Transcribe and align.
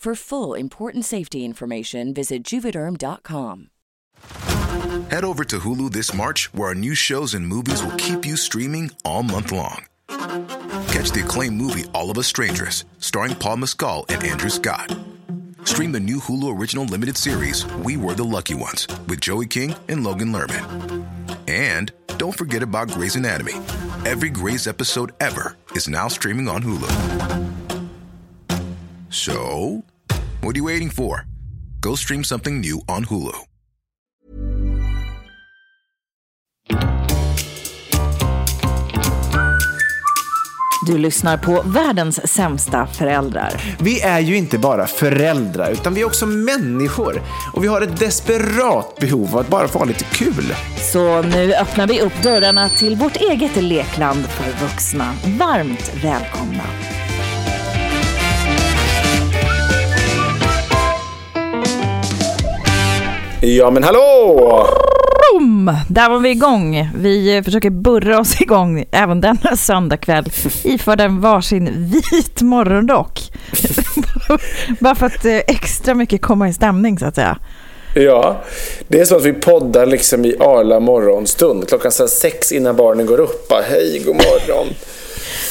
For 0.00 0.14
full 0.14 0.54
important 0.54 1.04
safety 1.04 1.44
information, 1.44 2.14
visit 2.14 2.42
juvederm.com. 2.42 3.68
Head 5.10 5.24
over 5.24 5.44
to 5.44 5.58
Hulu 5.58 5.92
this 5.92 6.14
March, 6.14 6.50
where 6.54 6.68
our 6.68 6.74
new 6.74 6.94
shows 6.94 7.34
and 7.34 7.46
movies 7.46 7.82
will 7.82 7.98
keep 7.98 8.24
you 8.24 8.38
streaming 8.38 8.92
all 9.04 9.22
month 9.22 9.52
long. 9.52 9.84
Catch 10.88 11.10
the 11.10 11.20
acclaimed 11.22 11.58
movie 11.58 11.84
All 11.92 12.10
of 12.10 12.16
Us 12.16 12.26
Strangers, 12.26 12.86
starring 12.98 13.34
Paul 13.34 13.58
Mescal 13.58 14.06
and 14.08 14.24
Andrew 14.24 14.48
Scott. 14.48 14.96
Stream 15.64 15.92
the 15.92 16.00
new 16.00 16.16
Hulu 16.16 16.58
original 16.58 16.86
limited 16.86 17.18
series 17.18 17.66
We 17.84 17.98
Were 17.98 18.14
the 18.14 18.24
Lucky 18.24 18.54
Ones 18.54 18.86
with 19.06 19.20
Joey 19.20 19.48
King 19.48 19.74
and 19.90 20.02
Logan 20.02 20.32
Lerman. 20.32 21.04
And 21.46 21.92
don't 22.16 22.38
forget 22.38 22.62
about 22.62 22.88
Grey's 22.88 23.16
Anatomy. 23.16 23.52
Every 24.06 24.30
Grey's 24.30 24.66
episode 24.66 25.12
ever 25.20 25.58
is 25.72 25.88
now 25.88 26.08
streaming 26.08 26.48
on 26.48 26.62
Hulu. 26.62 27.50
So, 29.10 29.82
what 30.40 30.54
are 30.54 30.58
you 30.58 30.64
waiting 30.64 30.90
for? 30.90 31.24
Go 31.80 31.96
stream 31.96 32.24
something 32.24 32.60
new 32.60 32.78
on 32.88 33.04
Hulu. 33.04 33.50
Du 40.86 40.98
lyssnar 40.98 41.36
på 41.36 41.62
världens 41.62 42.32
sämsta 42.32 42.86
föräldrar. 42.86 43.76
Vi 43.80 44.00
är 44.00 44.20
ju 44.20 44.36
inte 44.36 44.58
bara 44.58 44.86
föräldrar, 44.86 45.70
utan 45.70 45.94
vi 45.94 46.00
är 46.00 46.04
också 46.04 46.26
människor. 46.26 47.22
Och 47.52 47.64
vi 47.64 47.68
har 47.68 47.80
ett 47.80 48.00
desperat 48.00 48.98
behov 49.00 49.28
av 49.32 49.38
att 49.38 49.48
bara 49.48 49.68
få 49.68 49.78
ha 49.78 49.86
lite 49.86 50.04
kul. 50.04 50.54
Så 50.92 51.22
nu 51.22 51.54
öppnar 51.54 51.86
vi 51.86 52.00
upp 52.00 52.22
dörrarna 52.22 52.68
till 52.68 52.96
vårt 52.96 53.16
eget 53.16 53.62
lekland 53.62 54.26
för 54.26 54.66
vuxna. 54.66 55.12
Varmt 55.38 55.92
välkomna. 56.04 56.64
Ja, 63.42 63.70
men 63.70 63.84
hallå! 63.84 64.66
Boom! 65.32 65.76
Där 65.88 66.10
var 66.10 66.18
vi 66.18 66.30
igång. 66.30 66.90
Vi 66.94 67.42
försöker 67.44 67.70
burra 67.70 68.20
oss 68.20 68.40
igång 68.40 68.84
även 68.92 69.20
denna 69.20 69.56
söndagkväll 69.56 70.24
iförd 70.64 71.00
en 71.00 71.20
varsin 71.20 71.90
vit 72.12 72.42
morgonrock. 72.42 73.20
Bara 74.80 74.94
för 74.94 75.06
att 75.06 75.24
eh, 75.24 75.36
extra 75.36 75.94
mycket 75.94 76.22
komma 76.22 76.48
i 76.48 76.52
stämning 76.52 76.98
så 76.98 77.06
att 77.06 77.14
säga. 77.14 77.38
Ja, 77.94 78.42
det 78.88 79.00
är 79.00 79.04
så 79.04 79.16
att 79.16 79.24
vi 79.24 79.32
poddar 79.32 79.86
liksom 79.86 80.24
i 80.24 80.36
arla 80.40 80.80
morgonstund. 80.80 81.68
Klockan 81.68 81.92
så 81.92 82.08
sex 82.08 82.52
innan 82.52 82.76
barnen 82.76 83.06
går 83.06 83.20
upp. 83.20 83.48
Bara, 83.48 83.62
Hej, 83.62 84.02
god 84.06 84.16
morgon. 84.16 84.66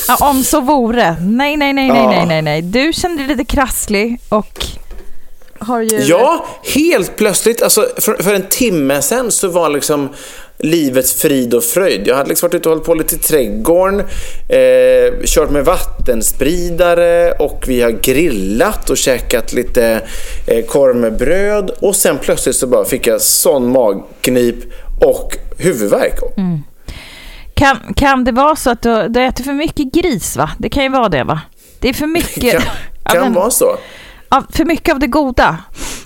Ja, 0.08 0.30
om 0.30 0.44
så 0.44 0.62
vore. 0.62 1.16
Nej, 1.22 1.58
nej, 1.58 1.74
nej, 1.74 1.92
nej, 1.92 2.08
nej, 2.08 2.26
nej, 2.26 2.42
nej. 2.42 2.62
Du 2.62 2.94
kände 2.94 3.24
dig 3.24 3.28
lite 3.28 3.56
krasslig 3.56 4.20
och 4.30 4.66
har 5.60 5.82
ju... 5.82 5.98
Ja, 6.00 6.46
helt 6.76 7.16
plötsligt. 7.16 7.62
Alltså, 7.62 7.88
för, 7.98 8.24
för 8.24 8.34
en 8.34 8.48
timme 8.50 9.02
sen 9.02 9.32
så 9.32 9.48
var 9.48 9.70
liksom 9.70 10.10
livet 10.58 11.10
frid 11.10 11.54
och 11.54 11.64
fröjd. 11.64 12.08
Jag 12.08 12.16
hade 12.16 12.30
liksom 12.30 12.48
varit 12.48 12.56
ute 12.56 12.70
och 12.70 12.76
hållit 12.76 12.86
på 12.86 12.94
lite 12.94 13.16
i 13.16 13.18
trädgården, 13.18 14.00
eh, 14.50 15.24
kört 15.26 15.50
med 15.50 15.66
vattenspridare 15.66 17.32
och 17.32 17.64
vi 17.68 17.82
har 17.82 17.92
grillat 17.92 18.90
och 18.90 18.98
käkat 18.98 19.54
lite 19.54 20.02
eh, 20.48 20.66
korv 20.66 20.96
med 20.96 21.18
bröd. 21.18 21.72
Och 21.82 21.96
sen 21.96 22.18
plötsligt 22.18 22.56
så 22.56 22.68
bara 22.68 22.86
fick 22.86 23.08
jag 23.08 23.22
sån 23.22 23.72
magknip 23.72 24.56
och 25.02 25.38
huvudvärk. 25.58 26.20
Kan, 27.54 27.94
kan 27.96 28.24
det 28.24 28.32
vara 28.32 28.56
så 28.56 28.70
att 28.70 28.82
du, 28.82 29.08
du 29.10 29.24
äter 29.24 29.44
för 29.44 29.54
mycket 29.54 29.94
gris, 29.94 30.38
va? 30.38 30.50
Det 30.58 30.70
kan 30.70 30.84
ju 30.84 30.90
vara 30.90 31.10
det, 31.10 31.24
va? 31.24 31.42
Det 31.80 31.90
är 31.90 31.94
för 31.94 32.08
mycket... 32.08 32.52
Kan, 32.62 32.62
Ja, 33.04 33.12
kan 33.12 33.24
men- 33.24 33.34
vara 33.34 33.50
så. 33.52 33.78
För 34.54 34.66
mycket 34.66 34.94
av 34.94 35.00
det 35.00 35.08
goda. 35.08 35.58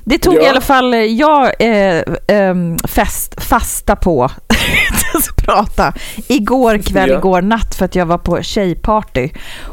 Det 0.05 0.17
tog 0.17 0.35
Ja. 0.35 0.41
i 0.41 0.47
alla 0.47 0.61
fall 0.61 0.93
jag 0.93 1.51
eh, 1.59 2.01
ehm, 2.27 2.77
fest, 2.77 3.43
fasta 3.43 3.95
på 3.95 4.23
att 5.13 5.35
prata 5.45 5.93
igår 6.27 6.77
kväll, 6.77 7.09
Ja. 7.09 7.17
igår 7.17 7.41
natt 7.41 7.75
för 7.75 7.85
att 7.85 7.95
jag 7.95 8.05
var 8.05 8.17
på 8.17 8.41
tjejparty. 8.43 9.29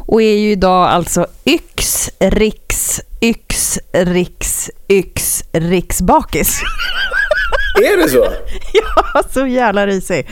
Och 0.07 0.23
är 0.23 0.37
ju 0.39 0.51
idag 0.51 0.89
alltså 0.89 1.27
yx, 1.47 2.11
riks, 2.21 3.01
yx, 3.21 3.79
riks, 3.93 4.71
yx, 4.89 5.43
riksbakis. 5.53 6.61
Är 7.83 7.97
det 7.97 8.09
så? 8.09 8.25
ja, 8.73 9.23
så 9.35 9.47
jävla 9.47 9.87
risig. 9.87 10.29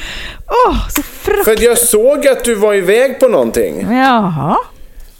Åh, 0.68 0.88
så 0.88 1.02
För 1.02 1.02
fruktansvärt. 1.02 1.56
att 1.58 1.62
jag 1.62 1.78
såg 1.78 2.26
att 2.28 2.44
du 2.44 2.54
var 2.54 2.74
iväg 2.74 3.20
på 3.20 3.28
någonting. 3.28 3.86
Jaha. 3.90 4.56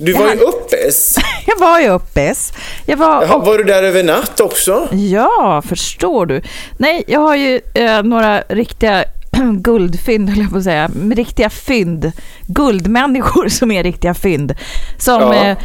Du 0.00 0.12
var 0.12 0.28
ju 0.34 0.40
uppes. 0.40 1.16
Jag 1.46 1.58
var 1.58 1.80
ju 1.80 1.88
uppes. 1.88 2.52
Jag 2.86 2.96
var 2.96 3.22
Jaha, 3.22 3.38
var 3.38 3.58
du 3.58 3.64
där 3.64 3.82
över 3.82 4.02
natt 4.02 4.40
också? 4.40 4.88
Ja, 4.92 5.62
förstår 5.66 6.26
du. 6.26 6.42
Nej, 6.78 7.04
jag 7.06 7.20
har 7.20 7.36
ju 7.36 7.60
eh, 7.74 8.02
några 8.02 8.40
riktiga 8.40 9.04
guldfynd, 9.52 10.28
höll 10.30 10.38
jag 10.38 10.50
på 10.50 10.58
att 10.58 10.64
säga. 10.64 10.90
Riktiga 11.16 11.50
fynd. 11.50 12.12
Guldmänniskor 12.46 13.48
som 13.58 13.70
är 13.70 13.82
riktiga 13.82 14.14
fynd. 14.14 14.54
Som, 14.98 15.22
Ja. 15.22 15.34
eh, 15.34 15.58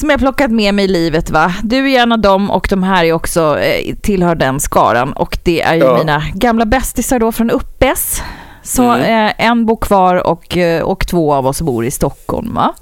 som 0.00 0.10
jag 0.10 0.18
plockat 0.20 0.50
med 0.50 0.74
mig 0.74 0.84
i 0.84 0.88
livet. 0.88 1.30
va. 1.30 1.54
Du 1.62 1.92
är 1.92 2.00
en 2.02 2.12
av 2.12 2.18
dem 2.18 2.50
och 2.50 2.66
de 2.70 2.82
här 2.82 3.04
är 3.04 3.12
också 3.12 3.58
eh, 3.58 3.94
tillhör 4.02 4.34
den 4.34 4.60
skaran. 4.60 5.12
Och 5.12 5.38
det 5.44 5.62
är 5.62 5.74
ju 5.74 5.80
Ja. 5.80 5.98
mina 5.98 6.22
gamla 6.34 6.64
bästisar 6.66 7.18
då 7.18 7.32
från 7.32 7.50
Uppes. 7.50 8.22
Så 8.66 8.82
Mm. 8.90 9.26
eh, 9.26 9.32
en 9.46 9.66
bor 9.66 9.76
kvar 9.76 10.26
och, 10.26 10.56
eh, 10.56 10.82
och 10.82 11.06
två 11.06 11.34
av 11.34 11.46
oss 11.46 11.60
bor 11.62 11.84
i 11.84 11.90
Stockholm. 11.90 12.54
Va? 12.54 12.74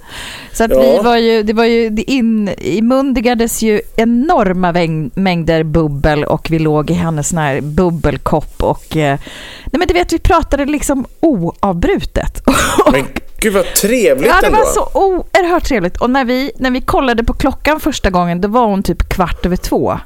Så 0.53 0.65
att 0.65 0.70
Ja. 0.70 0.81
vi 0.81 0.98
var 1.03 1.16
ju, 1.16 1.43
det 1.43 1.53
var 1.53 1.65
ju, 1.65 1.91
det 1.91 2.10
in, 2.10 2.48
inmundigades 2.59 3.62
ju 3.62 3.81
enorma 3.97 4.72
väng, 4.72 5.10
mängder 5.15 5.62
bubbel 5.62 6.25
och 6.25 6.47
vi 6.50 6.59
låg 6.59 6.91
i 6.91 6.94
hennes 6.94 7.28
sån 7.28 7.38
här 7.38 7.60
bubbelkopp 7.60 8.62
och 8.62 8.97
eh, 8.97 9.19
nej 9.65 9.78
men 9.78 9.88
du 9.88 9.94
vet 9.94 10.12
vi 10.12 10.19
pratade 10.19 10.65
liksom 10.65 11.06
oavbrutet. 11.21 12.42
Men 12.92 13.04
gud 13.38 13.53
vad 13.54 13.75
trevligt 13.75 14.26
Ja, 14.31 14.41
det 14.41 14.47
ändå. 14.47 14.59
var 14.59 14.66
så 14.66 14.88
oerhört 14.94 15.65
trevligt. 15.65 15.97
Och 15.97 16.10
när 16.10 16.24
vi, 16.24 16.51
när 16.59 16.71
vi 16.71 16.80
kollade 16.80 17.24
på 17.24 17.33
klockan 17.33 17.80
första 17.80 18.10
gången, 18.10 18.41
då 18.41 18.48
var 18.48 18.66
hon 18.66 18.83
typ 18.83 19.09
kvart 19.09 19.47
över 19.47 19.57
två. 19.57 19.98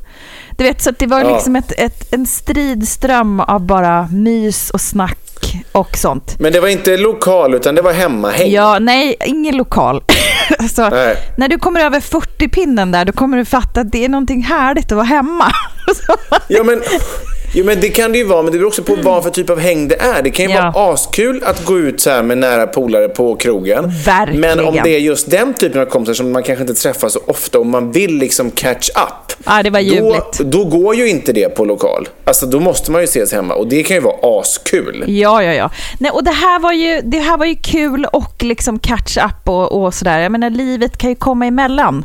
Du 0.56 0.64
vet, 0.64 0.82
så 0.82 0.90
att 0.90 0.98
det 0.98 1.06
var 1.06 1.20
Ja. 1.20 1.34
liksom 1.34 1.56
ett, 1.56 1.72
ett, 1.76 2.12
en 2.12 2.26
stridström 2.26 3.40
av 3.40 3.60
bara 3.66 4.08
mys 4.12 4.70
och 4.70 4.80
snack 4.80 5.18
och 5.72 5.96
sånt. 5.96 6.36
Men 6.40 6.52
det 6.52 6.60
var 6.60 6.68
inte 6.68 6.96
lokal 6.96 7.54
utan 7.54 7.74
det 7.74 7.82
var 7.82 7.92
hemmahäng. 7.92 8.50
Ja, 8.50 8.78
nej, 8.78 9.16
ingen 9.24 9.56
lokal. 9.56 10.02
så, 10.74 10.88
Nej. 10.90 11.16
när 11.36 11.48
du 11.48 11.58
kommer 11.58 11.80
över 11.80 12.00
40-pinnen 12.00 12.92
där, 12.92 13.04
då 13.04 13.12
kommer 13.12 13.36
du 13.36 13.44
fatta 13.44 13.80
att 13.80 13.92
det 13.92 14.04
är 14.04 14.08
någonting 14.08 14.42
härligt 14.42 14.92
att 14.92 14.96
vara 14.96 15.06
hemma. 15.06 15.52
Ja, 16.48 16.62
men, 16.62 16.82
Jo, 17.58 17.64
men 17.64 17.80
det 17.80 17.88
kan 17.88 18.12
det 18.12 18.18
ju 18.18 18.24
vara, 18.24 18.42
men 18.42 18.52
det 18.52 18.58
beror 18.58 18.68
också 18.68 18.82
på 18.82 18.96
vad 19.02 19.22
för 19.22 19.30
typ 19.30 19.50
av 19.50 19.58
häng 19.60 19.88
det 19.88 19.94
är. 20.02 20.22
Det 20.22 20.30
kan 20.30 20.46
ju 20.46 20.52
Ja. 20.52 20.72
vara 20.74 20.94
askul 20.94 21.42
att 21.44 21.64
gå 21.64 21.78
ut 21.78 22.00
så 22.00 22.22
med 22.22 22.38
nära 22.38 22.66
polare 22.66 23.08
på 23.08 23.36
krogen. 23.36 23.92
Verkligen. 24.06 24.40
Men 24.40 24.60
om 24.60 24.78
det 24.84 24.90
är 24.94 24.98
just 24.98 25.30
den 25.30 25.54
typen 25.54 25.80
av 25.80 25.86
kompisar 25.86 26.14
som 26.14 26.32
man 26.32 26.42
kanske 26.42 26.62
inte 26.62 26.74
träffar 26.74 27.08
så 27.08 27.20
ofta 27.26 27.58
och 27.58 27.66
man 27.66 27.92
vill 27.92 28.18
liksom 28.18 28.50
catch 28.50 28.88
up. 28.88 29.32
Ja, 29.46 29.62
det 29.62 29.70
var 29.70 29.80
då, 29.80 29.86
ljuvligt. 29.86 30.38
då 30.38 30.64
går 30.64 30.94
ju 30.94 31.08
inte 31.08 31.32
det 31.32 31.48
på 31.48 31.64
lokal. 31.64 32.08
Alltså 32.24 32.46
då 32.46 32.60
måste 32.60 32.90
man 32.90 33.00
ju 33.00 33.04
ses 33.04 33.32
hemma 33.32 33.54
och 33.54 33.66
det 33.66 33.82
kan 33.82 33.96
ju 33.96 34.02
vara 34.02 34.40
askul. 34.40 35.04
Ja, 35.06 35.42
ja, 35.42 35.52
ja. 35.54 35.70
Nej, 36.00 36.10
och 36.10 36.24
det 36.24 36.30
här 36.30 36.58
var 36.58 36.72
ju, 36.72 37.00
det 37.04 37.18
här 37.18 37.36
var 37.36 37.46
ju 37.46 37.54
kul 37.54 38.04
och 38.12 38.42
liksom 38.42 38.78
catch 38.78 39.16
up 39.16 39.48
och, 39.48 39.82
och 39.84 39.94
sådär. 39.94 40.18
Jag 40.18 40.32
menar, 40.32 40.50
livet 40.50 40.98
kan 40.98 41.10
ju 41.10 41.16
komma 41.16 41.46
emellan 41.46 42.04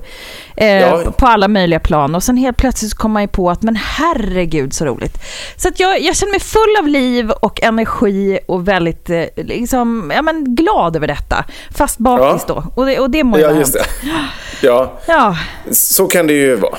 eh, 0.55 0.67
Ja. 0.79 1.11
på 1.17 1.27
alla 1.27 1.47
möjliga 1.47 1.79
plan. 1.79 2.15
Och 2.15 2.23
sen 2.23 2.37
helt 2.37 2.57
plötsligt 2.57 2.93
kommer 2.93 3.13
man 3.13 3.21
ju 3.21 3.27
på 3.27 3.49
att 3.49 3.61
men 3.61 3.75
herregud 3.75 4.73
så 4.73 4.85
roligt. 4.85 5.17
Så 5.55 5.67
att 5.67 5.79
jag, 5.79 6.01
jag 6.01 6.15
känner 6.15 6.31
mig 6.31 6.39
full 6.39 6.75
av 6.79 6.87
liv 6.87 7.31
och 7.31 7.61
energi 7.63 8.39
och 8.47 8.67
väldigt 8.67 9.09
eh, 9.09 9.23
liksom, 9.35 10.11
ja, 10.15 10.21
men 10.21 10.55
glad 10.55 10.95
över 10.95 11.07
detta. 11.07 11.45
Fast 11.75 11.97
bakis 11.97 12.45
Ja. 12.47 12.53
då. 12.53 12.63
Och 12.75 12.85
det, 12.85 12.99
och 12.99 13.09
det 13.09 13.23
må 13.23 13.37
ju 13.37 13.43
Ja, 13.43 13.51
just 13.51 13.75
hänt. 13.75 13.87
det. 14.01 14.07
Ja, 14.67 14.93
Ja, 15.07 15.37
så 15.71 16.07
kan 16.07 16.27
det 16.27 16.33
ju 16.33 16.55
vara. 16.55 16.75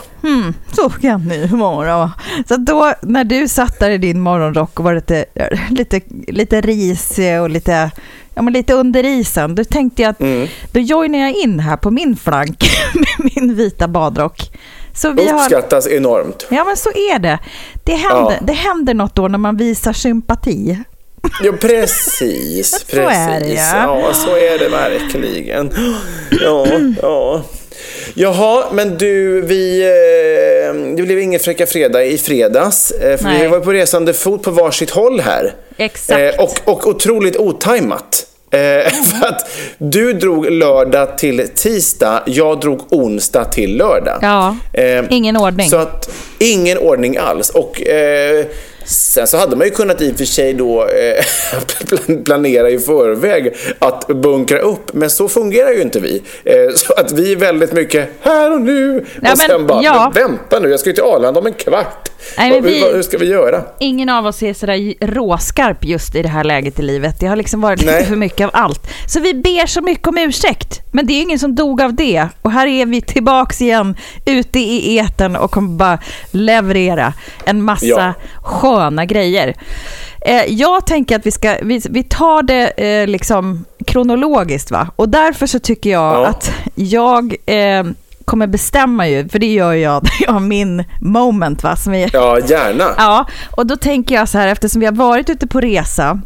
så 0.73 0.91
kan 0.91 1.29
det 1.29 1.37
ju 1.37 1.47
vara. 1.47 2.13
Så 2.49 2.57
då 2.57 2.93
när 3.03 3.25
du 3.25 3.49
satt 3.49 3.79
där 3.81 3.91
i 3.91 3.99
din 3.99 4.21
morgonrock 4.21 4.79
och 4.79 4.85
var 4.85 4.95
lite, 4.95 5.25
lite, 5.71 6.01
lite 6.29 6.61
risig 6.61 7.41
och 7.41 7.51
lite, 7.51 7.91
ja, 8.35 8.43
men 8.43 8.53
lite 8.53 8.73
under 8.75 9.05
isen, 9.05 9.55
då 9.55 9.65
tänkte 9.65 10.03
jag 10.03 10.11
att 10.11 10.21
Mm. 10.21 10.49
då 10.73 10.81
joinar 10.81 11.19
jag 11.19 11.31
in 11.37 11.61
här 11.61 11.77
på 11.77 11.91
min 11.91 12.17
flank 12.17 12.65
med 12.95 13.31
min 13.35 13.55
vita 13.55 13.89
badrock. 13.89 14.51
Så 14.95 15.11
vi 15.11 15.29
har, 15.29 15.39
Uppskattas 15.45 15.87
enormt. 15.89 16.47
ja 16.51 16.65
men 16.65 16.77
så 16.77 16.89
är 16.91 17.19
det. 17.19 17.39
Det 17.85 17.95
händer, 17.95 18.33
Ja. 18.33 18.39
det 18.43 18.53
händer 18.53 18.95
något 18.95 19.15
då 19.15 19.29
när 19.29 19.39
man 19.39 19.57
visar 19.57 19.93
sympati. 19.93 20.79
Ja, 21.43 21.53
precis. 21.61 22.71
Så 22.81 22.87
precis. 22.87 23.19
är 23.19 23.41
det, 23.41 23.55
ja. 23.55 24.01
ja. 24.09 24.15
så 24.15 24.37
är 24.37 24.59
det 24.59 24.69
verkligen. 24.69 25.71
Ja, 26.31 26.67
ja. 27.03 27.43
Jaha, 28.15 28.65
men 28.73 28.99
du, 28.99 29.41
vi, 29.41 29.83
eh, 29.83 30.75
det 30.97 31.03
blev 31.03 31.19
ingen 31.19 31.41
Fräcka 31.41 31.67
Fredag 31.67 32.05
i 32.05 32.19
fredags. 32.19 32.91
eh, 32.91 33.17
För 33.19 33.29
vi 33.29 33.39
Nej. 33.39 33.49
var 33.49 33.61
på 33.61 33.73
resande 33.73 34.13
fot 34.15 34.43
på 34.43 34.51
varsitt 34.51 34.91
håll 34.91 35.21
här. 35.21 35.55
Exakt. 35.77 36.21
Eh, 36.39 36.45
Och, 36.45 36.53
och 36.65 36.87
otroligt 36.87 37.37
otajmat. 37.37 38.27
För 39.11 39.27
att 39.29 39.51
du 39.79 40.13
drog 40.13 40.51
lördag 40.51 41.19
till 41.19 41.49
tisdag, 41.55 42.23
jag 42.27 42.61
drog 42.61 42.93
onsdag 42.93 43.45
till 43.45 43.77
lördag. 43.77 44.19
Ja, 44.23 44.57
ingen 45.11 45.37
ordning. 45.37 45.69
Så 45.71 45.77
att 45.77 46.11
ingen 46.39 46.79
ordning 46.79 47.17
alls. 47.17 47.51
Och 47.51 47.83
sen 48.85 49.27
så 49.27 49.37
hade 49.37 49.57
man 49.57 49.67
ju 49.67 49.71
kunnat 49.73 50.01
i 50.03 50.13
och 50.13 50.17
för 50.17 50.25
sig 50.25 50.55
då 50.55 50.83
eh, 50.87 51.25
plan- 51.89 52.25
planera 52.25 52.71
i 52.71 52.79
förväg 52.79 53.55
att 53.79 54.07
bunkra 54.07 54.59
upp. 54.59 54.93
Men 54.93 55.11
så 55.11 55.29
fungerar 55.29 55.71
ju 55.71 55.83
inte 55.83 56.01
vi. 56.01 56.23
Eh, 56.45 56.55
så 56.77 56.93
att 56.93 57.13
vi 57.13 57.33
är 57.33 57.37
väldigt 57.37 57.73
mycket 57.73 58.09
här 58.21 58.53
och 58.53 58.61
nu. 58.61 59.05
Ja, 59.23 59.33
och 59.33 59.39
sen 59.39 59.47
men, 59.61 59.67
bara, 59.67 59.83
ja. 59.83 60.13
vänta 60.15 60.59
nu, 60.59 60.69
jag 60.71 60.81
ska 60.81 60.89
ju 60.91 60.95
till 60.95 61.05
Arlanda 61.05 61.41
om 61.41 61.47
en 61.47 61.53
kvart. 61.55 62.09
Nej, 62.39 62.61
vi- 62.61 62.81
vad- 62.81 62.95
hur 62.95 63.03
ska 63.03 63.19
vi 63.19 63.27
göra? 63.27 63.63
Ingen 63.81 64.09
av 64.09 64.27
oss 64.27 64.43
är 64.43 64.55
sådär 64.55 64.95
råskarp 65.07 65.85
just 65.85 66.15
i 66.15 66.23
det 66.23 66.29
här 66.29 66.45
läget 66.45 66.79
i 66.79 66.83
livet. 66.83 67.21
Det 67.21 67.27
har 67.27 67.37
liksom 67.37 67.61
varit 67.61 67.81
lite 67.81 67.93
Nej. 67.93 68.05
för 68.05 68.17
mycket 68.17 68.45
av 68.45 68.51
allt. 68.53 68.87
Så 69.09 69.21
vi 69.21 69.35
ber 69.35 69.67
så 69.67 69.81
mycket 69.81 70.09
om 70.09 70.19
ursäkt. 70.19 70.81
Men 70.93 71.07
det 71.07 71.13
är 71.13 71.23
ingen 71.23 71.39
som 71.39 71.55
dog 71.55 71.83
av 71.83 71.95
det. 71.95 72.29
Och 72.43 72.51
här 72.53 72.67
är 72.67 72.87
vi 72.87 73.01
tillbaks 73.01 73.61
igen 73.63 73.97
ute 74.27 74.59
i 74.59 74.97
eten 74.99 75.37
och 75.37 75.51
kommer 75.51 75.69
bara 75.69 75.99
leverera 76.31 77.13
en 77.45 77.63
massa 77.63 77.87
Ja. 77.87 78.13
Sköna 78.43 79.05
grejer. 79.05 79.55
Eh, 80.21 80.45
jag 80.49 80.87
tänker 80.87 81.17
att 81.17 81.27
vi, 81.27 81.31
ska, 81.31 81.57
vi, 81.63 81.81
vi 81.91 82.03
tar 82.03 82.43
det 82.43 82.69
eh, 82.69 83.07
liksom 83.07 83.65
kronologiskt 83.87 84.71
va. 84.71 84.89
Och 84.97 85.09
därför 85.09 85.47
så 85.47 85.59
tycker 85.59 85.91
jag 85.91 86.15
Ja. 86.15 86.27
att 86.27 86.53
jag 86.75 87.35
eh, 87.47 87.85
kommer 88.25 88.47
bestämma 88.47 89.09
ju, 89.09 89.29
för 89.29 89.39
det 89.39 89.53
gör 89.53 89.73
jag, 89.73 90.07
jag 90.21 90.33
har 90.33 90.41
min 90.41 90.85
moment 91.01 91.63
va, 91.63 91.77
som 91.77 91.95
är 91.95 92.11
Ja, 92.13 92.39
gärna. 92.39 92.85
Ja, 92.97 93.27
och 93.51 93.67
då 93.67 93.77
tänker 93.77 94.15
jag 94.15 94.29
så 94.29 94.39
här, 94.39 94.49
eftersom 94.49 94.81
vi 94.81 94.87
har 94.87 94.93
varit 94.93 95.31
ute 95.31 95.47
på 95.47 95.61
resa 95.61 96.21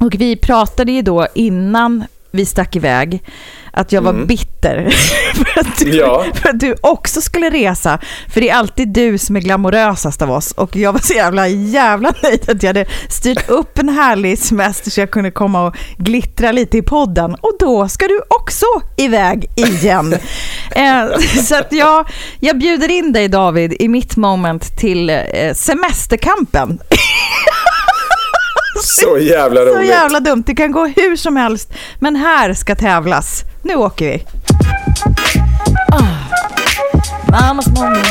och 0.00 0.14
vi 0.14 0.36
pratade 0.36 0.92
ju 0.92 1.02
då 1.02 1.26
innan 1.34 2.04
vi 2.30 2.46
stack 2.46 2.76
iväg 2.76 3.22
att 3.72 3.92
jag 3.92 4.02
var 4.02 4.12
bitter 4.12 4.90
för, 5.34 5.60
att 5.60 5.78
du, 5.78 5.90
Ja. 5.96 6.24
för 6.34 6.48
att 6.48 6.60
du 6.60 6.74
också 6.80 7.20
skulle 7.20 7.50
resa. 7.50 7.98
För 8.28 8.40
det 8.40 8.50
är 8.50 8.54
alltid 8.54 8.88
du 8.88 9.18
som 9.18 9.36
är 9.36 9.40
glamorösast 9.40 10.22
av 10.22 10.30
oss 10.30 10.52
och 10.52 10.76
jag 10.76 10.92
var 10.92 11.00
så 11.00 11.14
jävla 11.14 11.48
jävla 11.48 12.12
nöjd 12.22 12.50
att 12.50 12.62
jag 12.62 12.68
hade 12.68 12.86
styrt 13.08 13.48
upp 13.50 13.78
en 13.78 13.88
härlig 13.88 14.38
semester 14.38 14.90
så 14.90 15.00
jag 15.00 15.10
kunde 15.10 15.30
komma 15.30 15.66
och 15.66 15.76
glittra 15.98 16.52
lite 16.52 16.78
i 16.78 16.82
podden 16.82 17.34
och 17.34 17.56
då 17.60 17.88
ska 17.88 18.06
du 18.06 18.20
också 18.28 18.66
iväg 18.96 19.46
igen. 19.56 20.12
eh, 20.74 21.18
så 21.42 21.54
att 21.56 21.72
jag, 21.72 22.08
jag 22.40 22.58
bjuder 22.58 22.88
in 22.90 23.12
dig 23.12 23.28
David 23.28 23.72
i 23.80 23.88
mitt 23.88 24.16
moment 24.16 24.76
till 24.78 25.10
eh, 25.10 25.16
semesterkampen. 25.54 26.78
Så 28.82 29.18
jävla 29.18 29.60
Så 29.64 29.66
roligt. 29.66 29.88
jävla 29.88 30.20
dumt, 30.20 30.42
det 30.46 30.54
kan 30.54 30.72
gå 30.72 30.86
hur 30.86 31.16
som 31.16 31.36
helst. 31.36 31.72
Men 31.98 32.16
här 32.16 32.54
ska 32.54 32.74
tävlas. 32.74 33.42
Nu 33.62 33.74
åker 33.74 34.06
vi. 34.06 34.24
Ah. 35.92 36.30
Mammas 37.30 37.66
moment. 37.66 38.06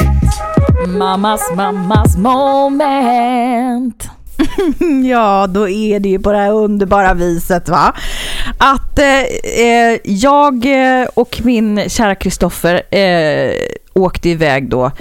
Mammas, 0.88 1.42
mammas 1.56 2.18
moment. 2.18 4.10
ja, 5.10 5.48
då 5.48 5.70
är 5.70 6.00
det 6.00 6.10
ju 6.10 6.20
på 6.20 6.32
det 6.32 6.38
här 6.38 6.52
underbara 6.52 7.14
viset 7.14 7.70
va. 7.70 7.94
Att 8.58 9.00
eh, 9.00 9.22
eh, 9.66 10.00
jag 10.04 10.66
eh, 10.66 11.08
och 11.14 11.42
min 11.44 11.90
kära 11.90 12.16
Kristoffer 12.16 12.96
eh, 12.96 13.54
åkte 13.94 14.30
iväg 14.30 14.70
då 14.70 14.92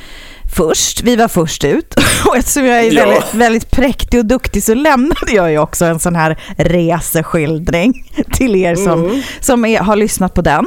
först. 0.53 1.03
Vi 1.03 1.17
var 1.17 1.29
först 1.29 1.65
ut. 1.65 1.95
Och 2.29 2.37
eftersom 2.37 2.65
jag 2.65 2.79
är 2.79 2.93
Ja. 2.93 3.05
väldigt, 3.07 3.35
väldigt 3.35 3.71
präktig 3.71 4.21
och 4.21 4.27
duktig 4.27 4.63
så 4.63 4.75
lämnade 4.75 5.33
jag 5.33 5.51
ju 5.51 5.59
också 5.59 5.85
en 5.85 5.99
sån 5.99 6.17
här 6.17 6.39
reseskildring 6.57 8.05
till 8.33 8.57
er 8.57 8.75
som, 8.75 9.23
som 9.41 9.65
är, 9.65 9.81
har 9.81 9.97
lyssnat 9.97 10.35
på 10.35 10.43
den. 10.43 10.67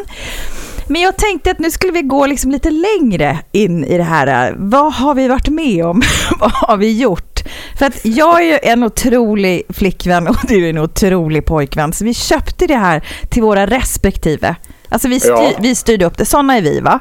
Men 0.88 1.02
jag 1.02 1.18
tänkte 1.18 1.52
att 1.52 1.60
nu 1.60 1.72
skulle 1.72 1.92
vi 1.94 2.02
gå 2.02 2.26
liksom 2.26 2.52
lite 2.52 2.70
längre 2.72 3.40
in 3.52 3.84
i 3.86 3.98
det 3.98 4.04
här. 4.04 4.54
Vad 4.58 4.94
har 4.94 5.16
vi 5.16 5.28
varit 5.28 5.48
med 5.48 5.86
om? 5.86 6.02
Vad 6.40 6.52
har 6.52 6.78
vi 6.78 7.00
gjort? 7.00 7.40
För 7.78 7.86
att 7.86 8.06
jag 8.06 8.42
är 8.42 8.46
ju 8.46 8.60
en 8.64 8.84
otrolig 8.84 9.64
flickvän 9.70 10.28
och 10.28 10.36
du 10.48 10.66
är 10.66 10.70
en 10.70 10.78
otrolig 10.78 11.46
pojkvän. 11.46 11.94
Så 11.94 12.06
vi 12.06 12.14
köpte 12.14 12.68
det 12.68 12.76
här 12.76 13.02
till 13.30 13.42
våra 13.44 13.66
respektive. 13.68 14.56
Alltså 14.92 15.08
vi, 15.08 15.20
styr, 15.20 15.30
Ja. 15.32 15.52
vi 15.60 15.76
styrde 15.76 16.06
upp 16.06 16.18
det. 16.18 16.26
Såna 16.26 16.58
är 16.58 16.62
vi 16.62 16.80
va? 16.80 17.00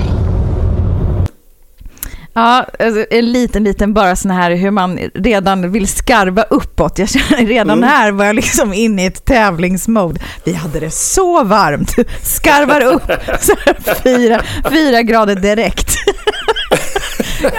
Ja, 2.37 2.67
alltså, 2.79 3.07
en 3.11 3.33
liten, 3.33 3.65
liten 3.65 3.95
bara 3.95 4.17
sån 4.17 4.31
här 4.31 4.51
hur 4.51 4.71
man 4.71 4.99
redan 5.15 5.73
vill 5.73 5.89
skarva 5.89 6.43
uppåt. 6.43 6.99
Jag 6.99 7.09
känner 7.09 7.47
redan 7.47 7.79
Mm. 7.79 7.89
här 7.89 8.13
var 8.13 8.25
jag 8.25 8.37
liksom 8.37 8.73
inne 8.75 9.03
i 9.03 9.07
ett 9.07 9.25
tävlingsmode. 9.25 10.21
Vi 10.45 10.53
hade 10.53 10.81
det 10.81 10.91
så 10.91 11.45
varmt. 11.45 11.95
Skarvar 12.23 12.81
upp 12.81 13.03
så 13.41 13.55
fyra, 14.03 14.41
fyra 14.71 15.03
grader 15.03 15.35
direkt. 15.37 15.91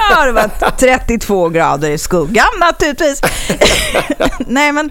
Ja, 0.09 0.25
det 0.25 0.31
var 0.31 0.49
32 0.77 1.49
grader 1.49 1.89
i 1.89 1.97
skuggan 1.97 2.45
naturligtvis. 2.59 3.21
Nej, 4.47 4.71
men, 4.71 4.89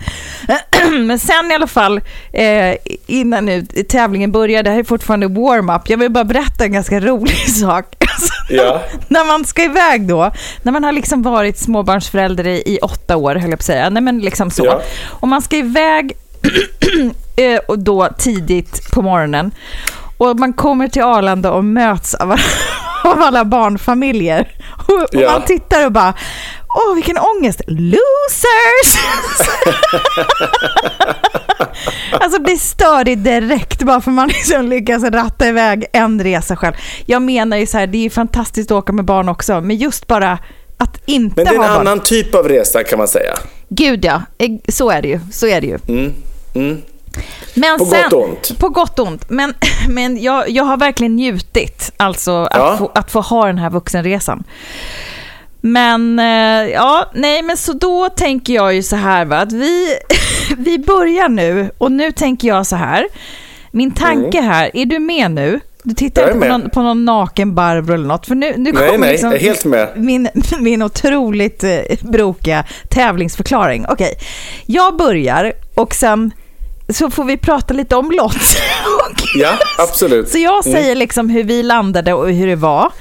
men 1.06 1.18
sen 1.18 1.50
i 1.50 1.54
alla 1.54 1.66
fall, 1.66 2.00
eh, 2.32 2.76
innan 3.06 3.44
nu 3.44 3.62
tävlingen 3.88 4.32
börjar, 4.32 4.62
det 4.62 4.70
här 4.70 4.78
är 4.78 4.84
fortfarande 4.84 5.26
warm-up. 5.28 5.82
Jag 5.88 5.98
vill 5.98 6.10
bara 6.10 6.24
berätta 6.24 6.64
en 6.64 6.72
ganska 6.72 7.00
rolig 7.00 7.36
sak. 7.60 7.84
Alltså, 8.00 8.32
Ja. 8.48 8.82
när 9.08 9.24
man 9.24 9.44
ska 9.44 9.62
iväg 9.62 10.08
då, 10.08 10.30
när 10.62 10.72
man 10.72 10.84
har 10.84 10.92
liksom 10.92 11.22
varit 11.22 11.58
småbarnsförälder 11.58 12.46
i, 12.46 12.62
i 12.66 12.78
åtta 12.82 13.16
år, 13.16 13.34
höll 13.34 13.50
jag 13.50 13.58
på 13.58 13.62
att 13.62 13.64
säga. 13.66 13.90
Nej, 13.90 14.02
men 14.02 14.18
liksom 14.20 14.50
så. 14.50 14.64
Ja. 14.66 14.80
Och 15.06 15.28
man 15.28 15.42
ska 15.42 15.56
iväg 15.56 16.12
eh, 17.36 17.58
och 17.68 17.78
då 17.78 18.08
tidigt 18.18 18.90
på 18.92 19.02
morgonen. 19.02 19.50
Och 20.18 20.38
man 20.38 20.52
kommer 20.52 20.88
till 20.88 21.02
Arlanda 21.02 21.50
och 21.52 21.64
möts 21.64 22.14
av, 22.14 22.28
av 23.06 23.22
alla 23.22 23.44
barnfamiljer. 23.44 24.48
Och, 24.88 25.08
Ja. 25.12 25.30
man 25.32 25.42
tittar 25.44 25.84
och 25.86 25.92
bara, 25.92 26.14
åh 26.88 26.94
vilken 26.94 27.18
ångest, 27.18 27.60
losers! 27.66 28.98
alltså 32.20 32.40
blir 32.42 32.56
störig 32.56 33.18
direkt 33.18 33.82
bara 33.82 34.00
för 34.00 34.10
man 34.10 34.28
liksom 34.28 34.68
lyckas 34.68 35.02
ratta 35.04 35.48
iväg 35.48 35.84
en 35.92 36.22
resa 36.24 36.56
själv. 36.56 36.74
Jag 37.06 37.22
menar 37.22 37.56
ju 37.56 37.66
så 37.66 37.78
här, 37.78 37.86
det 37.86 37.98
är 37.98 38.02
ju 38.02 38.10
fantastiskt 38.10 38.70
att 38.70 38.76
åka 38.78 38.92
med 38.92 39.04
barn 39.04 39.28
också, 39.28 39.60
men 39.60 39.76
just 39.76 40.06
bara 40.06 40.38
att 40.78 41.00
inte 41.06 41.36
Men 41.36 41.44
det 41.44 41.50
är 41.50 41.54
en 41.54 41.60
ha 41.60 41.68
barn. 41.68 41.80
annan 41.86 42.00
typ 42.00 42.34
av 42.34 42.48
resa 42.48 42.84
kan 42.84 42.98
man 42.98 43.08
säga. 43.08 43.34
Gud 43.68 44.04
ja, 44.04 44.22
Eh, 44.38 44.48
så 44.68 44.90
är 44.90 45.02
det 45.02 45.08
ju. 45.08 45.20
Så 45.32 45.46
är 45.46 45.60
det 45.60 45.66
ju. 45.66 45.78
Mm. 45.88 46.12
Mm. 46.54 46.82
Men 47.56 47.78
På 47.78 47.84
gott 47.84 48.12
och 48.12 48.24
ont. 48.24 48.58
På 48.58 48.68
gott 48.68 48.98
och 48.98 49.06
ont. 49.06 49.30
Men, 49.30 49.54
men 49.88 50.22
jag, 50.22 50.50
jag 50.50 50.64
har 50.64 50.76
verkligen 50.76 51.16
njutit 51.16 51.92
alltså 51.96 52.32
att, 52.42 52.56
Ja. 52.56 52.76
få, 52.78 52.90
att 52.94 53.10
få 53.10 53.20
ha 53.20 53.46
den 53.46 53.58
här 53.58 53.70
vuxenresan. 53.70 54.44
Men 55.60 56.18
eh, 56.18 56.70
ja, 56.72 57.10
nej 57.14 57.42
men 57.42 57.56
så 57.56 57.72
då 57.72 58.08
tänker 58.08 58.54
jag 58.54 58.74
ju 58.74 58.82
så 58.82 58.96
här 58.96 59.24
va, 59.24 59.36
att 59.38 59.52
vi, 59.52 59.96
vi 60.56 60.78
börjar 60.78 61.28
nu 61.28 61.70
och 61.78 61.92
nu 61.92 62.12
tänker 62.12 62.48
jag 62.48 62.66
så 62.66 62.76
här. 62.76 63.06
Min 63.70 63.90
tanke 63.90 64.40
här, 64.40 64.70
är 64.74 64.86
du 64.86 64.98
med 64.98 65.30
nu? 65.30 65.60
Du 65.82 65.94
tittar 65.94 66.22
Mm. 66.22 66.34
Inte 66.36 66.46
på 66.48 66.58
någon, 66.58 66.70
på 66.70 66.82
någon 66.82 67.04
naken 67.04 67.54
Barbro 67.54 67.94
eller 67.94 68.06
något. 68.06 68.26
För 68.26 68.34
nu, 68.34 68.54
nu 68.56 68.72
Nej, 68.72 68.86
kommer 68.86 68.98
nej, 68.98 69.10
liksom 69.10 69.30
jag 69.30 69.40
är 69.40 69.44
helt 69.44 69.64
med. 69.64 69.88
Min, 69.96 70.28
min 70.60 70.82
otroligt 70.82 71.64
eh, 71.64 71.80
brokiga 72.00 72.64
tävlingsförklaring. 72.90 73.86
Okej, 73.88 74.14
jag 74.66 74.96
börjar 74.96 75.52
och 75.74 75.94
sen 75.94 76.30
så 76.88 77.10
får 77.10 77.24
vi 77.24 77.36
prata 77.36 77.74
lite 77.74 77.96
om 77.96 78.10
Lott. 78.10 78.36
Ja, 79.38 79.58
absolut. 79.78 80.28
så 80.28 80.38
jag 80.38 80.64
säger 80.64 80.94
liksom 80.94 81.28
hur 81.30 81.44
vi 81.44 81.62
landade 81.62 82.12
och 82.12 82.30
hur 82.30 82.46
det 82.46 82.56
var. 82.56 82.92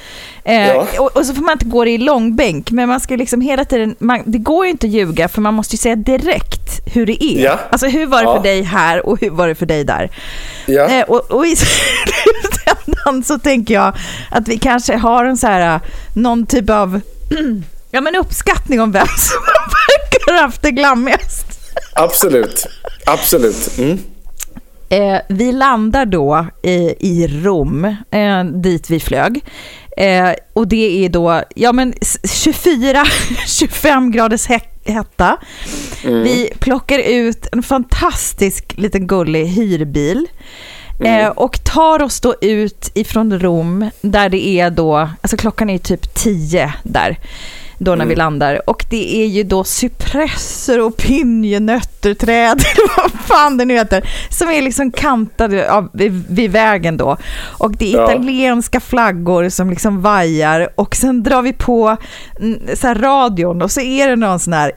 Eh, 0.43 0.67
Ja. 0.67 0.85
och, 0.99 1.17
och 1.17 1.25
så 1.25 1.33
får 1.33 1.41
man 1.41 1.51
inte 1.53 1.65
gå 1.65 1.83
det 1.85 1.91
i 1.91 1.97
långbänk, 1.97 2.71
men 2.71 2.89
man 2.89 2.99
ska 2.99 3.15
liksom 3.15 3.41
hela 3.41 3.65
tiden, 3.65 3.95
man, 3.99 4.21
det 4.25 4.37
går 4.37 4.65
ju 4.65 4.71
inte 4.71 4.87
att 4.87 4.91
ljuga 4.93 5.27
för 5.27 5.41
man 5.41 5.53
måste 5.53 5.73
ju 5.75 5.77
säga 5.77 5.95
direkt 5.95 6.81
hur 6.93 7.05
det 7.05 7.23
är. 7.23 7.43
Ja. 7.43 7.59
Alltså 7.71 7.87
hur 7.87 8.05
var 8.07 8.17
det 8.17 8.23
Ja. 8.23 8.35
för 8.35 8.43
dig 8.43 8.61
här 8.61 9.05
och 9.05 9.21
hur 9.21 9.29
var 9.29 9.47
det 9.47 9.55
för 9.55 9.65
dig 9.65 9.83
där? 9.83 10.09
Ja. 10.65 10.85
Eh, 10.87 11.03
och, 11.03 11.31
och 11.31 11.45
i 11.45 11.55
slutändan 12.25 13.23
så 13.23 13.39
tänker 13.39 13.73
jag 13.73 13.93
att 14.31 14.47
vi 14.47 14.57
kanske 14.57 14.95
har 14.95 15.25
en 15.25 15.37
så 15.37 15.47
här, 15.47 15.79
någon 16.15 16.45
typ 16.45 16.69
av 16.69 17.01
ja, 17.91 18.01
men 18.01 18.15
uppskattning 18.15 18.81
om 18.81 18.91
vem 18.91 19.07
som 19.17 19.41
verkar 19.43 20.33
ha 20.33 20.41
haft 20.41 20.61
det 20.61 20.71
glammigast. 20.71 21.54
Absolut. 21.93 22.65
Absolut. 23.05 23.77
Mm. 23.77 23.99
Eh, 24.89 25.17
vi 25.29 25.51
landar 25.51 26.05
då 26.05 26.47
i, 26.63 26.95
i 26.99 27.27
Rom, 27.27 27.85
eh, 28.11 28.43
dit 28.43 28.89
vi 28.89 28.99
flög. 28.99 29.43
Eh, 29.97 30.29
och 30.53 30.67
det 30.67 31.05
är 31.05 31.09
då 31.09 31.43
ja, 31.55 31.73
men 31.73 31.93
24-25 31.93 34.09
graders 34.11 34.47
he- 34.49 34.61
hetta. 34.85 35.37
Vi 36.03 36.49
plockar 36.59 36.99
ut 36.99 37.47
en 37.51 37.63
fantastisk 37.63 38.73
liten 38.77 39.07
gullig 39.07 39.45
hyrbil. 39.45 40.27
Eh, 41.05 41.27
och 41.27 41.63
tar 41.63 42.01
oss 42.01 42.21
då 42.21 42.35
ut 42.41 42.91
ifrån 42.93 43.39
Rom 43.39 43.89
där 44.01 44.29
det 44.29 44.47
är 44.47 44.69
då, 44.69 45.09
alltså 45.21 45.37
klockan 45.37 45.69
är 45.69 45.77
typ 45.77 46.13
10 46.13 46.73
där 46.83 47.17
då 47.77 47.95
när 47.95 48.05
vi 48.05 48.15
landar. 48.15 48.69
Och 48.69 48.85
det 48.89 49.21
är 49.23 49.25
ju 49.25 49.43
då 49.43 49.63
cypresser 49.63 50.79
och 50.79 50.97
pinjenötter, 50.97 52.13
träd, 52.13 52.63
vad 52.97 53.11
fan 53.11 53.57
det 53.57 53.65
nu 53.65 53.73
heter, 53.73 54.09
som 54.29 54.49
är 54.49 54.61
liksom 54.61 54.91
kantade 54.91 55.71
av, 55.71 55.89
vid, 55.93 56.25
vid 56.29 56.51
vägen 56.51 56.97
då. 56.97 57.17
Och 57.57 57.77
det 57.77 57.93
är 57.93 57.97
Ja. 57.97 58.11
italienska 58.11 58.79
flaggor 58.79 59.49
som 59.49 59.69
liksom 59.69 60.01
vajar 60.01 60.69
och 60.75 60.95
sen 60.95 61.23
drar 61.23 61.41
vi 61.41 61.53
på 61.53 61.97
mm, 62.39 62.59
så 62.75 62.87
här 62.87 62.95
radion 62.95 63.61
och 63.61 63.71
så 63.71 63.81
är 63.81 64.07
det 64.07 64.15
någon 64.15 64.39
sån 64.39 64.53
här 64.53 64.71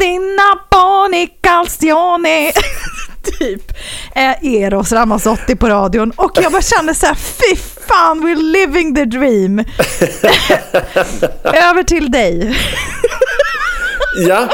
E 0.00 0.18
Napoli 0.18 1.26
calcione 1.40 2.52
typ 3.38 3.72
eh, 4.14 4.54
Eros 4.62 4.92
Ramazzotti 4.92 5.56
på 5.56 5.68
radion 5.68 6.10
och 6.16 6.30
jag 6.42 6.52
bara 6.52 6.62
kände 6.62 6.94
så 6.94 7.06
här 7.06 7.14
fy 7.14 7.56
fan 7.88 8.20
we're 8.26 8.42
living 8.52 8.94
the 8.94 9.04
dream. 9.04 9.58
Över 11.44 11.82
till 11.82 12.10
dig. 12.10 12.56
Ja. 14.28 14.48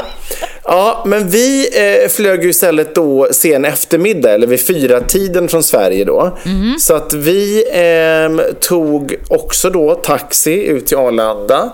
Ja, 0.65 1.03
men 1.07 1.29
vi 1.29 1.69
eh, 2.03 2.09
flög 2.09 2.43
ju 2.43 2.49
istället 2.49 2.95
då 2.95 3.27
sen 3.31 3.65
eftermiddag, 3.65 4.31
eller 4.33 4.47
vid 4.47 4.67
fyra 4.67 5.01
tiden 5.01 5.47
från 5.47 5.63
Sverige 5.63 6.05
då. 6.05 6.37
Så 6.79 6.93
att 6.93 7.13
vi 7.13 7.65
ehm, 7.73 8.41
tog 8.59 9.15
också 9.29 9.69
då 9.69 9.95
taxi 9.95 10.65
ut 10.65 10.85
till 10.87 10.97
Arlanda. 10.97 11.73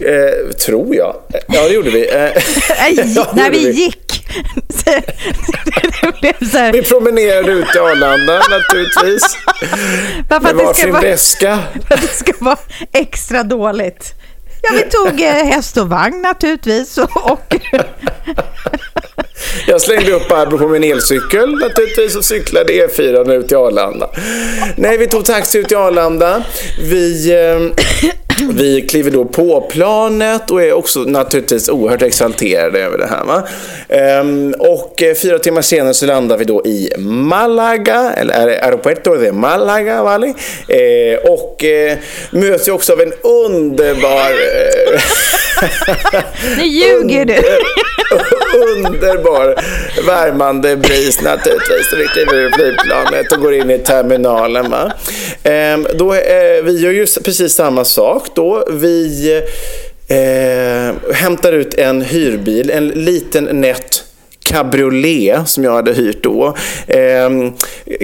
Eh, 0.00 0.56
tror 0.56 0.94
jag. 0.96 1.16
Ja, 1.48 1.68
det 1.68 1.74
gjorde 1.74 1.90
vi. 1.90 2.08
Eh, 2.08 2.14
Nej, 2.80 3.12
Ja, 3.16 3.26
det 3.34 3.36
när 3.36 3.46
gjorde 3.46 3.58
vi. 3.58 3.70
gick. 3.70 4.05
Så, 4.68 4.90
det 6.02 6.20
blev 6.20 6.50
så 6.50 6.58
här, 6.58 6.72
vi 6.72 6.82
promenerade 6.82 7.52
ut 7.52 7.68
till 7.68 7.80
Arlanda 7.80 8.42
naturligtvis. 8.50 9.36
bara 10.28 10.40
för 10.40 10.54
Med 10.54 10.64
varsin 10.66 10.92
vara 10.92 11.02
väska. 11.02 11.58
för 11.88 11.94
att 11.94 12.00
det 12.00 12.08
ska 12.08 12.32
vara 12.38 12.58
extra 12.92 13.42
dåligt. 13.42 14.12
Ja, 14.62 14.70
vi 14.72 14.82
tog 14.90 15.20
eh, 15.20 15.32
häst 15.32 15.76
och 15.76 15.88
vagn 15.88 16.22
naturligtvis. 16.22 16.98
Och, 16.98 17.30
och, 17.32 17.56
Jag 19.66 19.80
slängde 19.80 20.12
upp 20.12 20.28
Barbro 20.28 20.58
på 20.58 20.68
min 20.68 20.84
elcykel 20.84 21.50
naturligtvis 21.58 22.16
och 22.16 22.24
cyklade 22.24 22.72
E4 22.72 23.32
ut 23.32 23.48
till 23.48 23.56
Arlanda. 23.56 24.10
Nej, 24.76 24.98
vi 24.98 25.06
tog 25.06 25.24
taxi 25.24 25.58
ut 25.58 25.68
till 25.68 25.76
Arlanda. 25.76 26.42
Vi, 26.80 27.32
eh, 27.34 27.84
vi 28.54 28.82
kliver 28.82 29.10
då 29.10 29.24
på 29.24 29.60
planet 29.60 30.50
och 30.50 30.62
är 30.62 30.72
också 30.72 30.98
naturligtvis 31.00 31.68
oerhört 31.68 32.02
exalterade 32.02 32.80
över 32.80 32.98
det 32.98 33.06
här. 33.06 33.24
Va? 33.24 33.42
Ehm, 33.88 34.54
och 34.58 35.02
eh, 35.02 35.14
fyra 35.14 35.38
timmar 35.38 35.62
senare 35.62 35.94
så 35.94 36.06
landar 36.06 36.36
vi 36.38 36.44
då 36.44 36.66
i 36.66 36.90
Malaga, 36.98 38.12
eller 38.16 38.34
Aer- 38.34 38.64
Aeropuerto 38.64 39.14
de 39.16 39.32
Malaga, 39.32 40.02
vale? 40.02 40.26
Eh, 40.68 41.30
och 41.32 41.64
eh, 41.64 41.98
möts 42.30 42.68
ju 42.68 42.72
också 42.72 42.92
av 42.92 43.00
en 43.00 43.12
underbar... 43.22 44.30
Eh, 44.30 45.00
nu 46.58 46.64
ljuger 46.66 47.24
du. 47.24 47.34
underbar 48.76 49.54
värmande 50.06 50.76
bris 50.76 51.20
naturligtvis. 51.22 51.92
Vi 51.96 52.04
kliver 52.06 52.34
ur 52.34 52.50
flygplanet 52.50 53.32
och 53.32 53.40
går 53.40 53.54
in 53.54 53.70
i 53.70 53.78
terminalen. 53.78 54.70
Va? 54.70 54.92
Ehm, 55.44 55.86
då, 55.94 56.14
eh, 56.14 56.62
vi 56.64 56.80
gör 56.80 56.92
ju 56.92 57.06
precis 57.24 57.54
samma 57.54 57.84
sak 57.84 58.25
då. 58.34 58.64
Vi 58.70 59.32
eh, 60.08 61.12
hämtar 61.14 61.52
ut 61.52 61.74
en 61.74 62.02
hyrbil, 62.02 62.70
en 62.70 62.88
liten 62.88 63.44
nätt 63.44 64.05
cabriolet 64.46 65.48
som 65.48 65.64
jag 65.64 65.72
hade 65.72 65.92
hyrt 65.92 66.22
då. 66.22 66.56
Eh, 66.86 67.30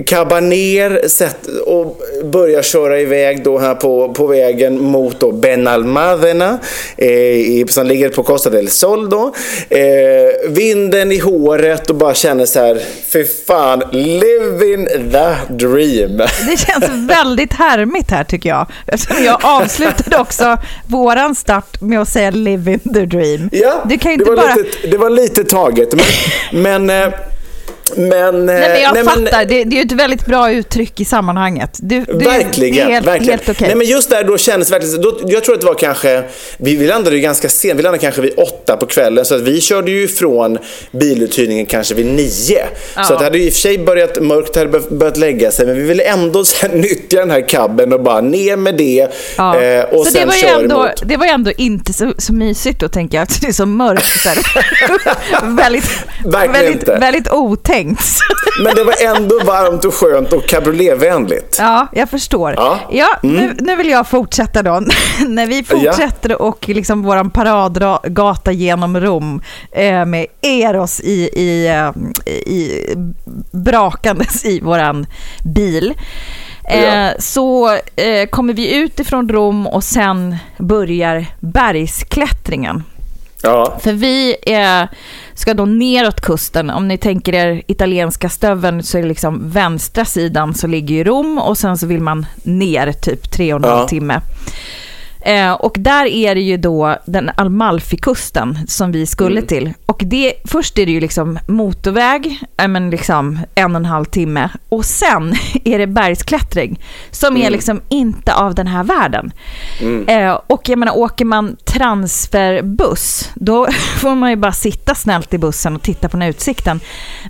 kabbar 0.07 0.41
ner 0.41 1.09
sätt, 1.09 1.47
och 1.67 2.01
börjar 2.25 2.63
köra 2.63 3.01
iväg 3.01 3.45
då 3.45 3.59
här 3.59 3.75
på, 3.75 4.09
på 4.09 4.27
vägen 4.27 4.81
mot 4.81 5.21
då 5.21 5.33
Benalmadena 5.33 6.59
eh, 6.97 7.67
som 7.69 7.87
ligger 7.87 8.09
på 8.09 8.23
Costa 8.23 8.51
del 8.51 8.69
Sol 8.69 9.11
då. 9.11 9.35
Eh, 9.69 9.81
vinden 10.49 11.13
i 11.13 11.19
håret 11.19 11.91
och 11.91 11.97
bara 11.97 12.15
känner 12.15 12.47
så 12.47 12.61
här, 12.61 12.83
för 13.09 13.25
fan, 13.47 13.83
living 13.93 14.87
the 14.87 15.55
dream. 15.55 16.17
Det 16.49 16.57
känns 16.59 17.09
väldigt 17.11 17.53
härmigt 17.53 18.11
här 18.11 18.25
tycker 18.25 18.49
jag. 18.49 18.67
Eftersom 18.87 19.25
jag 19.25 19.39
avslutade 19.43 20.17
också 20.19 20.59
våran 20.87 21.35
start 21.35 21.81
med 21.81 22.01
att 22.01 22.09
säga 22.09 22.31
living 22.31 22.79
the 22.79 23.01
dream. 23.01 23.49
Ja, 23.53 23.85
du 23.89 23.99
kan 23.99 24.13
ju 24.13 24.17
det, 24.17 24.23
inte 24.23 24.31
var 24.31 24.37
bara... 24.37 24.55
lite, 24.55 24.89
det 24.89 24.99
var 24.99 25.11
lite 25.11 25.45
taget. 25.45 25.93
Men, 25.93 26.05
men, 26.53 26.91
eh, 26.91 27.32
men, 27.97 28.47
Nej, 28.47 28.69
men 28.71 28.81
jag 28.83 28.95
nej, 28.95 29.05
fattar, 29.05 29.21
men, 29.23 29.49
det, 29.49 29.65
det 29.65 29.77
är 29.77 29.79
ju 29.79 29.83
ett 29.83 29.93
väldigt 29.93 30.27
bra 30.27 30.53
uttryck 30.53 31.01
i 31.01 31.05
sammanhanget. 31.05 31.71
Du, 31.83 32.01
du, 32.01 32.13
Verkligen, 32.13 32.75
det 32.77 32.81
är 32.83 32.87
helt, 32.95 33.07
verkligen. 33.07 33.31
helt 33.39 33.49
okej. 33.49 33.67
Nej, 33.67 33.77
men 33.77 33.87
just 33.87 34.11
där 34.11 34.25
då 34.25 34.39
kändes 34.39 34.71
verkligen, 34.73 35.01
då, 35.03 35.21
jag 35.27 35.45
tror 35.45 35.55
att 35.55 35.61
det 35.61 35.67
var 35.67 35.75
kanske, 35.75 36.23
vi, 36.57 36.77
vi 36.77 36.87
landade 36.87 37.17
ju 37.17 37.23
ganska 37.23 37.49
sent, 37.49 37.79
vi 37.79 37.83
landade 37.83 38.01
kanske 38.03 38.21
vid 38.21 38.33
åtta 38.37 38.77
på 38.77 38.87
kvällen 38.87 39.25
så 39.25 39.35
att 39.35 39.41
vi 39.41 39.61
körde 39.61 39.91
ju 39.91 40.03
ifrån 40.05 40.59
biluthyrningen 40.93 41.67
kanske 41.67 41.95
vid 41.95 42.07
nio. 42.07 42.65
Ja. 42.97 43.05
Så 43.05 43.13
att 43.13 43.19
det 43.19 43.25
hade 43.25 43.39
ju 43.39 43.45
i 43.45 43.49
och 43.49 43.53
för 43.53 43.61
sig 43.61 43.79
börjat, 43.79 44.23
mörkt 44.23 44.57
hade 44.57 44.69
bör- 44.69 44.95
börjat 44.97 45.17
lägga 45.17 45.51
sig 45.51 45.67
men 45.67 45.75
vi 45.77 45.83
ville 45.83 46.03
ändå 46.03 46.45
sen 46.53 46.71
nyttja 46.71 47.19
den 47.21 47.31
här 47.31 47.49
cabben 47.49 47.93
och 47.93 48.01
bara 48.03 48.21
ner 48.21 48.57
med 48.57 48.77
det 48.77 49.09
Ja. 49.37 49.61
eh, 49.63 49.85
och 49.85 50.07
så 50.07 50.13
sen 50.13 50.21
det 50.21 50.27
var, 50.27 50.35
ju 50.35 50.63
ändå, 50.63 50.75
emot. 50.85 51.03
det 51.05 51.17
var 51.17 51.27
ju 51.27 51.33
ändå 51.33 51.53
inte 51.57 51.93
så, 51.93 52.13
så 52.19 52.33
mysigt 52.33 52.81
då, 52.81 52.89
tänker 52.89 53.17
jag, 53.19 53.23
att 53.23 53.41
det 53.41 53.47
är 53.49 53.53
så 53.53 53.67
mörkt. 53.67 54.05
Så 54.23 54.29
väldigt, 55.47 55.91
väldigt, 56.25 56.89
väldigt 56.89 57.29
otänkt. 57.33 57.82
Men 58.65 58.75
det 58.75 58.85
var 58.85 59.17
ändå 59.17 59.39
varmt 59.45 59.85
och 59.85 59.95
skönt 59.95 60.33
och 60.33 60.47
cabrioletvänligt. 60.47 61.57
Ja, 61.59 61.87
jag 61.93 62.11
förstår. 62.11 62.55
Ja. 62.57 62.79
Ja, 62.91 63.09
nu, 63.23 63.55
nu 63.61 63.77
vill 63.77 63.89
jag 63.89 64.09
fortsätta 64.09 64.63
då. 64.63 64.83
När 65.29 65.47
vi 65.47 65.65
fortsätter 65.65 66.43
och 66.43 66.69
liksom 66.69 67.03
våran 67.03 67.31
paradgata 67.31 68.53
genom 68.53 69.01
Rom 69.01 69.43
eh, 69.73 70.05
med 70.05 70.27
Eros 70.43 71.01
i, 71.01 71.31
i, 71.33 71.67
eh, 71.69 72.33
i 72.33 72.87
brakandes 73.53 74.45
i 74.45 74.61
våran 74.61 75.07
bil. 75.45 75.95
Eh, 76.71 76.83
Ja. 76.85 77.11
Så 77.19 77.73
eh, 77.97 78.29
kommer 78.31 78.55
vi 78.55 78.75
ut 78.77 79.01
ifrån 79.01 79.29
Rom 79.29 79.67
och 79.67 79.85
sen 79.85 80.37
börjar 80.59 81.27
bergsklättringen. 81.41 82.83
Ja. 83.43 83.79
För 83.83 83.93
vi 83.93 84.37
eh, 84.47 84.83
ska 85.35 85.55
då 85.55 85.65
neråt 85.65 86.21
kusten. 86.21 86.71
Om 86.71 86.89
ni 86.89 86.99
tänker 86.99 87.35
er 87.35 87.63
italienska 87.67 88.29
stöveln 88.29 88.83
så 88.83 88.99
är 88.99 89.03
det 89.03 89.09
liksom 89.09 89.51
vänstra 89.51 90.05
sidan 90.05 90.55
så 90.55 90.67
ligger 90.67 90.95
ju 90.95 91.05
Rom 91.05 91.39
och 91.39 91.59
sen 91.59 91.79
så 91.79 91.87
vill 91.87 92.01
man 92.01 92.27
ner 92.43 92.93
typ 92.93 93.31
tre 93.31 93.55
och 93.55 93.59
en 93.61 93.65
halv 93.65 93.81
Ja. 93.81 93.89
timme. 93.89 94.21
Eh, 95.25 95.53
och 95.53 95.77
där 95.79 96.07
är 96.07 96.35
det 96.35 96.41
ju 96.41 96.57
då 96.57 96.97
den 97.07 97.31
Amalfikusten 97.37 98.59
som 98.69 98.93
vi 98.93 99.07
skulle 99.07 99.37
Mm. 99.39 99.47
till. 99.47 99.73
Och 99.87 100.03
det, 100.05 100.35
först 100.45 100.79
är 100.79 100.87
det 100.87 100.93
ju 100.93 101.01
liksom 101.01 101.39
motorväg, 101.49 102.41
äh, 102.57 102.69
men 102.69 102.91
liksom 102.91 103.41
en 103.55 103.71
och 103.71 103.77
en 103.77 103.85
halv 103.85 104.05
timme. 104.05 104.49
Och 104.69 104.85
sen 104.85 105.35
är 105.65 105.79
det 105.79 105.87
bergsklättring 105.87 106.81
som 107.11 107.37
är 107.37 107.41
Mm. 107.41 107.53
liksom 107.53 107.81
inte 107.89 108.35
av 108.35 108.55
den 108.55 108.67
här 108.67 108.85
världen. 108.85 109.33
Mm. 109.81 110.09
Eh, 110.09 110.39
och 110.47 110.69
jag 110.69 110.79
menar, 110.79 110.99
åker 110.99 111.25
man 111.25 111.57
transferbuss, 111.65 113.31
då 113.35 113.67
får 113.99 114.15
man 114.15 114.31
ju 114.31 114.37
bara 114.37 114.53
sitta 114.53 114.95
snällt 114.95 115.35
i 115.35 115.39
bussen 115.39 115.77
och 115.77 115.83
titta 115.83 116.09
på 116.09 116.17
den 116.17 116.23
här 116.23 116.29
utsikten. 116.31 116.81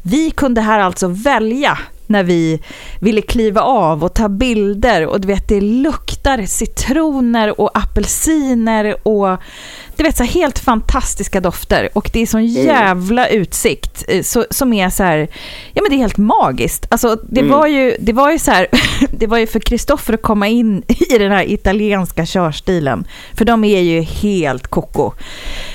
Vi 0.02 0.30
kunde 0.30 0.60
här 0.60 0.78
alltså 0.80 1.08
välja 1.08 1.78
när 2.12 2.24
vi 2.24 2.60
ville 3.00 3.22
kliva 3.22 3.60
av 3.60 4.04
och 4.04 4.14
ta 4.14 4.28
bilder 4.28 5.06
och 5.06 5.20
du 5.20 5.28
vet 5.28 5.48
det 5.48 5.60
luktar 5.60 6.46
citroner 6.46 7.60
och 7.60 7.78
apelsiner 7.78 9.08
och 9.08 9.38
du 9.96 10.02
vet 10.02 10.16
så 10.16 10.24
helt 10.24 10.58
fantastiska 10.58 11.40
dofter 11.40 11.88
och 11.92 12.10
det 12.12 12.22
är 12.22 12.26
sån 12.26 12.46
jävla 12.46 13.28
utsikt 13.28 14.04
eh, 14.08 14.22
så, 14.22 14.44
som 14.50 14.72
är 14.72 14.90
så 14.90 15.02
här, 15.02 15.28
ja 15.72 15.82
men 15.82 15.90
det 15.90 15.96
är 15.96 15.98
helt 15.98 16.18
magiskt. 16.18 16.86
Alltså 16.90 17.18
det 17.22 17.42
var 17.42 17.66
ju, 17.66 17.96
det 18.00 18.12
var 18.12 18.32
ju 18.32 18.38
så 18.38 18.50
här, 18.50 18.66
det 19.18 19.26
var 19.26 19.38
ju 19.38 19.46
för 19.46 19.60
Kristoffer 19.60 20.14
att 20.14 20.22
komma 20.22 20.48
in 20.48 20.82
i 21.10 21.18
den 21.18 21.32
här 21.32 21.50
italienska 21.50 22.26
körstilen, 22.26 23.04
för 23.34 23.44
de 23.44 23.64
är 23.64 23.80
ju 23.80 24.00
helt 24.00 24.66
koko. 24.66 25.12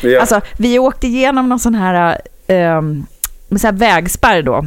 Ja. 0.02 0.20
Alltså 0.20 0.42
vi 0.58 0.80
åkte 0.80 1.08
igenom 1.08 1.50
någon 1.50 1.60
sån 1.60 1.76
här, 1.76 2.22
um, 2.48 3.06
med 3.48 3.62
så 3.62 3.68
här 3.68 3.74
vägspärr 3.74 4.42
då, 4.42 4.66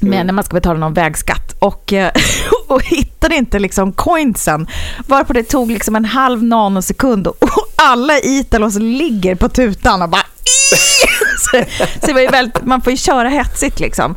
med, 0.00 0.26
när 0.26 0.32
man 0.32 0.44
ska 0.44 0.54
betala 0.54 0.78
någon 0.78 0.94
vägskatt 0.94 1.54
och, 1.58 1.92
eh, 1.92 2.10
och 2.68 2.82
hittade 2.82 3.34
inte 3.36 3.58
liksom 3.58 3.92
coinsen. 3.92 4.66
Varpå 5.06 5.32
det 5.32 5.42
tog 5.42 5.70
liksom 5.70 5.96
en 5.96 6.04
halv 6.04 6.42
nanosekund 6.42 7.26
och, 7.26 7.36
alla 7.76 8.18
Italos 8.18 8.74
ligger 8.78 9.34
på 9.34 9.48
tutan 9.48 10.02
och 10.02 10.08
bara 10.08 10.22
så, 11.38 11.64
så 12.00 12.06
det 12.06 12.12
var 12.12 12.20
ju 12.20 12.28
väldigt, 12.28 12.64
man 12.64 12.80
får 12.82 12.90
ju 12.90 12.96
köra 12.96 13.28
hetsigt 13.28 13.80
liksom. 13.80 14.14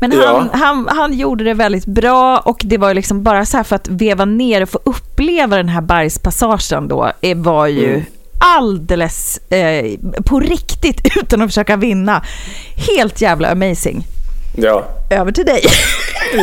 Men 0.00 0.12
han, 0.12 0.20
Ja. 0.22 0.48
han, 0.58 0.88
han 0.90 1.12
gjorde 1.18 1.44
det 1.44 1.54
väldigt 1.54 1.86
bra 1.86 2.38
och 2.38 2.60
det 2.64 2.78
var 2.78 2.88
ju 2.88 2.94
liksom 2.94 3.22
bara 3.22 3.46
så 3.46 3.56
här 3.56 3.64
för 3.64 3.76
att 3.76 3.88
veva 3.88 4.24
ner 4.24 4.62
och 4.62 4.68
få 4.68 4.80
uppleva 4.84 5.56
den 5.56 5.68
här 5.68 5.80
bergspassagen 5.80 6.88
då 6.88 7.12
eh, 7.20 7.36
var 7.36 7.66
ju 7.66 7.90
Mm. 7.94 8.04
alldeles 8.38 9.38
eh, 9.52 9.98
på 10.24 10.40
riktigt 10.40 11.16
utan 11.16 11.42
att 11.42 11.48
försöka 11.48 11.76
vinna. 11.76 12.24
Helt 12.96 13.20
jävla 13.20 13.50
amazing. 13.50 14.04
Ja. 14.56 14.84
Över 15.10 15.32
till 15.32 15.46
dig. 15.46 15.64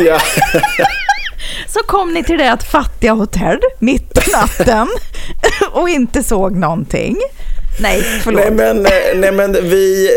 ja. 0.06 0.18
Så 1.68 1.80
kom 1.86 2.14
ni 2.14 2.24
till 2.24 2.38
det 2.38 2.52
att 2.52 2.62
fattiga 2.64 3.12
hotell 3.12 3.58
mitt 3.78 4.14
på 4.14 4.30
natten 4.30 4.88
och 5.72 5.88
inte 5.88 6.22
såg 6.22 6.56
någonting. 6.56 7.16
Nej, 7.80 8.02
förlåt. 8.24 8.40
Nej 8.40 8.50
men, 8.50 8.86
eh, 8.86 8.92
nej 9.14 9.32
men 9.32 9.52
vi, 9.52 10.10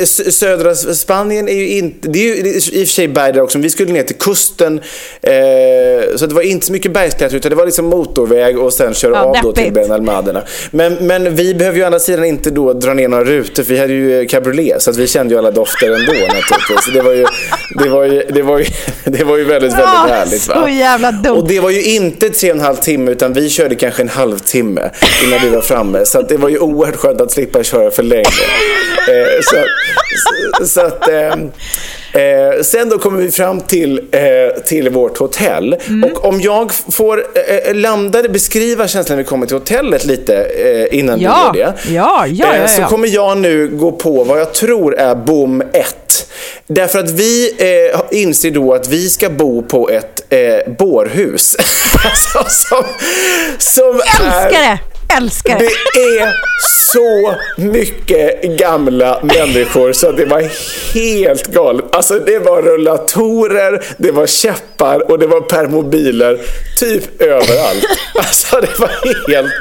eh, 0.00 0.04
södra 0.30 0.74
Spanien 0.74 1.48
är 1.48 1.52
ju 1.54 1.68
inte, 1.68 2.08
det 2.08 2.18
är 2.18 2.36
ju 2.36 2.54
i 2.54 2.58
och 2.58 2.88
för 2.88 2.92
sig 2.94 3.08
berg 3.08 3.32
där 3.32 3.40
också, 3.40 3.58
men 3.58 3.62
vi 3.62 3.70
skulle 3.70 3.92
ner 3.92 4.02
till 4.02 4.16
kusten. 4.16 4.80
Eh, 5.22 5.32
så 6.16 6.26
det 6.26 6.34
var 6.34 6.42
inte 6.42 6.66
så 6.66 6.72
mycket 6.72 6.92
bergsklättring 6.92 7.36
utan 7.36 7.50
det 7.50 7.56
var 7.56 7.66
liksom 7.66 7.84
motorväg 7.86 8.58
och 8.58 8.72
sen 8.72 8.94
köra 8.94 9.12
Ja, 9.14 9.20
av 9.20 9.36
då 9.42 9.52
till. 9.52 9.72
Benalmaderna. 9.72 10.42
Men, 10.70 10.94
men 10.94 11.34
vi 11.36 11.54
behöver 11.54 11.76
ju 11.78 11.82
å 11.82 11.86
andra 11.86 11.98
sidan 11.98 12.24
inte 12.24 12.50
då 12.50 12.72
dra 12.72 12.94
ner 12.94 13.08
några 13.08 13.24
rutor 13.24 13.62
för 13.62 13.72
vi 13.74 13.78
hade 13.80 13.92
ju 13.92 14.20
eh, 14.20 14.26
cabriolet 14.26 14.82
så 14.82 14.90
att 14.90 14.96
vi 14.96 15.06
kände 15.06 15.34
ju 15.34 15.38
alla 15.38 15.50
dofter 15.50 15.86
ändå 15.86 16.12
naturligtvis. 16.12 16.94
Det 16.94 17.00
var 17.02 17.12
ju, 17.12 17.26
det 17.84 17.88
var 17.88 18.04
ju, 18.04 18.22
det 18.28 18.42
var 18.42 18.58
ju, 18.58 18.64
det 19.04 19.24
var 19.24 19.36
ju 19.36 19.44
väldigt, 19.44 19.72
väldigt 19.72 19.84
Ja, 19.88 20.06
härligt. 20.08 20.48
Va? 20.48 20.62
så 20.62 20.68
jävla 20.68 21.12
dumt. 21.12 21.36
Och 21.38 21.48
det 21.48 21.60
var 21.60 21.70
ju 21.70 21.82
inte 21.82 22.30
tre 22.30 22.50
och 22.50 22.56
en 22.56 22.62
halv 22.62 22.76
timme 22.76 23.10
utan 23.10 23.32
vi 23.32 23.50
körde 23.50 23.74
kanske 23.74 24.02
en 24.02 24.08
halvtimme 24.08 24.90
innan 25.26 25.38
vi 25.42 25.48
var 25.48 25.60
framme. 25.62 26.04
Så 26.04 26.18
att 26.18 26.28
det 26.28 26.36
var 26.36 26.48
ju 26.48 26.58
oerhört 26.58 26.87
skönt 26.96 27.20
att 27.20 27.30
slippa 27.32 27.62
köra 27.64 27.90
för 27.90 28.02
länge. 28.02 28.24
Eh, 29.08 29.40
så, 29.42 29.56
så, 30.58 30.66
så 30.66 30.80
att, 30.80 31.08
eh, 31.08 31.32
eh, 32.22 32.62
sen 32.62 32.88
då 32.88 32.98
kommer 32.98 33.22
vi 33.22 33.30
fram 33.30 33.60
till, 33.60 33.98
eh, 34.12 34.62
till 34.64 34.88
vårt 34.90 35.18
hotell. 35.18 35.76
Mm. 35.88 36.04
Och 36.10 36.24
om 36.24 36.40
jag 36.40 36.72
får 36.72 37.24
eh, 37.66 37.74
landa, 37.74 38.22
beskriva 38.22 38.88
känslan 38.88 39.16
när 39.16 39.24
vi 39.24 39.28
kommer 39.28 39.46
till 39.46 39.56
hotellet 39.56 40.04
lite 40.04 40.34
eh, 40.44 40.98
innan 40.98 41.20
Ja, 41.20 41.50
du 41.52 41.58
gör 41.58 41.66
det. 41.66 41.92
ja, 41.94 42.26
ja, 42.26 42.54
Eh, 42.54 42.60
ja, 42.60 42.68
Så 42.68 42.80
ja. 42.82 42.88
kommer 42.88 43.08
jag 43.08 43.38
nu 43.38 43.68
gå 43.68 43.92
på 43.92 44.24
vad 44.24 44.40
jag 44.40 44.54
tror 44.54 44.94
är 44.98 45.14
bom 45.14 45.62
1. 45.72 46.28
Därför 46.66 46.98
att 46.98 47.10
vi 47.10 47.54
eh, 47.92 48.00
inser 48.20 48.50
då 48.50 48.74
att 48.74 48.88
vi 48.88 49.08
ska 49.08 49.30
bo 49.30 49.62
på 49.62 49.90
ett 49.90 50.20
eh, 50.32 50.72
bårhus. 50.78 51.56
alltså, 52.04 52.44
som, 52.48 52.84
som 53.58 53.94
Älskar 54.00 54.46
är, 54.46 54.50
det! 54.50 54.78
Älskar 55.16 55.58
det 55.58 55.68
det! 55.94 56.18
är 56.20 56.32
så 56.92 57.34
mycket 57.56 58.42
gamla 58.42 59.20
människor 59.22 59.92
så 59.92 60.12
det 60.12 60.24
var 60.24 60.40
helt 60.94 61.46
galet. 61.46 61.84
Alltså 61.92 62.18
det 62.18 62.38
var 62.38 62.62
rullatorer, 62.62 63.84
det 63.98 64.10
var 64.10 64.26
käppar 64.26 65.10
och 65.10 65.18
det 65.18 65.26
var 65.26 65.40
permobiler 65.40 66.38
typ 66.80 67.22
överallt. 67.22 67.84
Alltså 68.14 68.60
det 68.60 68.78
var 68.78 68.90
helt, 69.28 69.52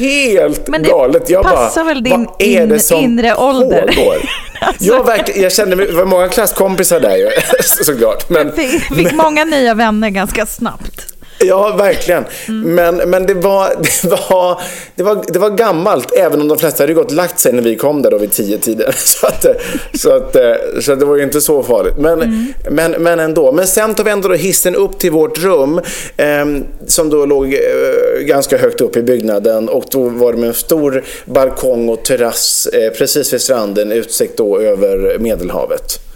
helt 0.00 0.68
Men 0.68 0.82
det 0.82 0.88
galet. 0.88 1.30
Jag 1.30 1.44
passar 1.44 1.84
bara, 1.84 1.94
väl 1.94 2.02
din 2.02 2.26
in- 2.38 2.80
inre 2.92 3.34
ålder?" 3.34 3.92
pågår? 3.96 4.16
Jag, 4.78 5.06
verkligen, 5.06 5.42
jag 5.42 5.52
kände 5.52 5.76
mig, 5.76 5.86
det 5.86 5.92
var 5.92 6.04
många 6.04 6.28
klasskompisar 6.28 7.00
där 7.00 7.16
ju, 7.16 7.30
såklart. 7.84 8.28
Men, 8.30 8.52
Fick, 8.52 8.82
fick 8.96 9.12
många 9.12 9.44
nya 9.44 9.74
vänner 9.74 10.10
ganska 10.10 10.46
snabbt. 10.46 11.06
Ja, 11.40 11.76
verkligen. 11.76 12.24
Men, 12.48 12.96
men 12.96 13.26
det, 13.26 13.34
var, 13.34 13.68
det, 14.02 14.08
var, 14.30 14.60
det, 14.94 15.02
var, 15.02 15.24
det 15.28 15.38
var 15.38 15.50
gammalt, 15.50 16.12
även 16.12 16.40
om 16.40 16.48
de 16.48 16.58
flesta 16.58 16.82
hade 16.82 16.94
gått 16.94 17.06
och 17.06 17.12
lagt 17.12 17.38
sig 17.38 17.52
när 17.52 17.62
vi 17.62 17.76
kom 17.76 18.02
där 18.02 18.10
då 18.10 18.18
vid 18.18 18.32
tio 18.32 18.58
tiden. 18.58 18.92
Så, 18.96 19.26
att, 19.26 19.46
så, 19.94 20.10
att, 20.10 20.36
så 20.80 20.92
att 20.92 21.00
det 21.00 21.06
var 21.06 21.16
ju 21.16 21.22
inte 21.22 21.40
så 21.40 21.62
farligt. 21.62 21.94
Men, 21.98 22.52
men, 22.70 22.90
men 22.92 23.20
ändå. 23.20 23.52
Men 23.52 23.66
sen 23.66 23.94
tar 23.94 24.04
vi 24.04 24.10
ändå 24.10 24.28
då 24.28 24.34
hissen 24.34 24.74
upp 24.74 24.98
till 24.98 25.10
vårt 25.10 25.38
rum 25.38 25.80
eh, 26.16 26.46
som 26.86 27.10
då 27.10 27.26
låg 27.26 27.54
eh, 27.54 28.20
ganska 28.20 28.58
högt 28.58 28.80
upp 28.80 28.96
i 28.96 29.02
byggnaden 29.02 29.68
och 29.68 29.84
då 29.90 30.08
var 30.08 30.32
det 30.32 30.38
med 30.38 30.48
en 30.48 30.54
stor 30.54 31.04
balkong 31.24 31.88
och 31.88 32.02
terrass 32.02 32.66
eh, 32.66 32.92
precis 32.92 33.32
vid 33.32 33.40
stranden, 33.40 33.92
utsikt 33.92 34.36
då 34.36 34.60
över 34.60 35.18
Medelhavet. 35.18 36.07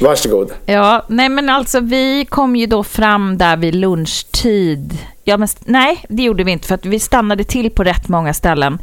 Varsågod. 0.00 0.52
Ja, 0.66 1.04
nej 1.08 1.28
men 1.28 1.48
alltså 1.48 1.80
vi 1.80 2.24
kom 2.24 2.56
ju 2.56 2.66
då 2.66 2.84
fram 2.84 3.38
där 3.38 3.56
vid 3.56 3.74
lunchtid. 3.74 4.98
Ja, 5.24 5.36
men 5.36 5.48
nej, 5.64 6.04
det 6.08 6.22
gjorde 6.22 6.44
vi 6.44 6.52
inte 6.52 6.68
för 6.68 6.74
att 6.74 6.86
vi 6.86 7.00
stannade 7.00 7.44
till 7.44 7.70
på 7.70 7.84
rätt 7.84 8.08
många 8.08 8.34
ställen. 8.34 8.78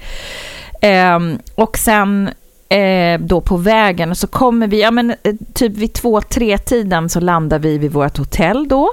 Ehm, 0.81 1.39
och 1.55 1.77
sen 1.77 2.29
eh, 2.69 3.19
då 3.19 3.41
på 3.41 3.57
vägen 3.57 4.11
och 4.11 4.17
så 4.17 4.27
kommer 4.27 4.67
vi, 4.67 4.81
ja 4.81 4.91
men 4.91 5.15
eh, 5.23 5.35
typ 5.53 5.77
vid 5.77 5.93
två, 5.93 6.21
tre 6.21 6.57
tiden 6.57 7.09
så 7.09 7.19
landar 7.19 7.59
vi 7.59 7.77
vid 7.77 7.91
vårt 7.91 8.17
hotell 8.17 8.67
då. 8.67 8.91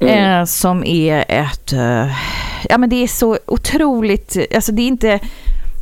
Eh, 0.00 0.44
som 0.44 0.84
är 0.84 1.24
ett, 1.28 1.72
eh, 1.72 2.06
ja 2.68 2.78
men 2.78 2.90
det 2.90 2.96
är 2.96 3.06
så 3.06 3.38
otroligt, 3.46 4.36
alltså 4.54 4.72
det 4.72 4.82
är 4.82 4.86
inte, 4.86 5.20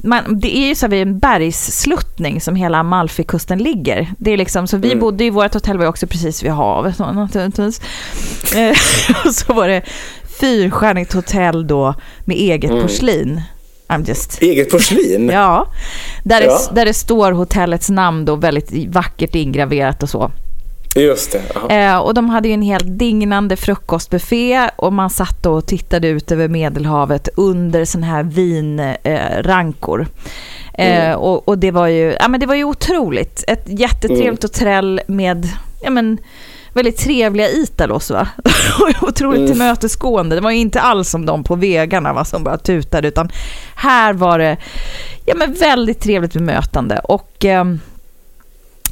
man, 0.04 0.40
det 0.40 0.56
är 0.56 0.68
ju 0.68 0.74
så 0.74 0.88
vid 0.88 1.02
en 1.02 1.18
bergssluttning 1.18 2.40
som 2.40 2.54
hela 2.56 2.78
Amalfikusten 2.78 3.58
ligger. 3.58 4.08
Det 4.18 4.30
är 4.30 4.36
liksom, 4.36 4.66
så 4.66 4.76
vi 4.76 4.88
Mm. 4.88 5.00
bodde 5.00 5.24
i 5.24 5.30
vårt 5.30 5.54
hotell 5.54 5.76
var 5.78 5.84
ju 5.84 5.88
också 5.88 6.06
precis 6.06 6.42
vid 6.42 6.50
havet 6.50 6.98
naturligtvis. 6.98 7.80
Eh, 8.56 8.76
och 9.26 9.34
så 9.34 9.52
var 9.52 9.68
det 9.68 9.82
fyrstjärnigt 10.40 11.12
hotell 11.12 11.66
då 11.66 11.94
med 12.24 12.36
eget 12.36 12.70
Mm. 12.70 12.82
porslin. 12.82 13.42
I'm 13.88 14.08
just... 14.08 14.42
Eget 14.42 14.70
porslin? 14.70 15.30
Ja, 15.32 15.66
där, 16.24 16.40
Ja. 16.42 16.58
Det, 16.68 16.74
där 16.74 16.84
det 16.86 16.94
står 16.94 17.32
hotellets 17.32 17.90
namn 17.90 18.24
då 18.24 18.36
väldigt 18.36 18.94
vackert 18.94 19.34
ingraverat 19.34 20.02
och 20.02 20.08
så. 20.10 20.30
Just 20.96 21.32
det. 21.68 21.74
Eh, 21.74 21.98
och 21.98 22.14
de 22.14 22.30
hade 22.30 22.48
ju 22.48 22.54
en 22.54 22.62
helt 22.62 22.98
dignande 22.98 23.56
frukostbuffé 23.56 24.68
och 24.76 24.92
man 24.92 25.10
satt 25.10 25.46
och 25.46 25.66
tittade 25.66 26.08
ut 26.08 26.32
över 26.32 26.48
Medelhavet 26.48 27.28
under 27.36 27.84
sån 27.84 28.02
här 28.02 28.22
vinrankor. 28.22 30.06
Eh, 30.74 31.12
och, 31.12 31.48
och 31.48 31.58
det 31.58 31.70
var 31.70 31.86
ju, 31.86 32.16
ja 32.20 32.28
men 32.28 32.40
det 32.40 32.46
var 32.46 32.54
ju 32.54 32.64
otroligt. 32.64 33.44
Ett 33.48 33.64
jättetrevligt 33.66 34.42
hotell 34.42 35.00
med, 35.06 35.48
ja 35.82 35.90
men 35.90 36.18
väldigt 36.72 36.96
trevliga 36.96 37.48
Italos 37.48 38.10
va. 38.10 38.28
Otroligt 39.00 39.38
Mm. 39.38 39.50
tillmötesgående. 39.50 40.36
Det 40.36 40.40
var 40.42 40.50
ju 40.50 40.58
inte 40.58 40.80
alls 40.80 41.10
som 41.10 41.26
de 41.26 41.44
på 41.44 41.54
vägarna 41.56 42.12
va, 42.12 42.24
som 42.24 42.44
bara 42.44 42.58
tutade 42.58 43.08
utan 43.08 43.30
här 43.74 44.12
var 44.12 44.38
det, 44.38 44.56
ja 45.26 45.34
men 45.36 45.52
väldigt 45.52 46.00
trevligt 46.00 46.32
bemötande 46.32 46.98
och 46.98 47.44
ehm, 47.44 47.80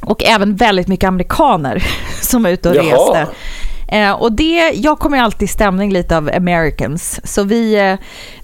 och 0.01 0.23
även 0.23 0.55
väldigt 0.55 0.87
mycket 0.87 1.07
amerikaner 1.07 1.83
som 2.21 2.43
var 2.43 2.49
ute 2.49 2.69
och 2.69 2.75
Jaha. 2.75 2.85
reste. 2.85 3.27
Eh, 3.91 4.11
och 4.11 4.31
det, 4.31 4.71
jag 4.73 4.99
kommer 4.99 5.17
ju 5.17 5.23
alltid 5.23 5.41
i 5.41 5.51
stämning 5.51 5.93
lite 5.93 6.17
av 6.17 6.29
Americans. 6.35 7.19
Så 7.23 7.43
vi, 7.43 7.75
eh, 7.75 7.95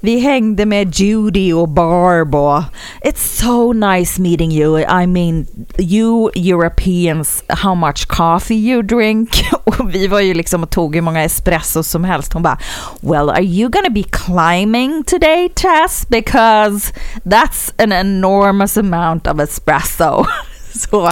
vi 0.02 0.20
hängde 0.20 0.66
med 0.66 0.96
Judy 0.96 1.54
och 1.54 1.70
Barb 1.70 2.36
och 2.36 2.64
It's 3.04 3.42
so 3.42 3.74
nice 3.74 4.22
meeting 4.22 4.52
you. 4.52 4.80
I 4.80 5.08
mean, 5.08 5.48
you 5.78 6.32
Europeans, 6.36 7.44
how 7.48 7.76
much 7.76 8.08
coffee 8.08 8.70
you 8.70 8.82
drink. 8.82 9.30
Och 9.66 9.96
vi 9.96 10.08
var 10.08 10.20
ju 10.20 10.34
liksom 10.34 10.64
och 10.64 10.70
tog 10.70 10.96
hur 10.96 11.02
många 11.02 11.24
espressos 11.24 11.88
som 11.88 12.04
helst. 12.04 12.34
Hon 12.34 12.44
bara, 12.44 12.58
well 13.02 13.30
are 13.30 13.44
you 13.44 13.70
gonna 13.70 13.90
be 13.90 14.04
climbing 14.04 15.04
today 15.04 15.50
Tess? 15.56 16.08
Because 16.10 16.94
that's 17.24 17.84
an 17.84 17.92
enormous 17.92 18.78
amount 18.78 19.28
of 19.28 19.40
espresso. 19.40 20.26
Så 20.92 21.12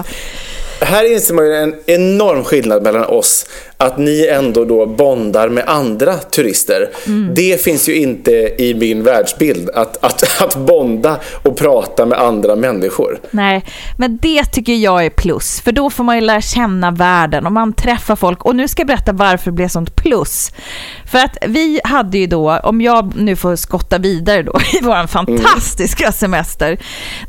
Här 0.80 1.14
inser 1.14 1.34
man 1.34 1.46
ju 1.46 1.54
en 1.56 1.76
enorm 1.86 2.44
skillnad 2.44 2.84
mellan 2.84 3.06
oss. 3.06 3.46
Att 3.84 3.98
ni 3.98 4.28
ändå 4.28 4.66
då 4.66 4.86
bondar 4.86 5.50
med 5.50 5.64
andra 5.68 6.18
turister. 6.18 6.90
Mm. 7.08 7.34
Det 7.36 7.62
finns 7.62 7.90
ju 7.90 7.96
inte 7.96 8.32
i 8.58 8.74
min 8.74 9.04
världsbild. 9.04 9.70
Att, 9.70 10.04
att, 10.04 10.42
att 10.42 10.56
bonda 10.56 11.20
och 11.44 11.58
prata 11.58 12.06
med 12.06 12.20
andra 12.20 12.56
människor. 12.56 13.20
Nej, 13.32 13.66
men 13.98 14.18
det 14.18 14.46
tycker 14.46 14.74
jag 14.74 15.06
är 15.06 15.10
plus. 15.10 15.62
För 15.62 15.72
då 15.72 15.90
får 15.90 16.04
man 16.04 16.16
ju 16.16 16.22
lära 16.22 16.42
känna 16.42 16.92
världen 16.92 17.46
och 17.46 17.52
man 17.52 17.74
träffar 17.74 18.16
folk. 18.16 18.46
Och 18.46 18.56
nu 18.56 18.68
ska 18.68 18.80
jag 18.80 18.88
berätta 18.88 19.12
varför 19.12 19.46
det 19.46 19.56
blev 19.56 19.68
sånt 19.68 19.96
plus. 19.96 20.52
För 21.12 21.20
att 21.20 21.38
vi 21.48 21.80
hade 21.84 22.18
ju 22.18 22.28
då, 22.28 22.58
om 22.58 22.82
jag 22.82 23.16
nu 23.16 23.36
får 23.36 23.56
skotta 23.56 23.98
vidare 23.98 24.44
då, 24.44 24.60
i 24.74 24.84
vår 24.84 25.08
fantastiska 25.08 26.12
semester, 26.12 26.78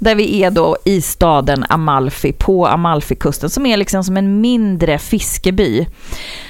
där 0.01 0.14
vi 0.14 0.43
är 0.43 0.51
då 0.51 0.77
i 0.85 1.01
staden 1.01 1.64
Amalfi, 1.69 2.33
på 2.33 2.67
Amalfikusten, 2.67 3.51
som 3.51 3.67
är 3.67 3.77
liksom 3.77 4.05
som 4.05 4.17
en 4.17 4.40
mindre 4.40 4.99
fiskeby. 4.99 5.87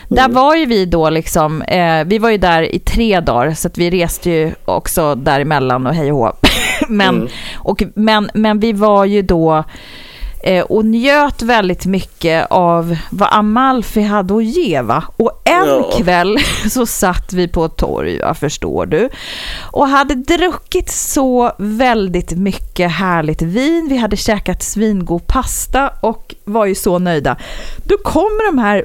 Där 0.08 0.28
var 0.28 0.54
ju 0.54 0.66
vi 0.66 0.86
då 0.86 1.10
liksom, 1.10 1.62
eh, 1.62 2.04
vi 2.04 2.18
var 2.18 2.30
ju 2.30 2.36
där 2.38 2.74
i 2.74 2.78
tre 2.78 3.20
dagar 3.20 3.54
så 3.54 3.68
att 3.68 3.78
vi 3.78 3.90
reste 3.90 4.30
ju 4.30 4.54
också 4.64 5.14
däremellan 5.14 5.86
och 5.86 5.94
hej 5.94 6.12
och 6.12 6.46
men, 6.88 7.28
och, 7.56 7.82
men, 7.94 8.30
men 8.34 8.60
vi 8.60 8.72
var 8.72 9.04
ju 9.04 9.22
då 9.22 9.64
eh, 10.42 10.64
och 10.64 10.84
njöt 10.84 11.42
väldigt 11.42 11.86
mycket 11.86 12.46
av 12.50 12.96
vad 13.10 13.28
Amalfi 13.32 14.02
hade 14.02 14.36
att 14.36 14.44
ge 14.44 14.80
va? 14.80 15.04
Och 15.16 15.42
en 15.44 15.66
Ja. 15.68 15.90
kväll 15.98 16.38
så 16.70 16.86
satt 16.86 17.32
vi 17.32 17.48
på 17.48 17.64
ett 17.64 17.76
torg, 17.76 18.18
va, 18.18 18.34
förstår 18.34 18.86
du, 18.86 19.08
och 19.62 19.88
hade 19.88 20.14
druckit 20.14 20.90
så 20.90 21.52
väldigt 21.58 22.30
mycket 22.30 22.90
härligt 22.92 23.42
vin. 23.42 23.86
Vi 23.90 23.96
hade 23.96 24.16
käkat 24.16 24.62
svingod 24.62 25.26
pasta 25.26 25.90
och 26.00 26.34
var 26.44 26.66
ju 26.66 26.74
så 26.74 26.98
nöjda. 26.98 27.36
Då 27.84 27.96
kommer 27.96 28.46
de 28.52 28.58
här 28.58 28.84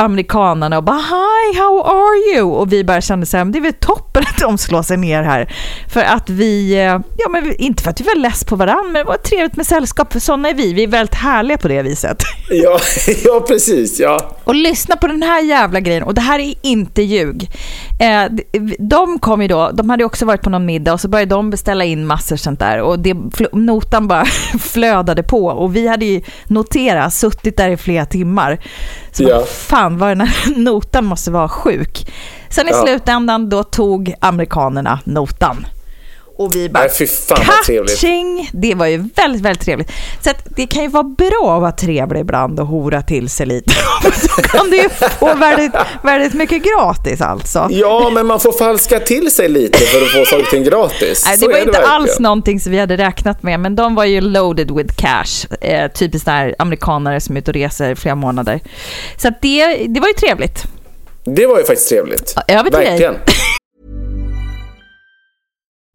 amerikanerna 0.00 0.76
och 0.76 0.84
bara 0.84 0.96
Hi, 0.96 1.58
how 1.58 1.82
are 1.82 2.34
you? 2.34 2.50
Och 2.50 2.72
vi 2.72 2.84
bara 2.84 3.00
kände 3.00 3.26
så 3.26 3.36
här, 3.36 3.44
det 3.44 3.58
är 3.58 3.62
väl 3.62 3.72
toppen 3.72 4.22
att 4.22 4.40
de 4.40 4.58
slår 4.58 4.82
sig 4.82 4.96
ner 4.96 5.22
här. 5.22 5.54
För 5.88 6.00
att 6.00 6.30
vi, 6.30 6.72
eh, 6.74 7.00
ja 7.16 7.28
men 7.30 7.56
inte 7.56 7.82
för 7.82 7.90
att 7.90 8.00
vi 8.00 8.04
var 8.04 8.14
less 8.14 8.44
på 8.44 8.56
varandra, 8.56 8.82
men 8.82 8.94
det 8.94 9.04
var 9.04 9.16
trevligt 9.16 9.56
med 9.56 9.66
sällskap, 9.66 10.12
för 10.12 10.20
sådana 10.20 10.48
är 10.48 10.54
vi. 10.54 10.72
Vi 10.72 10.82
är 10.82 10.88
väldigt 10.88 11.14
härliga 11.14 11.58
på 11.58 11.68
det 11.68 11.82
viset. 11.82 12.22
Ja, 12.52 12.80
ja 13.24 13.44
precis. 13.48 14.00
Ja. 14.00 14.36
Och 14.44 14.54
lyssna 14.54 14.96
på 14.96 15.06
den 15.06 15.22
här 15.22 15.42
jävla 15.42 15.80
grejen, 15.80 16.02
och 16.02 16.14
det 16.14 16.20
här 16.20 16.38
är 16.38 16.54
inte 16.62 17.02
ljug. 17.02 17.50
Eh, 18.00 18.24
de 18.78 19.18
kom 19.18 19.42
ju 19.42 19.48
då, 19.48 19.70
de 19.72 19.90
hade 19.90 20.04
också 20.04 20.26
varit 20.26 20.42
på 20.42 20.50
någon 20.50 20.66
middag 20.66 20.92
och 20.92 21.00
så 21.00 21.08
började 21.08 21.34
de 21.34 21.50
beställa 21.50 21.84
in 21.84 22.06
massor 22.06 22.36
sånt 22.36 22.60
där 22.60 22.80
och 22.80 22.98
det, 22.98 23.16
notan 23.52 24.08
bara 24.08 24.24
flödade 24.60 25.22
på 25.22 25.46
och 25.46 25.76
vi 25.76 25.88
hade 25.88 26.04
ju 26.04 26.22
noterat, 26.46 27.14
suttit 27.14 27.56
där 27.56 27.68
i 27.68 27.76
flera 27.76 28.06
timmar. 28.06 28.58
Så 29.12 29.22
Ja. 29.22 29.42
fan, 29.46 29.98
vad 29.98 30.08
den 30.10 30.20
här 30.20 30.56
notan 30.56 31.04
måste 31.04 31.30
vara 31.30 31.48
sjuk. 31.48 32.12
Sen 32.48 32.68
i 32.68 32.70
Ja. 32.70 32.82
slutändan 32.86 33.48
då 33.48 33.62
tog 33.62 34.14
amerikanerna 34.20 34.98
notan. 35.04 35.66
Och 36.40 36.56
vi 36.56 36.68
bara, 36.68 36.80
Nej, 36.80 36.90
fy 36.98 37.06
fan 37.06 37.38
vad 37.46 37.64
trevligt. 37.66 38.50
Det 38.52 38.74
var 38.74 38.86
ju 38.86 39.04
väldigt, 39.16 39.42
väldigt 39.42 39.64
trevligt. 39.64 39.90
Så 40.20 40.30
det 40.56 40.66
kan 40.66 40.82
ju 40.82 40.88
vara 40.88 41.02
bra 41.02 41.54
att 41.56 41.60
vara 41.60 41.72
trevlig 41.72 42.20
ibland 42.20 42.60
och 42.60 42.66
hora 42.66 43.02
till 43.02 43.28
sig 43.28 43.46
lite. 43.46 43.72
Då 44.36 44.42
kan 44.42 44.70
du 44.70 44.76
ju 44.76 44.88
få 44.88 45.34
väldigt, 45.34 45.72
väldigt 46.02 46.34
mycket 46.34 46.62
gratis 46.62 47.20
alltså. 47.20 47.68
ja, 47.70 48.10
men 48.14 48.26
man 48.26 48.40
får 48.40 48.52
falska 48.52 49.00
till 49.00 49.30
sig 49.30 49.48
lite 49.48 49.78
för 49.78 50.02
att 50.02 50.08
få 50.08 50.24
saker 50.24 50.42
och 50.44 50.50
ting 50.50 50.64
gratis. 50.64 51.24
Nej, 51.26 51.38
Så 51.38 51.46
det 51.46 51.52
var 51.52 51.58
är 51.58 51.62
inte 51.62 51.72
verkligen. 51.72 51.90
alls 51.94 52.18
någonting 52.18 52.60
som 52.60 52.72
vi 52.72 52.78
hade 52.78 52.96
räknat 52.96 53.42
med, 53.42 53.60
men 53.60 53.76
de 53.76 53.94
var 53.94 54.04
ju 54.04 54.20
loaded 54.20 54.70
with 54.70 54.94
cash. 54.94 55.46
Eh, 55.60 55.90
typiskt 55.90 56.26
där 56.26 56.54
amerikanare 56.58 57.20
som 57.20 57.36
är 57.36 57.40
ute 57.40 57.50
och 57.50 57.54
reser 57.54 57.94
flera 57.94 58.14
månader. 58.14 58.60
Så 59.16 59.28
det, 59.42 59.76
det 59.88 60.00
var 60.00 60.08
ju 60.08 60.14
trevligt. 60.14 60.64
Det 61.24 61.46
var 61.46 61.58
ju 61.58 61.64
faktiskt 61.64 61.88
trevligt. 61.88 62.34
Över 62.48 62.70
till 62.70 62.78
dig. 62.80 63.10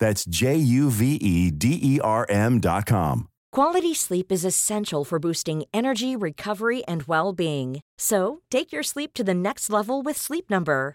That's 0.00 0.24
J 0.24 0.56
U 0.56 0.90
V 0.90 1.14
E 1.16 1.50
D 1.50 1.78
E 1.82 2.00
R 2.00 2.26
M.com. 2.28 3.28
Quality 3.50 3.94
sleep 3.94 4.30
is 4.30 4.44
essential 4.44 5.04
for 5.04 5.18
boosting 5.18 5.64
energy, 5.72 6.14
recovery, 6.14 6.84
and 6.84 7.04
well 7.04 7.32
being. 7.32 7.80
So, 7.96 8.42
take 8.50 8.72
your 8.72 8.82
sleep 8.82 9.14
to 9.14 9.24
the 9.24 9.34
next 9.34 9.70
level 9.70 10.02
with 10.02 10.16
Sleep 10.16 10.50
Number. 10.50 10.94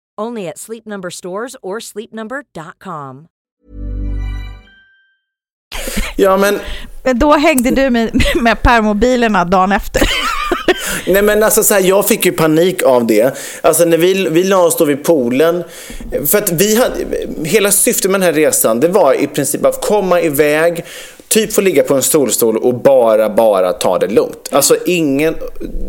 Only 0.21 0.47
at 0.47 0.57
Sleep 0.57 0.85
Number 0.85 1.09
stores 1.09 1.55
or 1.61 1.79
sleepnumber.com. 1.79 3.27
Ja, 6.17 6.37
men 6.37 6.59
Då 7.15 7.33
hängde 7.33 7.71
du 7.71 7.89
med, 7.89 8.23
med 8.35 8.61
permobilerna 8.61 9.45
dagen 9.45 9.71
efter. 9.71 10.01
Nej 11.07 11.21
men 11.21 11.43
alltså 11.43 11.63
så 11.63 11.73
här, 11.73 11.81
jag 11.81 12.07
fick 12.07 12.25
ju 12.25 12.31
panik 12.31 12.83
av 12.83 13.07
det. 13.07 13.37
Alltså 13.61 13.85
när 13.85 13.97
vi, 13.97 14.29
vi 14.29 14.43
la 14.43 14.57
oss 14.57 14.77
då 14.77 14.85
vid 14.85 15.03
poolen. 15.03 15.63
För 16.27 16.37
att 16.37 16.51
vi 16.51 16.75
hade, 16.75 17.05
hela 17.43 17.71
syftet 17.71 18.11
med 18.11 18.21
den 18.21 18.25
här 18.25 18.33
resan 18.33 18.79
det 18.79 18.87
var 18.87 19.13
i 19.13 19.27
princip 19.27 19.65
att 19.65 19.81
komma 19.85 20.21
iväg, 20.21 20.85
typ 21.31 21.53
få 21.53 21.61
ligga 21.61 21.83
på 21.83 21.93
en 21.93 22.01
solstol 22.01 22.57
och 22.57 22.73
bara, 22.73 23.29
bara 23.29 23.73
ta 23.73 23.99
det 23.99 24.07
lugnt. 24.07 24.49
Alltså 24.51 24.75
ingen, 24.85 25.35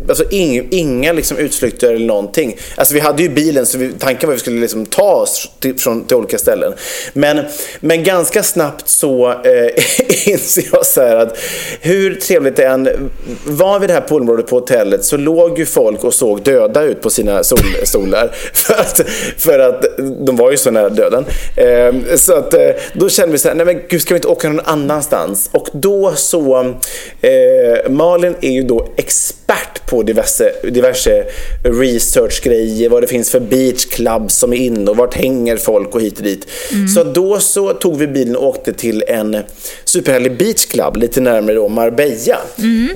alltså 0.08 0.24
ing, 0.30 0.68
inga 0.70 1.12
liksom 1.12 1.36
utflykter 1.36 1.94
eller 1.94 2.06
någonting. 2.06 2.56
Alltså 2.76 2.94
vi 2.94 3.00
hade 3.00 3.22
ju 3.22 3.28
bilen 3.28 3.66
så 3.66 3.78
vi, 3.78 3.92
tanken 3.98 4.28
var 4.28 4.34
att 4.34 4.38
vi 4.38 4.40
skulle 4.40 4.60
liksom 4.60 4.86
ta 4.86 5.14
oss 5.14 5.50
till, 5.60 5.78
från, 5.78 6.04
till 6.04 6.16
olika 6.16 6.38
ställen. 6.38 6.72
Men, 7.12 7.44
men 7.80 8.04
ganska 8.04 8.42
snabbt 8.42 8.88
så 8.88 9.30
eh, 9.30 10.28
inser 10.32 10.64
jag 10.72 10.86
så 10.86 11.00
här 11.00 11.16
att 11.16 11.38
hur 11.80 12.14
trevligt 12.14 12.56
det 12.56 12.64
än 12.64 13.10
var 13.46 13.80
vid 13.80 13.88
det 13.88 13.94
här 13.94 14.00
poolområdet 14.00 14.46
på 14.46 14.56
hotellet 14.56 15.04
så 15.04 15.16
låg 15.16 15.58
ju 15.58 15.66
folk 15.66 16.04
och 16.04 16.14
såg 16.14 16.42
döda 16.42 16.82
ut 16.82 17.02
på 17.02 17.10
sina 17.10 17.44
solstolar. 17.44 18.30
För 18.52 18.74
att, 18.74 19.00
för 19.38 19.58
att 19.58 19.84
de 20.26 20.36
var 20.36 20.50
ju 20.50 20.56
så 20.56 20.70
nära 20.70 20.88
döden. 20.88 21.24
Eh, 21.56 22.16
så 22.16 22.34
att 22.34 22.54
eh, 22.54 22.70
då 22.92 23.08
kände 23.08 23.32
vi 23.32 23.38
så 23.38 23.48
här, 23.48 23.54
nej 23.54 23.66
men 23.66 23.80
gud 23.88 24.02
ska 24.02 24.14
vi 24.14 24.18
inte 24.18 24.28
åka 24.28 24.48
någon 24.48 24.66
annanstans? 24.66 25.31
Och 25.52 25.68
då 25.72 26.12
så, 26.16 26.74
eh, 27.20 27.90
Malin 27.90 28.34
är 28.40 28.50
ju 28.50 28.62
då 28.62 28.88
expert 28.96 29.86
på 29.86 30.02
diverse, 30.02 30.52
diverse 30.70 31.24
researchgrejer, 31.62 32.88
vad 32.88 33.02
det 33.02 33.06
finns 33.06 33.30
för 33.30 33.40
beachclubs 33.40 34.34
som 34.34 34.52
är 34.52 34.56
inne 34.56 34.90
och 34.90 34.96
vart 34.96 35.14
hänger 35.14 35.56
folk 35.56 35.94
och 35.94 36.00
hit 36.00 36.18
och 36.18 36.24
dit. 36.24 36.46
Så 36.94 37.04
då 37.04 37.40
så 37.40 37.72
tog 37.72 37.98
vi 37.98 38.06
bilen 38.06 38.36
och 38.36 38.46
åkte 38.46 38.72
till 38.72 39.04
en 39.08 39.36
superhärlig 39.84 40.38
beachclub 40.38 40.96
lite 40.96 41.20
närmare 41.20 41.54
då 41.54 41.68
Marbella. 41.68 42.38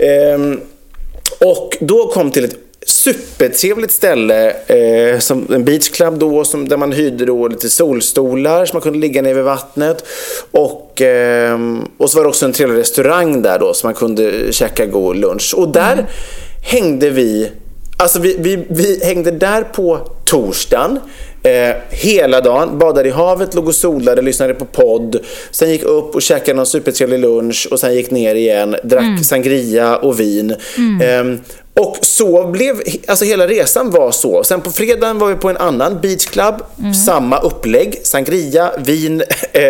Ehm, 0.01 0.61
och 1.40 1.77
då 1.81 2.07
kom 2.12 2.31
till 2.31 2.44
ett 2.44 2.57
supertrevligt 2.87 3.92
ställe, 3.92 4.51
eh, 4.66 5.18
som 5.18 5.46
en 5.53 5.64
beachclub 5.64 6.18
då, 6.18 6.44
som, 6.44 6.68
där 6.68 6.77
man 6.77 6.92
hyrde 6.92 7.25
då 7.25 7.49
lite 7.49 7.70
solstolar 7.70 8.66
så 8.66 8.75
man 8.75 8.83
kunde 8.83 8.99
ligga 8.99 9.22
nere 9.22 9.35
vid 9.35 9.44
vattnet. 9.44 10.05
Och, 10.51 11.03
eh, 11.03 11.59
och 11.99 12.11
så 12.11 12.16
var 12.16 12.25
det 12.25 12.29
också 12.29 12.44
en 12.44 12.53
trevlig 12.53 12.81
restaurang 12.81 13.42
där 13.42 13.59
då 13.59 13.75
så 13.75 13.87
man 13.87 13.94
kunde 13.94 14.53
käka 14.53 14.87
god 14.87 15.16
lunch. 15.16 15.55
Och 15.57 15.68
där 15.68 16.07
hängde 16.62 17.11
vi, 17.11 17.51
alltså 17.96 18.20
vi, 18.20 18.37
vi, 18.38 18.66
vi 18.68 19.05
hängde 19.05 19.31
där 19.31 19.62
på 19.62 19.99
torsdagen. 20.25 20.99
Eh, 21.42 21.77
hela 21.90 22.40
dagen, 22.40 22.79
badade 22.79 23.09
i 23.09 23.12
havet, 23.12 23.55
låg 23.55 23.68
och 23.68 23.75
solade, 23.75 24.22
lyssnade 24.22 24.55
på 24.55 24.64
podd. 24.64 25.16
Sen 25.51 25.70
gick 25.70 25.83
upp 25.83 26.14
och 26.14 26.22
käkade 26.22 26.57
någon 26.57 26.66
supertrevlig 26.66 27.18
lunch 27.18 27.68
och 27.70 27.81
sen 27.81 27.94
gick 27.94 28.11
ner 28.11 28.35
igen, 28.35 28.77
drack 28.85 29.25
sangria 29.25 29.96
och 29.96 30.20
vin. 30.20 30.55
Ehm, 31.03 31.38
och 31.80 31.96
så 32.00 32.44
blev, 32.46 32.82
alltså 33.06 33.24
hela 33.24 33.46
resan 33.46 33.90
var 33.90 34.10
så. 34.10 34.44
Sen 34.44 34.60
på 34.60 34.70
fredagen 34.70 35.18
var 35.18 35.28
vi 35.28 35.34
på 35.34 35.48
en 35.48 35.56
annan 35.56 36.00
beachclub, 36.00 36.54
samma 37.06 37.38
upplägg, 37.38 38.00
sangria, 38.02 38.70
vin, 38.78 39.22
eh, 39.52 39.64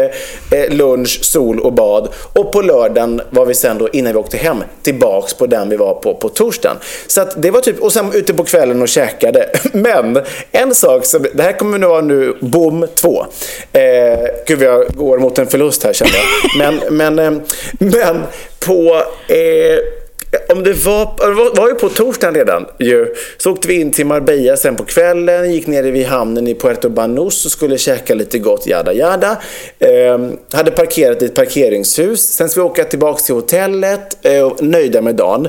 eh, 0.60 0.70
lunch, 0.70 1.18
sol 1.22 1.60
och 1.60 1.72
bad. 1.72 2.08
Och 2.32 2.52
på 2.52 2.62
lördagen 2.62 3.20
var 3.30 3.46
vi 3.46 3.54
sen 3.54 3.78
då, 3.78 3.88
innan 3.88 4.12
vi 4.12 4.18
åkte 4.18 4.36
hem, 4.36 4.64
tillbaks 4.82 5.34
på 5.34 5.46
den 5.46 5.68
vi 5.68 5.76
var 5.76 5.94
på 5.94 6.14
på 6.14 6.28
torsdagen. 6.28 6.76
Så 7.06 7.20
att 7.20 7.42
det 7.42 7.50
var 7.50 7.60
typ, 7.60 7.80
och 7.80 7.92
sen 7.92 8.12
ute 8.14 8.34
på 8.34 8.44
kvällen 8.44 8.82
och 8.82 8.88
käkade. 8.88 9.50
Men 9.72 10.20
en 10.52 10.74
sak 10.74 11.04
som, 11.04 11.26
det 11.34 11.42
här 11.42 11.52
kommer 11.52 11.78
nu 11.78 11.86
vara 11.86 12.00
nu 12.00 12.36
boom 12.40 12.86
två. 12.94 13.26
Eh, 13.72 14.28
gud 14.46 14.62
jag 14.62 14.86
går 14.94 15.18
mot 15.18 15.38
en 15.38 15.46
förlust 15.46 15.84
här 15.84 15.92
känner 15.92 16.12
jag. 16.12 16.58
Men, 16.58 16.96
men, 16.96 17.18
eh, 17.18 17.42
men 17.78 18.22
på 18.60 19.02
eh, 19.28 20.05
om 20.48 20.62
det 20.62 20.72
var, 20.72 21.28
det 21.28 21.34
var, 21.34 21.56
var 21.56 21.68
ju 21.68 21.74
på 21.74 21.88
torsdagen 21.88 22.34
redan 22.34 22.66
ju. 22.78 23.14
Så 23.38 23.52
åkte 23.52 23.68
vi 23.68 23.80
in 23.80 23.92
till 23.92 24.06
Marbella 24.06 24.56
sen 24.56 24.76
på 24.76 24.84
kvällen, 24.84 25.52
gick 25.52 25.66
ner 25.66 25.82
vid 25.82 26.06
hamnen 26.06 26.48
i 26.48 26.54
Puerto 26.54 26.88
Banús 26.88 27.44
och 27.44 27.50
skulle 27.50 27.78
käka 27.78 28.14
lite 28.14 28.38
gott, 28.38 28.66
jada 28.66 28.92
jada. 28.92 29.38
Ehm, 29.78 30.36
hade 30.52 30.70
parkerat 30.70 31.22
i 31.22 31.24
ett 31.24 31.34
parkeringshus. 31.34 32.20
Sen 32.20 32.48
ska 32.48 32.60
vi 32.60 32.66
åka 32.68 32.84
tillbaka 32.84 33.18
till 33.18 33.34
hotellet, 33.34 34.26
eh, 34.26 34.52
nöjda 34.60 35.02
med 35.02 35.14
dagen. 35.14 35.48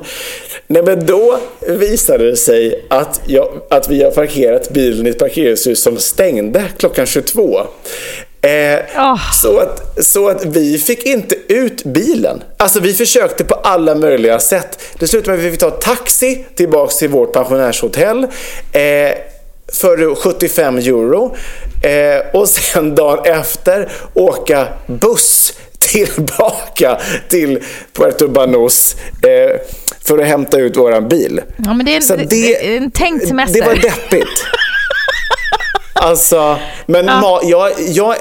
Nej 0.67 0.83
men 0.83 1.05
då 1.05 1.39
visade 1.67 2.29
det 2.29 2.37
sig 2.37 2.85
att, 2.89 3.21
jag, 3.27 3.47
att 3.69 3.89
vi 3.89 4.03
har 4.03 4.11
parkerat 4.11 4.69
bilen 4.69 5.07
i 5.07 5.09
ett 5.09 5.19
parkeringshus 5.19 5.83
som 5.83 5.97
stängde 5.97 6.63
klockan 6.77 7.05
22. 7.05 7.59
Eh, 8.41 8.79
Ah. 8.95 9.17
så, 9.33 9.57
att, 9.59 10.05
så 10.05 10.29
att 10.29 10.45
vi 10.45 10.77
fick 10.77 11.05
inte 11.05 11.35
ut 11.47 11.83
bilen. 11.83 12.43
Alltså 12.57 12.79
vi 12.79 12.93
försökte 12.93 13.43
på 13.43 13.55
alla 13.55 13.95
möjliga 13.95 14.39
sätt. 14.39 14.79
Det 14.99 15.07
slutade 15.07 15.31
med 15.31 15.39
att 15.39 15.45
vi 15.45 15.51
fick 15.51 15.59
ta 15.59 15.69
taxi 15.71 16.45
tillbaks 16.55 16.97
till 16.97 17.09
vårt 17.09 17.33
pensionärshotell. 17.33 18.23
Eh, 18.71 19.11
för 19.73 20.15
75 20.15 20.77
euro. 20.77 21.35
Eh, 21.83 22.39
och 22.39 22.49
sen 22.49 22.95
dagen 22.95 23.25
efter 23.25 23.91
åka 24.13 24.67
buss 24.85 25.53
tillbaka 25.79 27.01
till 27.29 27.63
Puerto 27.93 28.27
Banús 28.27 28.95
eh, 29.23 29.59
för 30.05 30.17
att 30.17 30.27
hämta 30.27 30.57
ut 30.59 30.77
våran 30.77 31.07
bil. 31.07 31.41
Ja, 31.57 31.73
men 31.73 31.85
det 31.85 31.95
är 31.95 32.11
en, 32.13 32.27
det, 32.27 32.73
är 32.73 32.77
en 32.77 32.91
tänkt 32.91 33.27
semester. 33.27 33.61
Det 33.61 33.67
var 33.67 33.75
deppigt. 33.75 34.45
Alltså, 35.99 36.57
men 36.85 37.09
ma- 37.09 37.39
jag, 37.43 37.71
jag, 37.87 38.15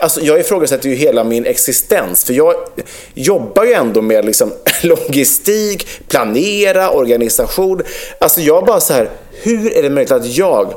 alltså, 0.00 0.20
jag 0.20 0.40
ifrågasätter 0.40 0.88
ju 0.88 0.94
hela 0.94 1.24
min 1.24 1.46
existens. 1.46 2.24
För 2.24 2.32
jag 2.32 2.54
jobbar 3.14 3.64
ju 3.64 3.72
ändå 3.72 4.02
med 4.02 4.24
liksom, 4.24 4.52
logistik, 4.82 5.86
planera, 6.08 6.90
organisation. 6.90 7.82
Alltså 8.18 8.40
jag 8.40 8.64
bara 8.64 8.80
så 8.80 8.92
här, 8.92 9.10
hur 9.42 9.76
är 9.76 9.82
det 9.82 9.90
möjligt 9.90 10.12
att 10.12 10.26
jag 10.26 10.74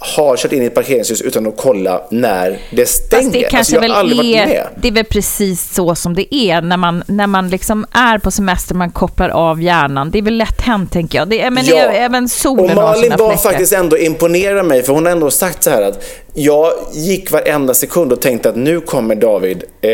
har 0.00 0.36
kört 0.36 0.52
in 0.52 0.62
i 0.62 0.66
ett 0.66 0.74
parkeringshus 0.74 1.22
utan 1.22 1.46
att 1.46 1.54
kolla 1.56 2.02
när 2.10 2.58
det 2.70 2.86
stänger? 2.86 3.22
Fast 3.22 3.32
det 3.32 3.40
kanske 3.40 3.58
alltså, 3.58 3.74
jag 3.74 3.80
väl 3.80 3.90
har 3.90 3.98
aldrig 3.98 4.16
varit 4.18 4.36
är, 4.36 4.46
med. 4.46 4.66
det 4.76 4.88
är 4.88 4.92
väl 4.92 5.04
precis 5.04 5.74
så 5.74 5.94
som 5.94 6.14
det 6.14 6.34
är 6.34 6.60
när 6.62 6.76
man, 6.76 7.04
när 7.06 7.26
man 7.26 7.48
liksom 7.48 7.86
är 7.92 8.18
på 8.18 8.30
semester, 8.30 8.74
man 8.74 8.90
kopplar 8.90 9.28
av 9.28 9.62
hjärnan. 9.62 10.10
Det 10.10 10.18
är 10.18 10.22
väl 10.22 10.36
lätt 10.36 10.60
hänt 10.60 10.92
tänker 10.92 11.18
jag. 11.18 11.28
Det 11.28 11.40
är, 11.42 11.50
men 11.50 11.66
Ja. 11.66 11.76
även 11.76 12.28
solen 12.28 12.64
Och 12.64 12.70
har 12.70 12.88
Malin 12.88 13.02
sina 13.02 13.16
var 13.16 13.28
fläckar. 13.36 13.50
faktiskt 13.50 13.72
ändå 13.72 13.98
imponerad 13.98 14.66
mig 14.66 14.82
för 14.82 14.92
hon 14.92 15.04
har 15.06 15.12
ändå 15.12 15.30
sagt 15.30 15.62
så 15.62 15.70
här 15.70 15.82
att 15.82 16.04
jag 16.34 16.72
gick 16.92 17.30
varenda 17.30 17.74
sekund 17.74 18.12
och 18.12 18.20
tänkte 18.20 18.48
att 18.48 18.56
nu 18.56 18.80
kommer 18.80 19.14
David 19.14 19.64
eh, 19.80 19.90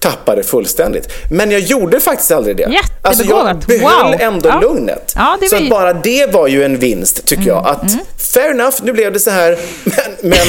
tappa 0.00 0.34
det 0.36 0.42
fullständigt. 0.42 1.08
Men 1.30 1.50
jag 1.50 1.60
gjorde 1.60 2.00
faktiskt 2.00 2.30
aldrig 2.32 2.56
det. 2.56 2.70
Alltså 3.02 3.24
jag 3.24 3.56
behöll 3.58 3.82
Wow. 4.12 4.14
ändå 4.20 4.48
Ja. 4.48 4.60
lugnet. 4.60 5.12
Ja, 5.16 5.36
så 5.50 5.56
ju- 5.56 5.70
bara 5.70 5.92
det 5.92 6.32
var 6.32 6.46
ju 6.48 6.64
en 6.64 6.78
vinst 6.78 7.26
tycker 7.26 7.46
jag. 7.46 7.66
Att 7.66 7.92
fair 8.34 8.50
enough, 8.50 8.76
nu 8.82 8.92
blev 8.92 9.12
det 9.12 9.20
så 9.20 9.30
här. 9.30 9.35
Men, 9.36 10.30
men 10.30 10.46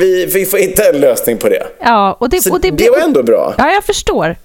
vi, 0.00 0.26
vi 0.26 0.46
får 0.46 0.58
hitta 0.58 0.82
en 0.94 1.00
lösning 1.00 1.38
på 1.38 1.48
det. 1.48 1.66
Ja, 1.80 2.16
och 2.20 2.28
det, 2.28 2.40
Så 2.42 2.52
och 2.52 2.60
det, 2.60 2.70
det 2.70 2.90
var 2.90 2.98
ändå 2.98 3.22
bra. 3.22 3.54
Ja, 3.58 3.70
jag 3.70 3.84
förstår. 3.84 4.36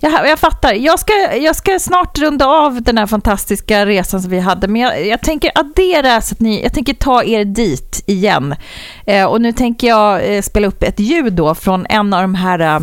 Jag, 0.00 0.28
jag 0.28 0.38
fattar. 0.38 0.74
Jag 0.74 0.98
ska, 0.98 1.12
jag 1.36 1.56
ska 1.56 1.78
snart 1.78 2.18
runda 2.18 2.46
av 2.46 2.82
den 2.82 2.98
här 2.98 3.06
fantastiska 3.06 3.86
resan 3.86 4.22
som 4.22 4.30
vi 4.30 4.38
hade, 4.38 4.68
men 4.68 4.82
jag, 4.82 5.06
jag 5.06 5.20
tänker 5.20 5.50
addera 5.54 6.20
så 6.20 6.32
att 6.34 6.40
ni, 6.40 6.62
jag 6.62 6.74
tänker 6.74 6.94
ta 6.94 7.22
er 7.24 7.44
dit 7.44 8.02
igen. 8.06 8.54
Eh, 9.06 9.24
och 9.24 9.40
nu 9.40 9.52
tänker 9.52 9.86
jag 9.86 10.36
eh, 10.36 10.42
spela 10.42 10.66
upp 10.66 10.82
ett 10.82 11.00
ljud 11.00 11.32
då 11.32 11.54
från 11.54 11.86
en 11.88 12.12
av 12.12 12.22
de 12.22 12.34
här 12.34 12.58
eh, 12.60 12.80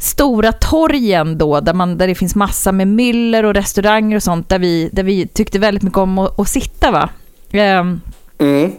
stora 0.00 0.52
torgen 0.52 1.38
då, 1.38 1.60
där, 1.60 1.74
man, 1.74 1.98
där 1.98 2.06
det 2.08 2.14
finns 2.14 2.34
massa 2.34 2.72
med 2.72 2.88
myller 2.88 3.44
och 3.44 3.54
restauranger 3.54 4.16
och 4.16 4.22
sånt, 4.22 4.48
där 4.48 4.58
vi, 4.58 4.90
där 4.92 5.02
vi 5.02 5.26
tyckte 5.26 5.58
väldigt 5.58 5.82
mycket 5.82 5.98
om 5.98 6.18
att, 6.18 6.40
att 6.40 6.48
sitta. 6.48 6.90
va? 6.90 7.08
Ehm, 7.52 8.00
Mm 8.38 8.72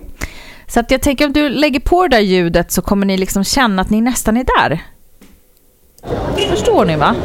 så 0.75 0.79
att 0.79 0.91
jag 0.91 1.01
tänker 1.01 1.25
om 1.25 1.33
du 1.33 1.49
lägger 1.49 1.79
på 1.79 2.07
det 2.07 2.15
där 2.15 2.23
ljudet 2.23 2.71
så 2.71 2.81
kommer 2.81 3.05
ni 3.05 3.17
liksom 3.17 3.43
känna 3.43 3.81
att 3.81 3.89
ni 3.89 4.01
nästan 4.01 4.37
är 4.37 4.45
där. 4.59 4.81
Förstår 6.49 6.85
ni 6.85 6.95
va? 6.95 7.15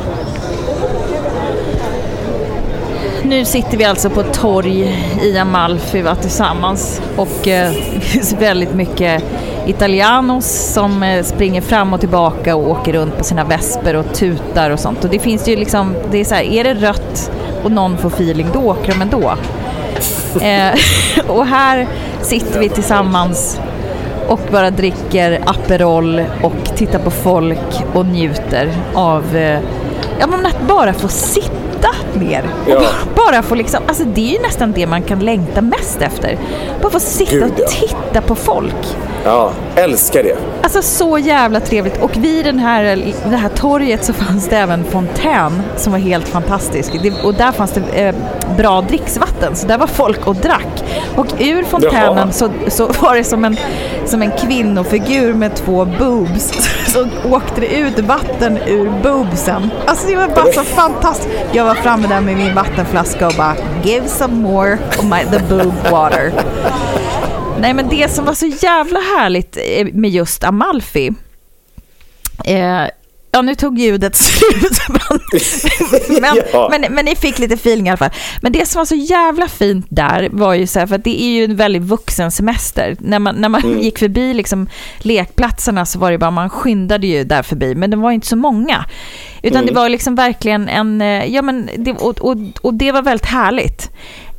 Nu 3.22 3.44
sitter 3.44 3.76
vi 3.76 3.84
alltså 3.84 4.10
på 4.10 4.20
ett 4.20 4.32
torg 4.32 4.96
i 5.22 5.38
Amalfi 5.38 6.02
va, 6.02 6.14
tillsammans 6.14 7.02
och 7.16 7.48
eh, 7.48 7.72
det 7.94 8.00
finns 8.00 8.32
väldigt 8.32 8.74
mycket 8.74 9.24
italianos 9.66 10.72
som 10.74 11.02
eh, 11.02 11.24
springer 11.24 11.60
fram 11.60 11.92
och 11.92 12.00
tillbaka 12.00 12.56
och 12.56 12.70
åker 12.70 12.92
runt 12.92 13.18
på 13.18 13.24
sina 13.24 13.44
vesper 13.44 13.96
och 13.96 14.14
tutar 14.14 14.70
och 14.70 14.80
sånt. 14.80 15.04
Och 15.04 15.10
det 15.10 15.18
finns 15.18 15.48
ju 15.48 15.56
liksom, 15.56 15.94
det 16.10 16.18
är 16.18 16.24
så 16.24 16.34
här, 16.34 16.42
är 16.42 16.64
det 16.64 16.74
rött 16.74 17.30
och 17.64 17.72
någon 17.72 17.98
får 17.98 18.08
feeling 18.08 18.46
då 18.52 18.60
åker 18.60 18.92
de 18.92 19.02
ändå. 19.02 19.34
Eh, 20.40 20.78
och 21.28 21.46
här 21.46 21.88
sitter 22.22 22.60
vi 22.60 22.68
tillsammans 22.68 23.60
och 24.28 24.40
bara 24.52 24.70
dricker 24.70 25.40
Aperol 25.46 26.24
och 26.42 26.76
tittar 26.76 26.98
på 26.98 27.10
folk 27.10 27.82
och 27.94 28.06
njuter 28.06 28.72
av 28.94 29.36
eh, 29.36 29.60
ja, 30.20 30.26
men 30.26 30.46
att 30.46 30.68
bara 30.68 30.92
få 30.92 31.08
sitta 31.08 31.59
ner. 32.14 32.44
Och 32.66 32.70
Ja. 32.70 32.80
bara 33.16 33.42
få 33.42 33.54
liksom, 33.54 33.82
alltså 33.88 34.04
det 34.04 34.20
är 34.20 34.32
ju 34.32 34.42
nästan 34.42 34.72
det 34.72 34.86
man 34.86 35.02
kan 35.02 35.18
längta 35.18 35.60
mest 35.62 36.02
efter. 36.02 36.38
Bara 36.82 36.90
få 36.90 37.00
sitta 37.00 37.32
Gud, 37.32 37.52
ja. 37.56 37.64
och 37.64 37.70
titta 37.70 38.20
på 38.20 38.34
folk. 38.34 38.96
Ja, 39.24 39.52
älskar 39.76 40.22
det. 40.22 40.36
Alltså 40.62 40.82
så 40.82 41.18
jävla 41.18 41.60
trevligt. 41.60 42.02
Och 42.02 42.16
vid 42.16 42.44
den 42.44 42.58
här, 42.58 42.82
det 43.30 43.36
här 43.36 43.48
torget 43.48 44.04
så 44.04 44.12
fanns 44.12 44.48
det 44.48 44.56
även 44.56 44.84
fontän 44.84 45.62
som 45.76 45.92
var 45.92 45.98
helt 45.98 46.28
fantastisk. 46.28 46.92
Det, 47.02 47.24
och 47.24 47.34
där 47.34 47.52
fanns 47.52 47.72
det 47.72 47.80
eh, 48.06 48.14
bra 48.56 48.80
dricksvatten, 48.80 49.56
så 49.56 49.66
där 49.66 49.78
var 49.78 49.86
folk 49.86 50.26
och 50.26 50.36
drack. 50.36 50.79
Och 51.16 51.26
ur 51.38 51.64
fontänen 51.64 52.16
Jaha. 52.16 52.32
så, 52.32 52.50
så 52.68 52.86
var 52.86 53.16
det 53.16 53.24
som 53.24 53.44
en, 53.44 53.56
som 54.06 54.22
en 54.22 54.30
kvinnofigur 54.30 55.34
med 55.34 55.54
två 55.56 55.84
boobs. 55.84 56.52
Så 56.92 57.08
åkte 57.30 57.60
det 57.60 57.76
ut 57.76 57.98
vatten 57.98 58.58
ur 58.66 58.90
boobsen. 59.02 59.70
Alltså 59.86 60.08
det 60.08 60.16
var 60.16 60.28
bara 60.28 60.52
så 60.52 60.64
fantastiskt. 60.64 61.28
Jag 61.52 61.64
var 61.64 61.74
framme 61.74 62.08
där 62.08 62.20
med 62.20 62.36
min 62.36 62.54
vattenflaska 62.54 63.26
och 63.26 63.34
bara 63.36 63.56
give 63.84 64.08
some 64.08 64.34
more 64.34 64.78
of 64.98 65.04
my, 65.04 65.38
the 65.38 65.54
boob 65.54 65.74
water. 65.90 66.32
Nej 67.60 67.74
men 67.74 67.88
det 67.88 68.10
som 68.10 68.24
var 68.24 68.34
så 68.34 68.46
jävla 68.46 69.00
härligt 69.00 69.56
eh, 69.56 69.86
med 69.92 70.10
just 70.10 70.44
Amalfi. 70.44 71.12
Eh, 72.44 72.84
ja 73.32 73.42
nu 73.42 73.54
tog 73.54 73.78
ljudet 73.78 74.16
slut. 74.16 74.78
men, 76.20 76.36
Ja. 76.52 76.68
men, 76.70 76.94
men 76.94 77.04
ni 77.04 77.16
fick 77.16 77.38
lite 77.38 77.54
feeling 77.54 77.86
i 77.86 77.90
alla 77.90 77.96
fall. 77.96 78.10
Men 78.40 78.52
det 78.52 78.66
som 78.66 78.78
var 78.78 78.84
så 78.84 78.94
jävla 78.94 79.48
fint 79.48 79.86
där 79.88 80.28
var 80.32 80.54
ju 80.54 80.66
så 80.66 80.78
här, 80.78 80.86
för 80.86 80.94
att 80.94 81.04
det 81.04 81.22
är 81.22 81.30
ju 81.30 81.44
en 81.44 81.56
väldigt 81.56 81.82
vuxen 81.82 82.30
semester. 82.30 82.96
När 83.00 83.18
man, 83.18 83.34
när 83.34 83.48
man 83.48 83.80
gick 83.80 83.98
förbi 83.98 84.34
liksom 84.34 84.68
lekplatserna 84.98 85.86
så 85.86 85.98
var 85.98 86.10
det 86.10 86.18
bara, 86.18 86.30
man 86.30 86.50
skyndade 86.50 87.06
ju 87.06 87.24
där 87.24 87.42
förbi, 87.42 87.74
men 87.74 87.90
det 87.90 87.96
var 87.96 88.10
inte 88.10 88.26
så 88.26 88.36
många. 88.36 88.84
Utan 89.42 89.66
det 89.66 89.72
var 89.72 89.88
liksom 89.88 90.14
verkligen 90.14 90.68
en, 90.68 91.00
eh, 91.00 91.24
ja 91.24 91.42
men, 91.42 91.70
det, 91.76 91.92
och, 91.92 92.18
och, 92.18 92.36
och 92.62 92.74
det 92.74 92.92
var 92.92 93.02
väldigt 93.02 93.26
härligt. 93.26 93.90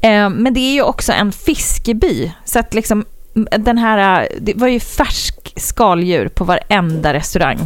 Eh, 0.02 0.30
men 0.30 0.54
det 0.54 0.60
är 0.60 0.74
ju 0.74 0.82
också 0.82 1.12
en 1.12 1.32
fiskeby, 1.32 2.32
så 2.46 2.60
att 2.60 2.74
liksom 2.74 3.06
den 3.58 3.78
här, 3.78 4.22
eh, 4.22 4.28
det 4.42 4.54
var 4.56 4.68
ju 4.68 4.80
färsk 4.80 5.54
skaldjur 5.56 6.28
på 6.28 6.44
varenda 6.44 7.14
restaurang. 7.14 7.60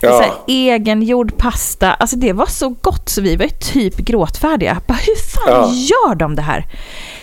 Ja. 0.00 0.20
Här, 0.20 0.32
egengjord 0.46 1.36
pasta, 1.38 1.92
alltså 1.94 2.16
det 2.16 2.32
var 2.32 2.46
så 2.46 2.68
gott 2.68 3.08
så 3.08 3.20
vi 3.20 3.36
var 3.36 3.46
typ 3.48 3.96
gråtfärdiga. 3.96 4.80
Bara, 4.86 4.94
hur 4.98 5.16
fan 5.16 5.52
Ja. 5.52 5.72
gör 5.72 6.14
de 6.14 6.34
det 6.34 6.42
här? 6.42 6.66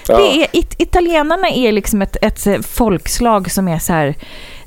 Ja. 0.08 0.18
Det 0.18 0.44
är, 0.44 0.48
it, 0.54 0.76
italienarna 0.78 1.50
är 1.50 1.72
liksom 1.72 2.02
ett, 2.02 2.18
ett 2.22 2.66
folkslag 2.68 3.52
som 3.52 3.68
är 3.68 3.80
så 3.80 3.94
här, 3.94 4.16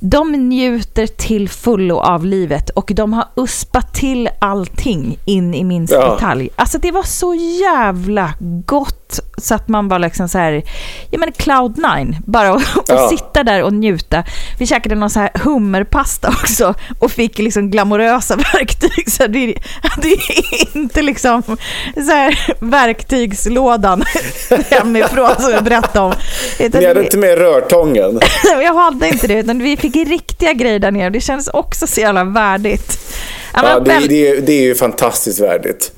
de 0.00 0.32
njuter 0.32 1.06
till 1.06 1.48
fullo 1.48 1.96
av 1.98 2.24
livet 2.24 2.70
och 2.70 2.90
de 2.94 3.12
har 3.12 3.24
uspat 3.36 3.94
till 3.94 4.28
allting 4.38 5.18
in 5.24 5.54
i 5.54 5.64
minsta 5.64 5.96
Ja. 5.96 6.12
detalj. 6.14 6.48
Alltså 6.56 6.78
det 6.78 6.90
var 6.90 7.02
så 7.02 7.34
jävla 7.34 8.34
gott 8.66 9.07
så 9.38 9.54
att 9.54 9.68
man 9.68 9.88
var 9.88 9.98
liksom 9.98 10.28
så 10.28 10.38
här, 10.38 10.62
ja 11.10 11.18
men 11.18 11.32
cloud 11.32 11.78
nine, 11.78 12.16
bara 12.26 12.50
att 12.50 12.62
att 12.78 12.88
Ja. 12.88 13.08
sitta 13.08 13.42
där 13.42 13.62
och 13.62 13.72
njuta. 13.72 14.24
Vi 14.58 14.66
käkade 14.66 14.94
någon 14.94 15.10
så 15.10 15.20
här 15.20 15.30
hummerpasta 15.34 16.28
också 16.28 16.74
och 16.98 17.10
fick 17.12 17.38
liksom 17.38 17.70
glamorösa 17.70 18.36
verktyg. 18.54 19.10
Så 19.10 19.26
det, 19.26 19.46
det 20.02 20.12
är 20.12 20.76
inte 20.76 21.02
liksom 21.02 21.42
så 21.94 22.10
här 22.10 22.38
verktygslådan 22.60 24.04
hemifrån 24.70 25.30
som 25.38 25.50
jag 25.52 25.64
berättade 25.64 26.00
om. 26.00 26.12
Utan 26.58 26.80
Ni 26.80 26.86
hade 26.86 27.00
vi- 27.00 27.06
inte 27.06 27.18
med 27.18 27.38
rörtången? 27.38 28.20
jag 28.62 28.74
hade 28.74 29.08
inte 29.08 29.26
det, 29.26 29.34
utan 29.34 29.58
vi 29.58 29.76
fick 29.76 29.96
riktiga 29.96 30.52
grejer 30.52 30.78
där 30.78 30.90
nere. 30.90 31.10
Det 31.10 31.20
kändes 31.20 31.48
också 31.48 31.86
så 31.86 32.00
jävla 32.00 32.24
värdigt. 32.24 32.98
Ja, 33.54 33.80
det, 33.80 33.98
det, 34.08 34.40
det 34.40 34.52
är 34.52 34.62
ju 34.62 34.74
fantastiskt 34.74 35.40
värdigt. 35.40 35.92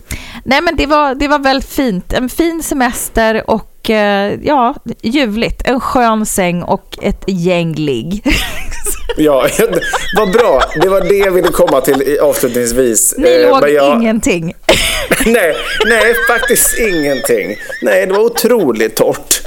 Nej, 0.44 0.60
men 0.60 0.76
det 0.76 0.86
var, 0.86 1.14
det 1.14 1.28
var 1.28 1.38
väldigt 1.38 1.68
fint. 1.70 2.12
En 2.12 2.28
fin 2.28 2.62
semester 2.62 3.50
och 3.50 3.90
eh, 3.90 4.34
ja, 4.42 4.74
ljuvligt. 5.02 5.62
En 5.68 5.80
skön 5.80 6.26
säng 6.26 6.62
och 6.62 6.98
ett 7.02 7.24
gäng 7.26 7.74
ligg. 7.74 8.24
Ja, 9.16 9.46
vad 10.16 10.32
bra. 10.32 10.62
Det 10.82 10.88
var 10.88 11.00
det 11.00 11.14
jag 11.16 11.30
ville 11.32 11.48
komma 11.48 11.80
till 11.80 12.18
avslutningsvis. 12.22 13.14
Ni 13.18 13.28
Eh, 13.42 13.50
låg 13.50 13.60
men 13.62 13.74
jag- 13.74 13.96
ingenting. 13.96 14.54
Nej, 15.26 15.56
nej, 15.86 16.14
faktiskt 16.28 16.78
ingenting. 16.78 17.56
Nej, 17.82 18.06
det 18.06 18.12
var 18.12 18.20
otroligt 18.24 18.96
torrt. 18.96 19.40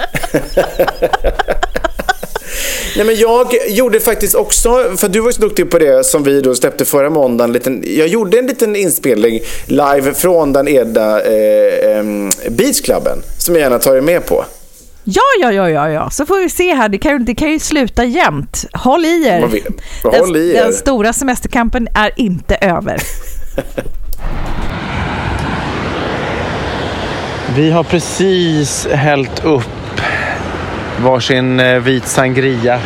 Nej, 2.95 3.05
men 3.05 3.15
jag 3.15 3.47
gjorde 3.69 3.99
faktiskt 3.99 4.35
också, 4.35 4.69
för 4.97 5.09
du 5.09 5.19
var 5.19 5.27
ju 5.29 5.33
så 5.33 5.41
duktig 5.41 5.69
på 5.71 5.79
det 5.79 6.03
som 6.05 6.23
vi 6.23 6.41
då 6.41 6.55
släppte 6.55 6.85
förra 6.85 7.09
måndagen. 7.09 7.49
en 7.49 7.53
Liten, 7.53 7.83
jag 7.87 8.07
gjorde 8.07 8.39
en 8.39 8.47
liten 8.47 8.75
inspelning 8.75 9.39
live 9.65 10.13
från 10.13 10.53
den 10.53 10.67
Eda 10.67 11.21
eh, 11.21 12.03
Beachklubben 12.49 13.17
som 13.37 13.55
jag 13.55 13.61
gärna 13.61 13.79
tar 13.79 13.95
er 13.95 14.01
med 14.01 14.25
på. 14.25 14.45
Ja, 15.03 15.21
ja, 15.41 15.51
ja, 15.51 15.69
ja, 15.69 15.89
ja. 15.89 16.09
Så 16.09 16.25
får 16.25 16.39
vi 16.39 16.49
se 16.49 16.73
här. 16.73 16.89
Det 16.89 16.97
kan, 16.97 17.11
ju- 17.11 17.19
det 17.19 17.35
kan 17.35 17.51
ju 17.51 17.59
sluta 17.59 18.03
jämnt. 18.03 18.65
Håll 18.73 19.05
i 19.05 19.25
er. 19.27 19.41
Den, 20.03 20.11
Håll 20.19 20.37
i 20.37 20.55
er. 20.55 20.63
den 20.63 20.73
stora 20.73 21.13
semesterkampen 21.13 21.87
är 21.95 22.11
inte 22.15 22.55
över. 22.55 22.97
Vi 27.55 27.71
har 27.71 27.83
precis 27.83 28.87
hällt 28.91 29.45
upp 29.45 29.69
varsin 31.01 31.59
eh, 31.59 31.79
vit 31.79 32.07
sangria 32.07 32.79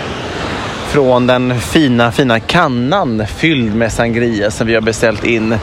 från 0.88 1.28
den 1.28 1.60
fina, 1.60 2.12
fina 2.12 2.40
kannan 2.40 3.28
fylld 3.28 3.76
med 3.76 3.92
sangria 3.92 4.52
som 4.52 4.68
vi 4.68 4.74
har 4.74 4.82
beställt 4.82 5.24
in 5.24 5.56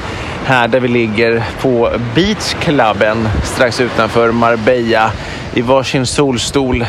här 0.45 0.69
där 0.69 0.81
vi 0.81 0.89
ligger 0.89 1.45
på 1.61 1.91
Beachklubben 2.15 3.29
strax 3.45 3.81
utanför 3.81 4.33
Marbella 4.33 5.11
i 5.55 5.63
varsin 5.63 6.07
solstol. 6.07 6.87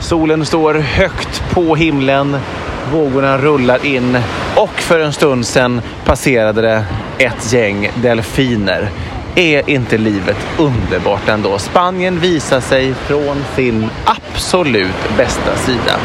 Solen 0.00 0.46
står 0.46 0.74
högt 0.74 1.42
på 1.50 1.76
himlen, 1.76 2.36
vågorna 2.92 3.38
rullar 3.38 3.86
in 3.86 4.18
och 4.56 4.80
för 4.80 5.00
en 5.00 5.12
stund 5.12 5.46
sedan 5.46 5.80
passerade 6.04 6.62
det 6.62 6.84
ett 7.18 7.52
gäng 7.52 7.90
delfiner. 8.02 8.88
Är 9.34 9.70
inte 9.70 9.98
livet 9.98 10.36
underbart 10.58 11.28
ändå? 11.28 11.58
Spanien 11.58 12.20
visar 12.20 12.60
sig 12.60 12.94
från 12.94 13.44
sin 13.56 13.89
absolut 14.16 15.16
bästa 15.16 15.56
sida. 15.56 15.96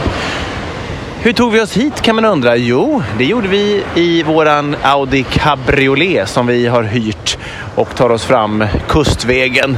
Hur 1.20 1.34
tog 1.34 1.52
vi 1.52 1.62
oss 1.62 1.78
hit 1.78 2.02
kan 2.02 2.16
man 2.16 2.26
undra? 2.26 2.56
Jo, 2.56 3.04
det 3.18 3.26
gjorde 3.26 3.48
vi 3.48 3.84
i 3.96 4.24
våran 4.24 4.76
Audi 4.82 5.24
Cabriolet 5.24 6.30
som 6.30 6.48
vi 6.48 6.68
har 6.68 6.84
hyrt 6.84 7.38
och 7.76 7.96
tar 7.96 8.10
oss 8.10 8.26
fram 8.26 8.66
kustvägen 8.88 9.78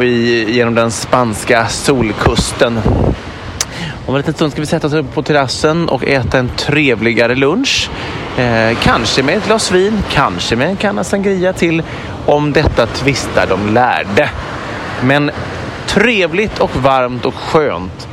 i, 0.00 0.44
genom 0.52 0.74
den 0.74 0.90
spanska 0.90 1.66
solkusten. 1.68 2.80
Om 4.06 4.14
en 4.14 4.20
liten 4.20 4.34
stund 4.34 4.52
ska 4.52 4.60
vi 4.60 4.66
sätta 4.66 4.86
oss 4.86 4.92
upp 4.92 5.14
på 5.14 5.22
terrassen 5.22 5.88
och 5.88 6.04
äta 6.04 6.38
en 6.38 6.48
trevligare 6.56 7.34
lunch. 7.34 7.90
Eh, 8.38 8.76
kanske 8.82 9.22
med 9.22 9.36
ett 9.36 9.46
glas 9.46 9.72
vin, 9.72 10.02
kanske 10.12 10.56
med 10.56 10.68
en 10.68 10.76
kanna 10.76 11.04
sangria 11.04 11.52
till. 11.52 11.82
Om 12.26 12.52
detta 12.52 12.86
tvistar 12.86 13.46
de 13.46 13.74
lärde. 13.74 14.30
Men 15.02 15.30
trevligt 15.94 16.58
och 16.58 16.76
varmt 16.76 17.24
och 17.24 17.34
skönt, 17.34 18.08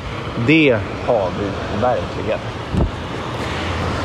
det 0.48 0.78
har 1.06 1.30
vi 1.40 1.82
verkligen. 1.82 2.40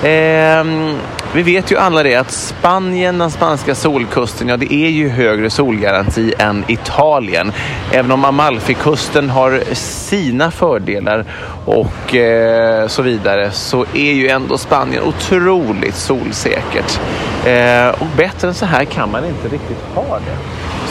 Ehm, 0.02 0.98
vi 1.34 1.42
vet 1.42 1.70
ju 1.70 1.76
alla 1.76 2.02
det 2.02 2.14
att 2.14 2.30
Spanien, 2.30 3.18
den 3.18 3.30
spanska 3.30 3.74
solkusten, 3.74 4.48
ja 4.48 4.56
det 4.56 4.74
är 4.74 4.88
ju 4.88 5.08
högre 5.08 5.50
solgaranti 5.50 6.34
än 6.38 6.64
Italien. 6.68 7.52
Även 7.92 8.12
om 8.12 8.24
Amalfikusten 8.24 9.30
har 9.30 9.62
sina 9.74 10.50
fördelar 10.50 11.24
och 11.64 12.14
eh, 12.14 12.86
så 12.86 13.02
vidare 13.02 13.50
så 13.50 13.86
är 13.94 14.12
ju 14.12 14.28
ändå 14.28 14.58
Spanien 14.58 15.02
otroligt 15.02 15.96
solsäkert. 15.96 17.00
Eh, 17.44 17.88
och 17.88 18.06
bättre 18.16 18.48
än 18.48 18.54
så 18.54 18.66
här 18.66 18.84
kan 18.84 19.10
man 19.10 19.24
inte 19.24 19.48
riktigt 19.48 19.84
ha 19.94 20.18
det. 20.18 20.36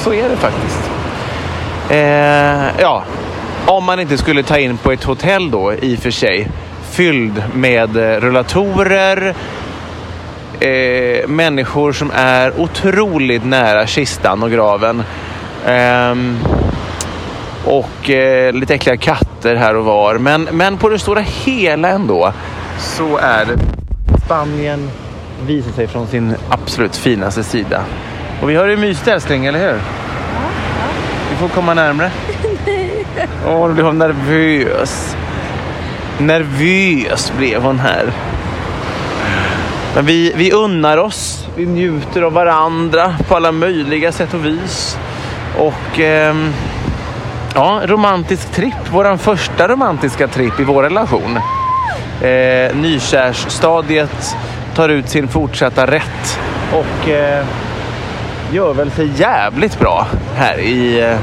Så 0.04 0.14
är 0.14 0.30
det 0.30 0.36
faktiskt. 0.36 1.03
Eh, 1.90 2.82
ja, 2.82 3.04
om 3.66 3.84
man 3.84 4.00
inte 4.00 4.18
skulle 4.18 4.44
ta 4.44 4.58
in 4.58 4.78
på 4.78 4.92
ett 4.92 5.04
hotell 5.04 5.52
då 5.52 5.74
i 5.74 5.96
och 5.96 6.00
för 6.00 6.12
sig 6.12 6.48
fylld 6.92 7.44
med 7.54 7.98
eh, 7.98 8.20
rullatorer, 8.20 9.36
eh, 10.60 11.28
människor 11.28 11.92
som 11.92 12.12
är 12.16 12.60
otroligt 12.60 13.46
nära 13.46 13.88
kistan 13.88 14.44
och 14.44 14.52
graven. 14.52 15.04
Eh, 15.66 16.16
och 17.66 18.10
eh, 18.10 18.54
lite 18.54 18.74
äckliga 18.74 18.98
katter 18.98 19.56
här 19.56 19.76
och 19.76 19.86
var. 19.86 20.18
Men, 20.18 20.44
men 20.52 20.78
på 20.78 20.90
det 20.90 21.00
stora 21.00 21.22
hela 21.22 21.90
ändå 21.90 22.34
så 22.80 23.18
är 23.18 23.46
det 23.46 23.58
Spanien 24.26 24.90
visar 25.48 25.72
sig 25.72 25.88
från 25.88 26.08
sin 26.08 26.36
absolut 26.50 26.96
finaste 26.96 27.44
sida. 27.44 27.84
Och 28.42 28.50
vi 28.50 28.56
har 28.56 28.68
ju 28.68 28.78
mysigt 28.78 29.08
älskling, 29.08 29.46
eller 29.46 29.60
hur? 29.60 29.80
Får 31.44 31.50
komma 31.50 31.74
närmre. 31.74 32.12
Åh, 33.48 33.68
nu 33.68 33.74
blir 33.74 33.84
hon 33.84 33.98
nervös. 33.98 35.16
Nervös 36.20 37.34
blev 37.38 37.64
hon 37.64 37.80
här. 37.80 38.06
Men 39.96 40.06
vi, 40.06 40.34
vi 40.36 40.52
unnar 40.52 40.98
oss. 40.98 41.48
Vi 41.56 41.66
njuter 41.66 42.22
av 42.22 42.34
varandra 42.34 43.16
på 43.28 43.36
alla 43.36 43.52
möjliga 43.52 44.12
sätt 44.12 44.34
och 44.34 44.46
vis. 44.46 44.98
Och 45.58 46.00
ehm, 46.00 46.54
ja, 47.56 47.82
romantisk 47.86 48.52
tripp. 48.52 48.90
Vår 48.92 49.18
första 49.18 49.68
romantiska 49.68 50.28
tripp 50.28 50.60
i 50.60 50.64
vår 50.64 50.84
relation. 50.84 51.40
Eh, 52.22 52.76
nykärsstadiet 52.76 54.36
tar 54.76 54.90
ut 54.90 55.10
sin 55.10 55.28
fortsatta 55.28 55.88
rätt 55.88 56.40
och 56.72 57.10
eh, 57.10 57.46
gör 58.54 58.74
väl 58.74 58.92
sig 58.92 59.12
jävligt 59.16 59.80
bra 59.80 60.08
här 60.36 60.58
i 60.58 61.02
eh, 61.02 61.18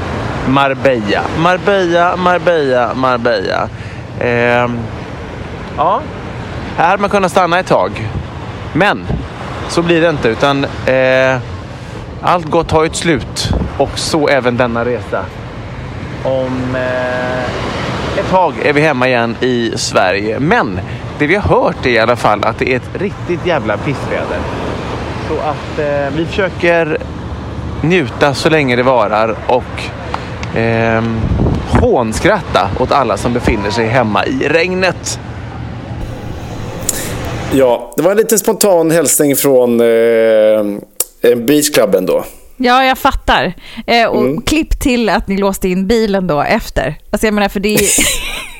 Marbella. 0.49 1.21
Marbella, 1.39 2.15
Marbella, 2.15 2.93
Marbella. 2.93 3.69
Eh, 4.19 4.69
ja, 5.77 6.01
här 6.77 6.87
hade 6.87 7.01
man 7.01 7.09
kunnat 7.09 7.31
stanna 7.31 7.59
ett 7.59 7.67
tag. 7.67 8.09
Men 8.73 9.07
så 9.69 9.81
blir 9.81 10.01
det 10.01 10.09
inte 10.09 10.29
utan 10.29 10.65
eh, 10.85 11.37
allt 12.21 12.45
gott 12.45 12.71
har 12.71 12.85
ett 12.85 12.95
slut 12.95 13.49
och 13.77 13.99
så 13.99 14.27
även 14.27 14.57
denna 14.57 14.85
resa. 14.85 15.25
Om 16.23 16.75
eh, 16.75 17.43
ett 18.19 18.29
tag 18.29 18.53
är 18.63 18.73
vi 18.73 18.81
hemma 18.81 19.07
igen 19.07 19.35
i 19.39 19.71
Sverige. 19.75 20.39
Men 20.39 20.79
det 21.19 21.27
vi 21.27 21.35
har 21.35 21.63
hört 21.63 21.85
är 21.85 21.89
i 21.89 21.99
alla 21.99 22.15
fall 22.15 22.43
att 22.43 22.59
det 22.59 22.73
är 22.73 22.75
ett 22.75 22.89
riktigt 22.93 23.45
jävla 23.45 23.77
pissväder. 23.77 24.39
Så 25.27 25.33
att 25.33 25.79
eh, 25.79 26.15
vi 26.17 26.25
försöker 26.25 26.97
njuta 27.83 28.33
så 28.33 28.49
länge 28.49 28.75
det 28.75 28.83
varar 28.83 29.35
och 29.47 30.57
eh, 30.59 31.03
hånskratta 31.81 32.69
åt 32.79 32.91
alla 32.91 33.17
som 33.17 33.33
befinner 33.33 33.71
sig 33.71 33.87
hemma 33.87 34.25
i 34.25 34.47
regnet. 34.47 35.19
Ja, 37.53 37.93
det 37.95 38.01
var 38.01 38.11
en 38.11 38.17
liten 38.17 38.39
spontan 38.39 38.91
hälsning 38.91 39.35
från 39.35 39.79
eh, 39.79 41.35
beachklubben 41.35 42.05
då. 42.05 42.23
Ja, 42.63 42.85
jag 42.85 42.97
fattar. 42.97 43.53
Eh, 43.87 44.07
och 44.07 44.21
mm. 44.21 44.41
klipp 44.41 44.79
till 44.79 45.09
att 45.09 45.27
ni 45.27 45.37
låste 45.37 45.67
in 45.67 45.87
bilen 45.87 46.27
då 46.27 46.41
efter. 46.41 46.95
Alltså 47.11 47.27
jag 47.27 47.33
menar, 47.33 47.49
för 47.49 47.59
det 47.59 47.75
är... 47.75 47.81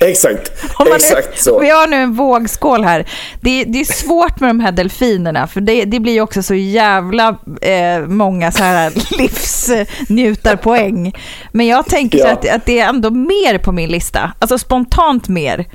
Exakt, 0.00 0.52
exakt 0.96 1.28
nu, 1.30 1.36
så. 1.36 1.60
Vi 1.60 1.70
har 1.70 1.86
nu 1.86 1.96
en 1.96 2.12
vågskål 2.12 2.84
här. 2.84 3.06
Det, 3.40 3.64
det 3.64 3.80
är 3.80 3.92
svårt 3.92 4.40
med 4.40 4.50
de 4.50 4.60
här 4.60 4.72
delfinerna, 4.72 5.46
för 5.46 5.60
det, 5.60 5.84
det 5.84 6.00
blir 6.00 6.12
ju 6.12 6.20
också 6.20 6.42
så 6.42 6.54
jävla 6.54 7.38
eh, 7.60 8.00
många 8.06 8.52
så 8.52 8.62
här 8.62 8.92
livsnjutarpoäng. 9.18 11.12
Men 11.52 11.66
jag 11.66 11.86
tänker 11.86 12.18
ja. 12.18 12.32
att, 12.32 12.48
att 12.48 12.66
det 12.66 12.78
är 12.78 12.88
ändå 12.88 13.10
mer 13.10 13.58
på 13.58 13.72
min 13.72 13.90
lista. 13.90 14.32
Alltså 14.38 14.58
spontant 14.58 15.28
mer 15.28 15.66